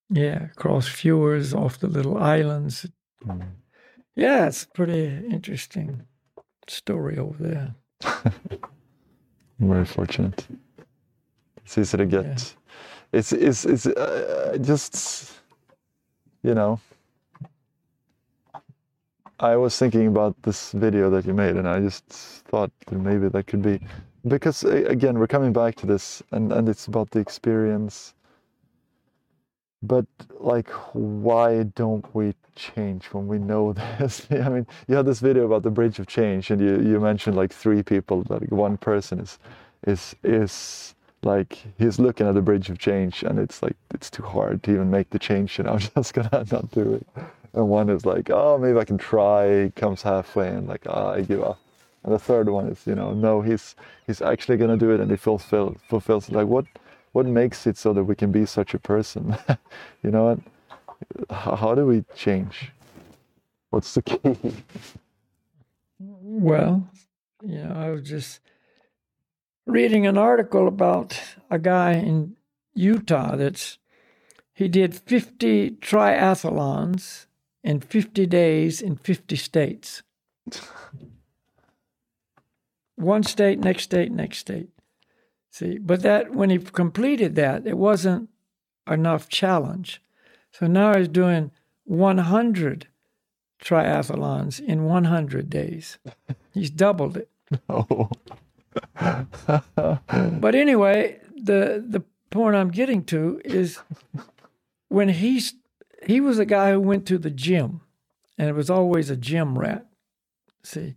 Yeah, 0.10 0.48
cross 0.56 0.88
fjords 0.88 1.54
off 1.54 1.80
the 1.80 1.88
little 1.88 2.18
islands. 2.18 2.86
Mm. 3.26 3.48
Yeah, 4.16 4.46
it's 4.48 4.66
pretty 4.66 5.06
interesting 5.30 6.04
story 6.68 7.18
over 7.18 7.44
there. 7.44 7.76
Very 9.60 9.86
fortunate. 9.86 10.48
It's 11.64 11.78
easy 11.78 11.98
to 11.98 12.06
get. 12.06 12.26
Yeah. 12.26 12.38
It's 13.14 13.32
it's 13.32 13.66
it's 13.66 13.86
uh, 13.88 14.58
just 14.62 15.34
you 16.44 16.54
know. 16.54 16.80
I 19.40 19.58
was 19.58 19.78
thinking 19.78 20.08
about 20.08 20.42
this 20.44 20.72
video 20.72 21.10
that 21.10 21.26
you 21.26 21.34
made, 21.34 21.58
and 21.58 21.68
I 21.68 21.80
just 21.82 22.06
thought 22.06 22.72
that 22.88 22.98
maybe 22.98 23.28
that 23.30 23.48
could 23.48 23.62
be 23.62 23.80
because 24.28 24.64
again 24.64 25.20
we're 25.20 25.28
coming 25.28 25.54
back 25.54 25.76
to 25.78 25.86
this, 25.86 26.24
and 26.32 26.52
and 26.54 26.70
it's 26.70 26.88
about 26.88 27.12
the 27.12 27.20
experience. 27.20 28.14
But 29.84 30.06
like 30.40 30.70
why 30.94 31.64
don't 31.64 32.06
we 32.16 32.34
change 32.56 33.06
when 33.08 33.28
we 33.28 33.38
know 33.38 33.74
this? 34.00 34.26
I 34.32 34.50
mean 34.50 34.68
you 34.88 34.96
had 34.96 35.06
this 35.06 35.20
video 35.20 35.46
about 35.46 35.64
the 35.64 35.72
bridge 35.72 36.00
of 36.00 36.08
change 36.08 36.50
and 36.52 36.62
you, 36.62 36.82
you 36.82 37.00
mentioned 37.00 37.36
like 37.36 37.54
three 37.54 37.84
people 37.84 38.26
like 38.30 38.50
one 38.52 38.78
person 38.78 39.20
is 39.20 39.38
is 39.86 40.16
is 40.24 40.96
like 41.24 41.58
he's 41.78 42.00
looking 42.00 42.28
at 42.28 42.36
the 42.36 42.42
bridge 42.42 42.70
of 42.70 42.80
change 42.80 43.24
and 43.24 43.40
it's 43.40 43.62
like 43.62 43.76
it's 43.94 44.10
too 44.10 44.24
hard 44.24 44.64
to 44.64 44.72
even 44.72 44.90
make 44.90 45.10
the 45.10 45.20
change 45.20 45.60
and 45.60 45.68
i'm 45.68 45.80
just 45.96 46.14
gonna 46.14 46.46
not 46.52 46.70
do 46.72 46.94
it 46.94 47.08
and 47.56 47.70
one 47.70 47.89
is 47.89 48.06
like 48.06 48.30
oh 48.30 48.58
maybe 48.60 48.78
i 48.78 48.86
can 48.86 48.97
try 48.97 49.72
comes 49.76 50.03
halfway 50.03 50.49
and 50.49 50.68
like 50.68 50.84
oh, 50.88 51.08
i 51.10 51.22
give 51.22 51.43
up 51.43 51.60
and 52.03 52.14
the 52.14 52.20
third 52.20 52.49
one 52.49 52.68
is 52.68 52.86
you 52.86 52.95
know 52.95 53.14
no 53.14 53.41
he's 53.41 53.76
he's 54.08 54.22
actually 54.22 54.58
gonna 54.58 54.78
do 54.78 54.91
it 54.91 54.99
and 54.99 55.10
he 55.12 55.18
fulfills 55.18 55.78
fulfills 55.89 56.30
like 56.30 56.47
what 56.47 56.66
what 57.16 57.26
makes 57.26 57.66
it 57.66 57.78
so 57.78 57.93
that 57.93 58.03
we 58.03 58.14
can 58.14 58.30
be 58.34 58.45
such 58.45 58.74
a 58.74 58.80
person? 58.80 59.38
you 60.03 60.12
know 60.12 60.26
what? 60.26 60.39
How, 61.30 61.56
how 61.56 61.74
do 61.74 61.86
we 61.86 62.03
change? 62.14 62.74
What's 63.70 63.93
the 63.93 64.01
key? 64.01 64.36
Well, 65.97 66.89
you 67.41 67.64
know, 67.64 67.74
I 67.74 67.89
was 67.89 68.01
just 68.01 68.41
reading 69.66 70.06
an 70.06 70.18
article 70.18 70.68
about 70.68 71.18
a 71.49 71.58
guy 71.58 71.93
in 71.93 72.36
Utah 72.74 73.38
that's 73.38 73.78
he 74.53 74.68
did 74.68 74.93
50 74.93 75.72
triathlons 75.80 77.25
in 77.66 77.82
50 77.82 78.28
days 78.28 78.80
in 78.80 78.95
50 78.95 79.36
states. 79.36 80.03
One 82.95 83.24
state, 83.24 83.59
next 83.59 83.84
state, 83.84 84.11
next 84.11 84.38
state. 84.38 84.70
See, 85.49 85.80
but 85.80 86.03
that 86.03 86.34
when 86.34 86.51
he 86.51 86.59
completed 86.59 87.36
that, 87.36 87.66
it 87.66 87.78
wasn't 87.78 88.30
enough 88.89 89.28
challenge. 89.28 90.01
So 90.51 90.68
now 90.68 90.95
he's 90.95 91.07
doing 91.07 91.51
100 91.86 92.88
triathlons 93.61 94.59
in 94.59 94.84
100 94.86 95.49
days. 95.49 95.97
He's 96.53 96.70
doubled 96.70 97.18
it. 97.18 97.30
Oh. 97.68 98.09
but 98.99 100.55
anyway, 100.55 101.20
the 101.36 101.84
the 101.88 102.03
point 102.30 102.55
I'm 102.55 102.72
getting 102.72 103.03
to 103.05 103.41
is 103.45 103.80
when 104.89 105.09
he's 105.09 105.53
he 106.06 106.22
was 106.22 106.39
a 106.39 106.45
guy 106.45 106.72
who 106.72 106.80
went 106.80 107.06
to 107.08 107.18
the 107.18 107.32
gym, 107.32 107.82
and 108.38 108.49
it 108.49 108.53
was 108.53 108.70
always 108.70 109.10
a 109.10 109.18
gym 109.18 109.58
rat. 109.58 109.86
See, 110.64 110.95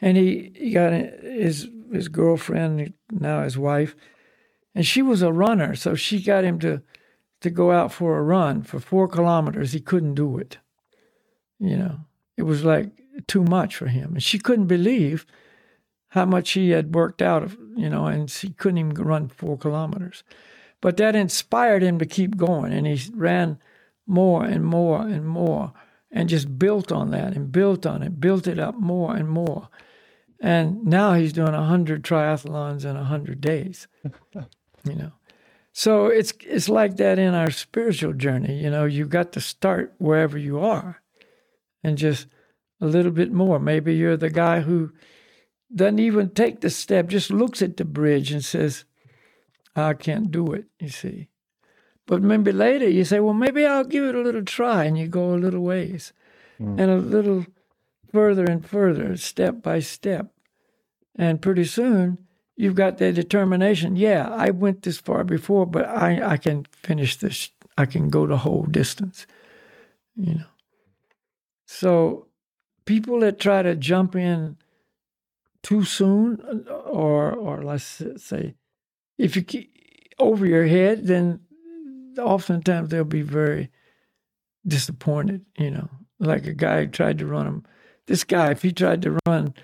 and 0.00 0.16
he, 0.16 0.52
he 0.54 0.70
got 0.70 0.92
his 0.92 1.68
his 1.92 2.08
girlfriend, 2.08 2.92
now 3.10 3.42
his 3.42 3.56
wife, 3.56 3.96
and 4.74 4.86
she 4.86 5.02
was 5.02 5.22
a 5.22 5.32
runner, 5.32 5.74
so 5.74 5.94
she 5.94 6.22
got 6.22 6.44
him 6.44 6.58
to 6.60 6.82
to 7.40 7.50
go 7.50 7.70
out 7.70 7.92
for 7.92 8.18
a 8.18 8.22
run 8.22 8.62
for 8.62 8.80
four 8.80 9.08
kilometers. 9.08 9.72
He 9.72 9.80
couldn't 9.80 10.14
do 10.14 10.38
it. 10.38 10.58
You 11.58 11.76
know, 11.76 12.00
it 12.36 12.42
was 12.42 12.64
like 12.64 12.90
too 13.26 13.44
much 13.44 13.76
for 13.76 13.86
him, 13.86 14.14
and 14.14 14.22
she 14.22 14.38
couldn't 14.38 14.66
believe 14.66 15.26
how 16.10 16.24
much 16.24 16.52
he 16.52 16.70
had 16.70 16.94
worked 16.94 17.22
out. 17.22 17.42
of 17.42 17.56
You 17.76 17.88
know, 17.88 18.06
and 18.06 18.30
he 18.30 18.50
couldn't 18.50 18.78
even 18.78 18.94
run 18.94 19.28
four 19.28 19.56
kilometers. 19.56 20.24
But 20.80 20.96
that 20.98 21.16
inspired 21.16 21.82
him 21.82 21.98
to 21.98 22.06
keep 22.06 22.36
going, 22.36 22.72
and 22.72 22.86
he 22.86 23.10
ran 23.12 23.58
more 24.08 24.44
and 24.44 24.64
more 24.64 25.02
and 25.02 25.26
more, 25.26 25.72
and 26.10 26.28
just 26.28 26.58
built 26.58 26.90
on 26.90 27.10
that 27.10 27.34
and 27.34 27.52
built 27.52 27.86
on 27.86 28.02
it, 28.02 28.20
built 28.20 28.46
it 28.46 28.58
up 28.58 28.74
more 28.74 29.14
and 29.14 29.28
more. 29.28 29.68
And 30.40 30.84
now 30.84 31.14
he's 31.14 31.32
doing 31.32 31.52
100 31.52 32.02
triathlons 32.02 32.84
in 32.84 32.94
100 32.96 33.40
days. 33.40 33.86
you 34.84 34.94
know. 34.94 35.12
So 35.72 36.06
it's 36.06 36.32
it's 36.44 36.68
like 36.68 36.96
that 36.96 37.18
in 37.18 37.34
our 37.34 37.50
spiritual 37.50 38.12
journey, 38.12 38.60
you 38.60 38.70
know, 38.70 38.84
you've 38.84 39.10
got 39.10 39.32
to 39.32 39.40
start 39.40 39.94
wherever 39.98 40.36
you 40.36 40.58
are 40.58 41.02
and 41.84 41.96
just 41.96 42.26
a 42.80 42.86
little 42.86 43.12
bit 43.12 43.32
more. 43.32 43.58
Maybe 43.58 43.94
you're 43.94 44.16
the 44.16 44.30
guy 44.30 44.60
who 44.60 44.92
doesn't 45.74 45.98
even 45.98 46.30
take 46.30 46.60
the 46.60 46.70
step, 46.70 47.08
just 47.08 47.30
looks 47.30 47.62
at 47.62 47.76
the 47.76 47.84
bridge 47.84 48.32
and 48.32 48.44
says, 48.44 48.84
I 49.76 49.94
can't 49.94 50.30
do 50.30 50.52
it, 50.52 50.66
you 50.80 50.88
see. 50.88 51.28
But 52.08 52.22
maybe 52.22 52.52
later 52.52 52.88
you 52.88 53.04
say, 53.04 53.20
well, 53.20 53.34
maybe 53.34 53.66
I'll 53.66 53.84
give 53.84 54.02
it 54.02 54.14
a 54.14 54.22
little 54.22 54.42
try, 54.42 54.84
and 54.84 54.98
you 54.98 55.06
go 55.06 55.34
a 55.34 55.36
little 55.36 55.60
ways 55.60 56.14
mm. 56.58 56.80
and 56.80 56.90
a 56.90 56.96
little 56.96 57.44
further 58.10 58.44
and 58.44 58.66
further, 58.66 59.14
step 59.18 59.62
by 59.62 59.80
step. 59.80 60.32
And 61.14 61.42
pretty 61.42 61.64
soon 61.64 62.26
you've 62.56 62.74
got 62.74 62.96
that 62.98 63.14
determination. 63.14 63.94
Yeah, 63.94 64.26
I 64.30 64.48
went 64.50 64.82
this 64.82 64.96
far 64.96 65.22
before, 65.22 65.66
but 65.66 65.86
I, 65.86 66.32
I 66.32 66.36
can 66.38 66.64
finish 66.72 67.16
this. 67.16 67.50
I 67.76 67.84
can 67.84 68.08
go 68.08 68.26
the 68.26 68.38
whole 68.38 68.64
distance. 68.64 69.26
You 70.16 70.36
know. 70.36 70.50
So 71.66 72.28
people 72.86 73.20
that 73.20 73.38
try 73.38 73.60
to 73.60 73.76
jump 73.76 74.16
in 74.16 74.56
too 75.62 75.84
soon, 75.84 76.66
or 76.86 77.32
or 77.34 77.62
let's 77.62 78.02
say, 78.16 78.54
if 79.18 79.36
you 79.36 79.42
keep 79.42 79.70
over 80.18 80.46
your 80.46 80.66
head, 80.66 81.06
then 81.06 81.40
oftentimes 82.18 82.90
they'll 82.90 83.04
be 83.04 83.22
very 83.22 83.70
disappointed. 84.66 85.44
You 85.58 85.70
know, 85.70 85.90
like 86.18 86.46
a 86.46 86.54
guy 86.54 86.86
tried 86.86 87.18
to 87.18 87.26
run 87.26 87.46
him. 87.46 87.64
This 88.06 88.24
guy, 88.24 88.50
if 88.50 88.62
he 88.62 88.72
tried 88.72 89.02
to 89.02 89.18
run 89.26 89.54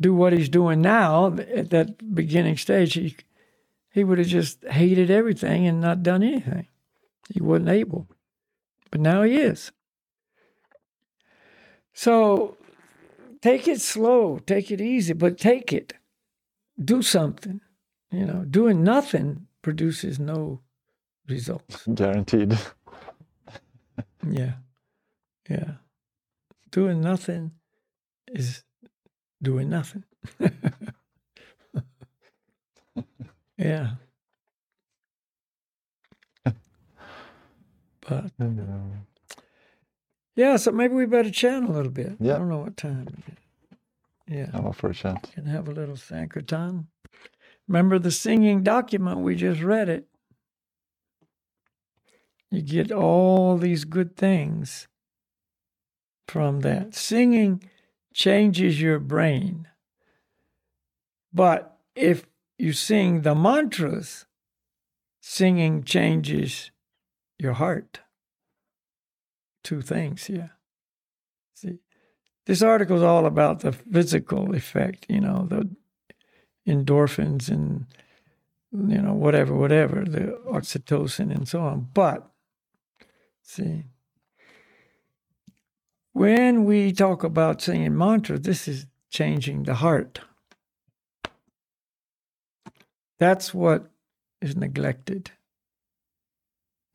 do 0.00 0.14
what 0.14 0.32
he's 0.32 0.48
doing 0.48 0.80
now 0.80 1.26
at 1.26 1.70
that 1.70 2.14
beginning 2.14 2.56
stage, 2.56 2.94
he 2.94 3.16
he 3.90 4.04
would 4.04 4.18
have 4.18 4.28
just 4.28 4.64
hated 4.64 5.10
everything 5.10 5.66
and 5.66 5.80
not 5.80 6.02
done 6.02 6.22
anything. 6.22 6.68
He 7.32 7.42
wasn't 7.42 7.70
able. 7.70 8.08
But 8.90 9.00
now 9.00 9.22
he 9.22 9.36
is. 9.36 9.72
So 11.92 12.56
take 13.42 13.66
it 13.66 13.80
slow, 13.80 14.38
take 14.38 14.70
it 14.70 14.80
easy, 14.80 15.14
but 15.14 15.38
take 15.38 15.72
it. 15.72 15.94
Do 16.82 17.02
something. 17.02 17.60
You 18.12 18.24
know, 18.24 18.44
doing 18.44 18.84
nothing 18.84 19.48
produces 19.62 20.18
no 20.18 20.60
results. 21.28 21.86
Guaranteed. 21.94 22.58
yeah. 24.30 24.54
Yeah. 25.48 25.72
Doing 26.70 27.00
nothing 27.00 27.52
is 28.28 28.64
doing 29.42 29.68
nothing. 29.68 30.04
yeah. 33.56 33.90
But 38.08 38.32
yeah, 40.34 40.56
so 40.56 40.70
maybe 40.72 40.94
we 40.94 41.04
better 41.04 41.30
chant 41.30 41.68
a 41.68 41.72
little 41.72 41.90
bit. 41.90 42.16
Yeah. 42.20 42.36
I 42.36 42.38
don't 42.38 42.48
know 42.48 42.58
what 42.58 42.76
time. 42.76 43.06
Yeah. 44.26 44.50
I'm 44.52 44.66
up 44.66 44.76
for 44.76 44.90
a 44.90 44.94
chant. 44.94 45.30
Can 45.32 45.46
have 45.46 45.68
a 45.68 45.72
little 45.72 45.96
Sankirtan. 45.96 46.86
Remember 47.66 47.98
the 47.98 48.10
singing 48.10 48.62
document? 48.62 49.20
We 49.20 49.34
just 49.34 49.60
read 49.60 49.88
it. 49.88 50.06
You 52.50 52.62
get 52.62 52.90
all 52.90 53.58
these 53.58 53.84
good 53.84 54.16
things 54.16 54.88
from 56.26 56.60
that. 56.60 56.94
Singing 56.94 57.62
changes 58.14 58.80
your 58.80 58.98
brain. 58.98 59.68
But 61.32 61.76
if 61.94 62.26
you 62.58 62.72
sing 62.72 63.20
the 63.20 63.34
mantras, 63.34 64.24
singing 65.20 65.84
changes 65.84 66.70
your 67.38 67.52
heart. 67.52 68.00
Two 69.62 69.82
things 69.82 70.24
here. 70.24 70.52
See, 71.54 71.78
this 72.46 72.62
article 72.62 72.96
is 72.96 73.02
all 73.02 73.26
about 73.26 73.60
the 73.60 73.72
physical 73.72 74.54
effect, 74.54 75.04
you 75.08 75.20
know, 75.20 75.46
the 75.48 75.68
endorphins 76.66 77.48
and, 77.48 77.86
you 78.72 79.02
know, 79.02 79.12
whatever, 79.12 79.54
whatever, 79.54 80.04
the 80.04 80.40
oxytocin 80.50 81.34
and 81.34 81.46
so 81.46 81.60
on. 81.60 81.88
But, 81.92 82.30
see, 83.48 83.84
when 86.12 86.64
we 86.64 86.92
talk 86.92 87.24
about 87.24 87.62
singing 87.62 87.96
mantra, 87.96 88.38
this 88.38 88.68
is 88.68 88.86
changing 89.08 89.62
the 89.62 89.74
heart. 89.74 90.20
That's 93.18 93.54
what 93.54 93.90
is 94.40 94.54
neglected. 94.54 95.30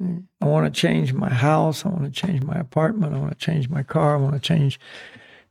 I 0.02 0.46
want 0.46 0.72
to 0.72 0.82
change 0.82 1.14
my 1.14 1.30
house. 1.30 1.86
I 1.86 1.90
want 1.90 2.04
to 2.04 2.12
change 2.12 2.44
my 2.44 2.56
apartment. 2.56 3.14
I 3.14 3.20
want 3.20 3.32
to 3.32 3.46
change 3.46 3.70
my 3.70 3.84
car. 3.84 4.16
I 4.16 4.20
want 4.20 4.34
to 4.34 4.40
change, 4.40 4.80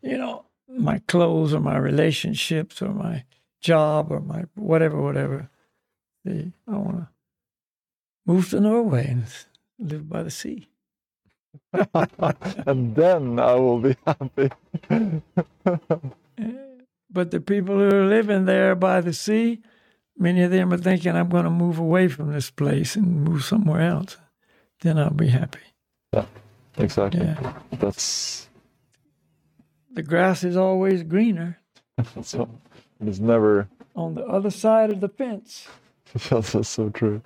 you 0.03 0.19
know, 0.19 0.45
my 0.69 0.99
clothes 1.09 1.55
or 1.55 1.61
my 1.61 1.77
relationships 1.77 2.81
or 2.83 2.91
my 2.91 3.25
job 3.61 4.11
or 4.11 4.21
my 4.21 4.45
whatever, 4.55 5.01
whatever. 5.01 5.49
I 6.27 6.53
want 6.67 6.99
to 6.99 7.09
move 8.27 8.51
to 8.51 8.61
Norway 8.61 9.09
and 9.09 9.25
live 9.79 10.09
by 10.09 10.23
the 10.23 10.31
sea. 10.31 10.69
and 12.67 12.95
then 12.95 13.39
I 13.39 13.55
will 13.55 13.79
be 13.79 13.97
happy. 14.07 14.51
but 17.11 17.31
the 17.31 17.41
people 17.41 17.77
who 17.77 17.89
are 17.89 18.07
living 18.07 18.45
there 18.45 18.75
by 18.75 19.01
the 19.01 19.13
sea, 19.13 19.63
many 20.17 20.43
of 20.43 20.51
them 20.51 20.73
are 20.73 20.79
thinking, 20.79 21.17
I'm 21.17 21.29
going 21.29 21.45
to 21.45 21.51
move 21.51 21.79
away 21.79 22.09
from 22.09 22.33
this 22.33 22.51
place 22.51 22.97
and 22.97 23.25
move 23.25 23.45
somewhere 23.45 23.83
else. 23.83 24.17
Then 24.81 24.99
I'll 24.99 25.11
be 25.11 25.29
happy. 25.29 25.61
Yeah, 26.13 26.27
exactly. 26.77 27.21
Yeah. 27.25 27.55
That's 27.73 28.49
The 29.93 30.03
grass 30.03 30.45
is 30.45 30.57
always 30.57 31.03
greener 31.03 31.59
so. 32.23 32.49
It's 33.05 33.19
never. 33.19 33.69
on 33.97 34.15
the 34.15 34.25
other 34.25 34.51
side 34.51 34.93
of 34.93 35.01
the 35.01 35.09
fence. 35.09 35.67
That's 36.29 36.53
that's 36.53 36.69
so 36.69 36.91
true. 36.91 37.23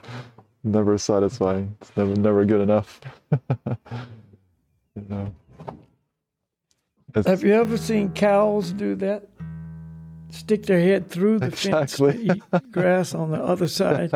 Never 0.66 0.98
satisfying. 0.98 1.76
It's 1.80 1.96
never 1.96 2.14
never 2.16 2.44
good 2.44 2.60
enough. 2.60 3.00
you 3.30 5.06
know. 5.08 5.32
It's- 7.10 7.26
Have 7.26 7.44
you 7.44 7.54
ever 7.54 7.76
seen 7.78 8.10
cows 8.12 8.72
do 8.72 8.96
that? 8.96 9.28
Stick 10.30 10.66
their 10.66 10.80
head 10.80 11.08
through 11.08 11.38
the 11.38 11.46
Exactly. 11.46 12.12
fence 12.26 12.40
to 12.40 12.56
eat 12.56 12.72
grass 12.72 13.14
on 13.14 13.30
the 13.30 13.42
other 13.42 13.68
side. 13.68 14.10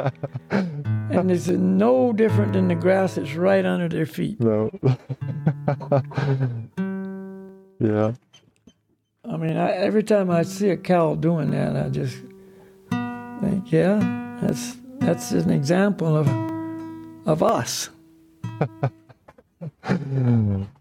And 1.13 1.29
it's 1.29 1.49
no 1.49 2.13
different 2.13 2.53
than 2.53 2.69
the 2.69 2.77
grass 2.77 3.17
that's 3.17 3.35
right 3.35 3.65
under 3.67 3.89
their 3.89 4.07
feet. 4.07 4.39
no. 4.41 4.71
yeah. 7.81 8.13
I 9.25 9.37
mean, 9.37 9.57
I, 9.57 9.73
every 9.73 10.05
time 10.05 10.31
I 10.31 10.43
see 10.45 10.71
a 10.71 10.77
cow 10.77 11.17
doing 11.17 11.51
that, 11.51 11.75
I 11.77 11.89
just 11.89 12.17
think, 13.41 13.73
yeah, 13.73 13.99
that's 14.41 14.77
that's 15.01 15.33
an 15.33 15.51
example 15.51 16.17
of 16.17 16.29
of 17.27 17.43
us. 17.43 17.91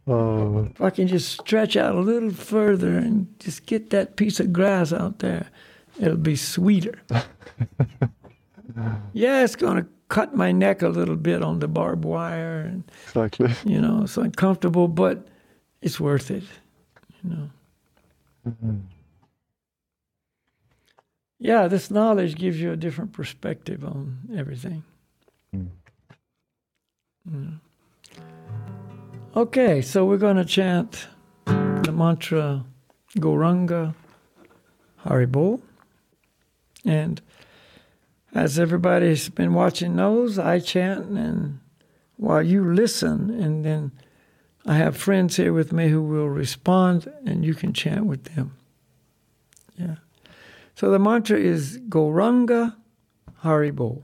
Oh, 0.07 0.69
If 0.73 0.81
I 0.81 0.89
can 0.89 1.07
just 1.07 1.39
stretch 1.39 1.75
out 1.75 1.95
a 1.95 1.99
little 1.99 2.31
further 2.31 2.97
and 2.97 3.27
just 3.39 3.65
get 3.65 3.89
that 3.89 4.15
piece 4.15 4.39
of 4.39 4.53
grass 4.53 4.93
out 4.93 5.19
there, 5.19 5.49
it'll 5.99 6.17
be 6.17 6.35
sweeter. 6.35 6.99
yeah, 9.13 9.43
it's 9.43 9.55
going 9.55 9.83
to 9.83 9.89
cut 10.07 10.35
my 10.35 10.51
neck 10.51 10.81
a 10.81 10.89
little 10.89 11.15
bit 11.15 11.43
on 11.43 11.59
the 11.59 11.67
barbed 11.67 12.05
wire, 12.05 12.61
and 12.61 12.83
exactly. 13.07 13.53
you 13.65 13.79
know, 13.81 14.03
it's 14.03 14.17
uncomfortable, 14.17 14.87
but 14.87 15.27
it's 15.81 15.99
worth 15.99 16.31
it. 16.31 16.43
You 17.23 17.29
know. 17.29 17.49
Mm-hmm. 18.47 18.77
Yeah, 21.39 21.67
this 21.67 21.89
knowledge 21.89 22.35
gives 22.35 22.59
you 22.59 22.71
a 22.71 22.75
different 22.75 23.13
perspective 23.13 23.83
on 23.85 24.19
everything. 24.35 24.83
Mm. 25.55 25.67
Mm. 27.31 27.59
Okay, 29.35 29.81
so 29.81 30.05
we're 30.05 30.17
going 30.17 30.35
to 30.35 30.45
chant 30.45 31.07
the 31.45 31.93
mantra 31.93 32.65
Gauranga 33.17 33.95
Haribol. 35.05 35.61
And 36.83 37.21
as 38.33 38.59
everybody's 38.59 39.29
been 39.29 39.53
watching 39.53 39.95
knows, 39.95 40.37
I 40.37 40.59
chant 40.59 41.05
and 41.05 41.59
while 42.17 42.43
you 42.43 42.73
listen, 42.73 43.29
and 43.29 43.63
then 43.63 43.93
I 44.65 44.75
have 44.75 44.97
friends 44.97 45.37
here 45.37 45.53
with 45.53 45.71
me 45.71 45.87
who 45.87 46.01
will 46.01 46.27
respond, 46.27 47.09
and 47.25 47.45
you 47.45 47.53
can 47.53 47.71
chant 47.71 48.05
with 48.07 48.35
them. 48.35 48.57
So 50.79 50.89
the 50.89 50.97
mantra 50.97 51.37
is 51.37 51.77
Gauranga 51.89 52.77
Haribol. 53.43 54.03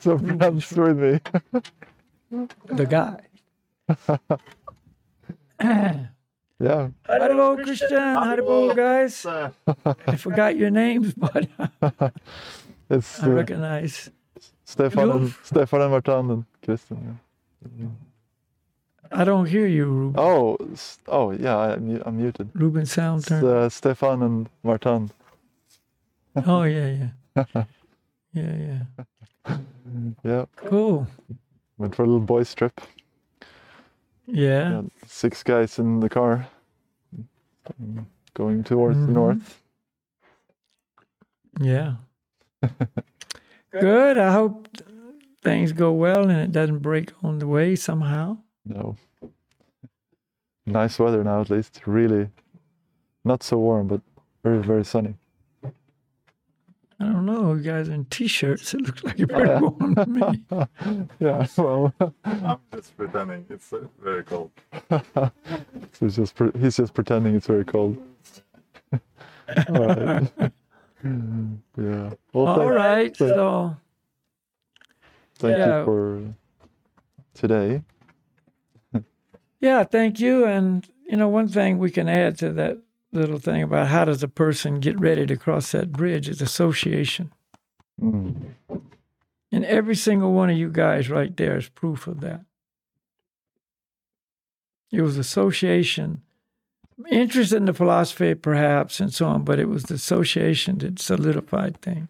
Some 0.00 0.38
friends 0.38 0.72
with 0.72 0.98
me. 0.98 1.20
The 2.66 2.86
guy. 2.86 3.20
Yeah. 6.58 6.88
Haribol, 7.06 7.62
Christian. 7.62 7.98
Haribol, 7.98 8.74
guys. 8.74 9.26
I 9.26 10.16
forgot 10.16 10.56
your 10.56 10.70
names, 10.70 11.12
but 11.12 11.46
It's 12.90 13.22
I 13.22 13.26
uh, 13.26 13.30
recognize. 13.30 14.10
Stefan, 14.64 15.10
and, 15.10 15.34
Stefan 15.42 15.82
and 15.82 15.90
Martin 15.90 16.30
and 16.30 16.44
Christian. 16.64 17.20
Yeah. 17.78 17.86
I 19.12 19.24
don't 19.24 19.46
hear 19.46 19.66
you, 19.66 19.86
Ruben. 19.86 20.20
Oh, 20.20 20.56
oh 21.08 21.30
yeah, 21.32 21.56
I, 21.56 21.74
I'm 21.74 22.02
I'm 22.04 22.16
muted. 22.16 22.50
Ruben 22.54 22.86
sound 22.86 23.20
It's, 23.20 23.28
turn. 23.28 23.44
uh, 23.44 23.68
Stefan 23.68 24.22
and 24.22 24.48
Martin. 24.62 25.10
Oh 26.46 26.62
yeah, 26.64 27.08
yeah, 27.36 27.44
yeah, 28.32 28.56
yeah. 28.56 29.04
Yeah, 30.24 30.44
Cool. 30.56 31.06
went 31.78 31.94
for 31.94 32.02
a 32.02 32.06
little 32.06 32.20
boys 32.20 32.54
trip. 32.54 32.80
Yeah. 34.26 34.70
Yeah, 34.70 34.82
six 35.06 35.42
guys 35.42 35.78
in 35.78 36.00
the 36.00 36.08
car, 36.08 36.46
going 38.34 38.64
towards 38.64 38.98
Mhm. 38.98 39.06
the 39.06 39.12
north. 39.12 39.62
Yeah. 41.60 41.94
Good. 43.70 44.18
I 44.18 44.32
hope 44.32 44.68
things 45.42 45.72
go 45.72 45.92
well 45.92 46.28
and 46.28 46.40
it 46.40 46.52
doesn't 46.52 46.80
break 46.80 47.12
on 47.22 47.38
the 47.38 47.46
way 47.46 47.76
somehow. 47.76 48.38
No. 48.64 48.96
Nice 50.66 50.98
weather 50.98 51.22
now, 51.22 51.40
at 51.40 51.50
least. 51.50 51.80
Really, 51.86 52.28
not 53.24 53.42
so 53.44 53.58
warm, 53.58 53.86
but 53.86 54.00
very, 54.42 54.60
very 54.62 54.84
sunny. 54.84 55.14
I. 57.36 57.54
You 57.54 57.62
guys 57.62 57.88
in 57.88 58.04
t-shirts. 58.06 58.74
It 58.74 58.82
looks 58.82 59.04
like 59.04 59.18
you're 59.18 59.28
pretty 59.28 59.60
warm 59.60 59.94
to 59.94 60.06
me. 60.06 60.42
Yeah, 61.18 61.46
well, 61.56 61.92
I'm 62.24 62.58
just 62.74 62.96
pretending 62.96 63.44
it's 63.50 63.72
uh, 63.72 63.86
very 64.02 64.22
cold. 64.24 64.50
so 64.90 65.30
he's 66.00 66.16
just 66.16 66.34
pre- 66.34 66.52
he's 66.58 66.76
just 66.76 66.94
pretending 66.94 67.34
it's 67.34 67.46
very 67.46 67.64
cold. 67.64 67.96
All 69.68 69.86
right. 69.86 70.32
yeah. 71.04 72.10
Well, 72.32 72.46
All 72.46 72.70
thank, 72.72 73.16
So 73.16 73.76
thank 75.38 75.58
Yeah. 75.58 75.78
you 75.80 75.84
for 75.84 76.22
today. 77.34 77.82
yeah, 79.60 79.84
thank 79.84 80.20
you. 80.20 80.44
And 80.46 80.86
you 81.06 81.16
know, 81.16 81.28
one 81.28 81.48
thing 81.48 81.78
we 81.78 81.90
can 81.90 82.08
add 82.08 82.38
to 82.38 82.52
that 82.54 82.78
little 83.16 83.38
thing 83.38 83.62
about 83.62 83.88
how 83.88 84.04
does 84.04 84.22
a 84.22 84.28
person 84.28 84.80
get 84.80 84.98
ready 85.00 85.26
to 85.26 85.36
cross 85.36 85.72
that 85.72 85.92
bridge 85.92 86.28
is 86.28 86.40
association. 86.40 87.32
Mm. 88.00 88.52
And 89.52 89.64
every 89.64 89.96
single 89.96 90.32
one 90.32 90.50
of 90.50 90.56
you 90.56 90.70
guys 90.70 91.08
right 91.08 91.36
there 91.36 91.56
is 91.56 91.68
proof 91.68 92.06
of 92.06 92.20
that. 92.20 92.42
It 94.92 95.02
was 95.02 95.18
association, 95.18 96.22
interest 97.10 97.52
in 97.52 97.64
the 97.64 97.74
philosophy, 97.74 98.34
perhaps, 98.34 99.00
and 99.00 99.12
so 99.12 99.26
on, 99.26 99.44
but 99.44 99.58
it 99.58 99.68
was 99.68 99.84
the 99.84 99.94
association 99.94 100.78
that 100.78 100.98
solidified 100.98 101.80
things. 101.80 102.08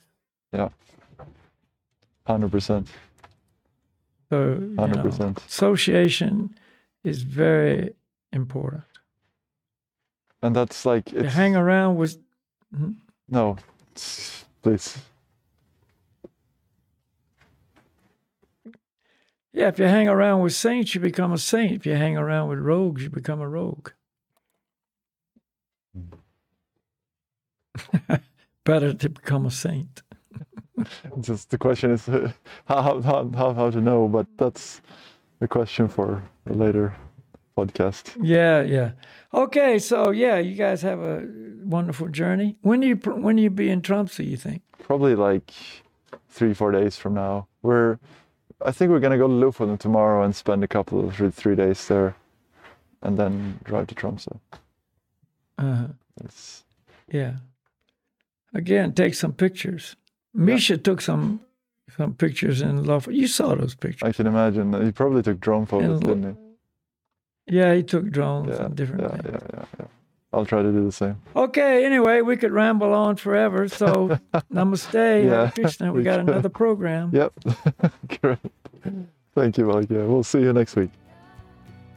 Yeah. 0.53 0.69
Hundred 2.27 2.51
percent. 2.51 2.89
So, 4.29 4.59
you 4.61 4.77
Hundred 4.79 4.97
know, 4.97 5.03
percent. 5.05 5.43
association 5.47 6.55
is 7.05 7.23
very 7.23 7.95
important. 8.33 8.83
And 10.43 10.55
that's 10.55 10.85
like 10.85 11.13
it's 11.13 11.35
hang 11.35 11.57
around 11.57 11.97
with, 11.97 12.19
hmm? 12.75 12.93
no. 13.29 13.57
Please. 14.63 14.99
yeah, 19.57 19.69
if 19.69 19.79
you 19.79 19.87
hang 19.87 20.07
around 20.07 20.43
with 20.43 20.53
saints, 20.53 20.95
you 20.95 21.01
become 21.01 21.33
a 21.33 21.39
saint. 21.39 21.73
If 21.73 21.87
you 21.87 21.95
hang 21.95 22.19
around 22.19 22.51
with 22.51 22.59
rogues, 22.59 23.03
you 23.03 23.09
become 23.09 23.41
a 23.41 23.49
rogue. 23.49 23.89
Better 28.65 28.93
to 28.93 29.09
become 29.09 29.47
a 29.47 29.51
saint. 29.51 30.03
Just 31.21 31.49
the 31.49 31.57
question 31.57 31.93
is 31.93 32.05
how 32.67 33.01
how 33.01 33.31
how 33.35 33.55
how 33.55 33.71
to 33.71 33.81
know, 33.81 34.09
but 34.09 34.27
that's 34.37 34.83
a 35.41 35.49
question 35.49 35.89
for 35.89 36.23
later 36.47 36.95
podcast. 37.57 38.15
Yeah, 38.21 38.63
yeah. 38.63 38.93
Okay, 39.33 39.79
so 39.79 40.11
yeah, 40.11 40.39
you 40.39 40.55
guys 40.55 40.83
have 40.83 41.01
a 41.01 41.27
wonderful 41.65 42.09
journey. 42.09 42.57
When 42.63 42.81
do 42.81 42.87
you 42.87 42.97
when 42.97 43.37
do 43.37 43.43
you 43.43 43.51
be 43.51 43.69
in 43.71 43.83
Tromsø? 43.83 44.25
You 44.27 44.37
think? 44.37 44.63
Probably 44.83 45.15
like 45.15 45.53
three 46.29 46.55
four 46.55 46.71
days 46.73 46.97
from 46.97 47.15
now. 47.15 47.49
We're 47.63 47.99
I 48.65 48.73
think 48.73 48.91
we're 48.91 49.01
gonna 49.01 49.19
go 49.19 49.29
to 49.29 49.35
Lofoten 49.35 49.79
tomorrow 49.79 50.23
and 50.25 50.35
spend 50.35 50.63
a 50.65 50.69
couple 50.69 51.05
of 51.07 51.15
three, 51.17 51.31
three 51.31 51.57
days 51.57 51.89
there, 51.89 52.15
and 53.03 53.19
then 53.19 53.59
drive 53.65 53.87
to 53.89 53.95
Tromsø. 53.95 54.39
Uh, 55.59 55.89
It's, 56.25 56.65
yeah. 57.13 57.37
Again, 58.55 58.93
take 58.93 59.15
some 59.15 59.33
pictures. 59.33 59.97
Misha 60.33 60.79
took 60.79 61.01
some 61.01 61.41
some 61.97 62.15
pictures 62.15 62.63
in 62.63 62.85
Love. 62.85 63.09
You 63.11 63.27
saw 63.27 63.55
those 63.55 63.75
pictures. 63.75 64.09
I 64.09 64.13
can 64.13 64.27
imagine 64.27 64.73
he 64.85 64.93
probably 64.93 65.23
took 65.23 65.41
drone 65.41 65.67
photos, 65.67 66.01
didn't 66.01 66.46
yeah, 67.47 67.75
he 67.75 67.83
took 67.83 68.11
drones? 68.11 68.49
Yeah, 68.51 68.67
and 68.67 68.75
different 68.77 69.03
yeah, 69.03 69.09
things. 69.09 69.25
yeah, 69.33 69.39
yeah, 69.55 69.65
yeah. 69.81 69.87
I'll 70.33 70.45
try 70.45 70.63
to 70.63 70.71
do 70.73 70.85
the 70.85 70.93
same. 70.93 71.17
Okay, 71.35 71.85
anyway, 71.87 72.21
we 72.21 72.37
could 72.37 72.53
ramble 72.53 72.93
on 72.93 73.17
forever. 73.17 73.69
So, 73.69 74.19
namaste, 74.53 75.25
Yeah, 75.25 75.51
Krishna. 75.51 75.93
We 75.93 75.99
we 76.01 76.05
got 76.05 76.21
could. 76.21 76.29
another 76.29 76.49
program. 76.51 77.11
Yep. 77.15 77.33
Great. 78.21 78.39
Thank 79.35 79.57
you, 79.59 79.67
Mike. 79.67 79.89
Yeah, 79.91 80.03
we'll 80.05 80.23
see 80.25 80.41
you 80.41 80.53
next 80.53 80.77
week. 80.77 80.91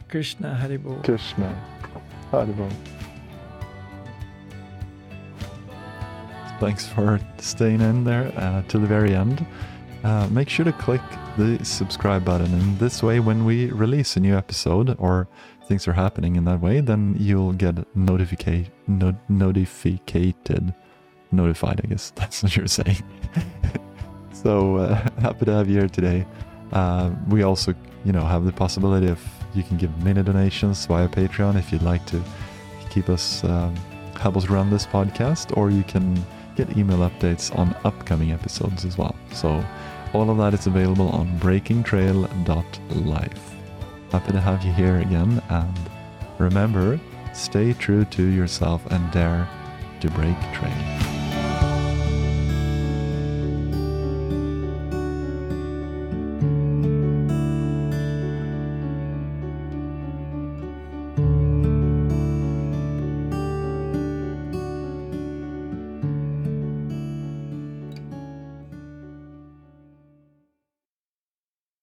Krishna 0.09 0.57
Haribol. 0.61 1.03
Krishna. 1.03 1.53
Haribol. 2.31 2.71
Thanks 6.59 6.87
for 6.87 7.19
staying 7.37 7.79
in 7.81 8.03
there 8.03 8.33
uh, 8.35 8.61
to 8.63 8.79
the 8.79 8.87
very 8.87 9.15
end. 9.15 9.45
Uh, 10.03 10.27
make 10.31 10.47
sure 10.47 10.63
to 10.63 10.71
click 10.71 11.01
the 11.37 11.63
subscribe 11.63 12.23
button, 12.23 12.53
and 12.53 12.79
this 12.79 13.03
way, 13.03 13.19
when 13.19 13.43
we 13.43 13.69
release 13.71 14.15
a 14.15 14.19
new 14.19 14.35
episode 14.35 14.95
or 14.97 15.27
things 15.65 15.87
are 15.87 15.93
happening 15.93 16.35
in 16.35 16.45
that 16.45 16.61
way, 16.61 16.79
then 16.79 17.15
you'll 17.19 17.53
get 17.53 17.75
notificate 17.95 18.69
no, 18.87 19.13
notificated, 19.27 20.73
notified. 21.31 21.81
I 21.83 21.87
guess 21.87 22.11
that's 22.15 22.41
what 22.41 22.55
you're 22.55 22.67
saying. 22.67 23.03
so 24.33 24.77
uh, 24.77 24.95
happy 25.21 25.45
to 25.45 25.53
have 25.53 25.67
you 25.67 25.79
here 25.79 25.89
today. 25.89 26.25
Uh, 26.71 27.11
we 27.27 27.43
also, 27.43 27.73
you 28.05 28.13
know, 28.13 28.23
have 28.23 28.45
the 28.45 28.53
possibility 28.53 29.07
of 29.07 29.21
you 29.53 29.63
can 29.63 29.77
give 29.77 29.91
mini 30.03 30.23
donations 30.23 30.85
via 30.85 31.07
Patreon 31.07 31.57
if 31.57 31.71
you'd 31.71 31.81
like 31.81 32.05
to 32.05 32.21
keep 32.89 33.09
us 33.09 33.43
um, 33.43 33.75
help 34.19 34.37
us 34.37 34.49
run 34.49 34.69
this 34.69 34.85
podcast, 34.85 35.55
or 35.57 35.69
you 35.69 35.83
can 35.83 36.23
get 36.65 36.77
email 36.77 36.99
updates 36.99 37.57
on 37.57 37.75
upcoming 37.85 38.31
episodes 38.31 38.85
as 38.85 38.97
well. 38.97 39.15
So 39.31 39.63
all 40.13 40.29
of 40.29 40.37
that 40.37 40.53
is 40.53 40.67
available 40.67 41.09
on 41.09 41.39
breakingtrail.life. 41.39 43.55
Happy 44.11 44.31
to 44.31 44.41
have 44.41 44.65
you 44.65 44.73
here 44.73 44.97
again, 44.97 45.41
and 45.49 45.79
remember, 46.37 46.99
stay 47.33 47.73
true 47.73 48.05
to 48.05 48.23
yourself 48.23 48.85
and 48.91 49.11
dare 49.11 49.47
to 50.01 50.09
break 50.11 50.37
trail. 50.53 51.18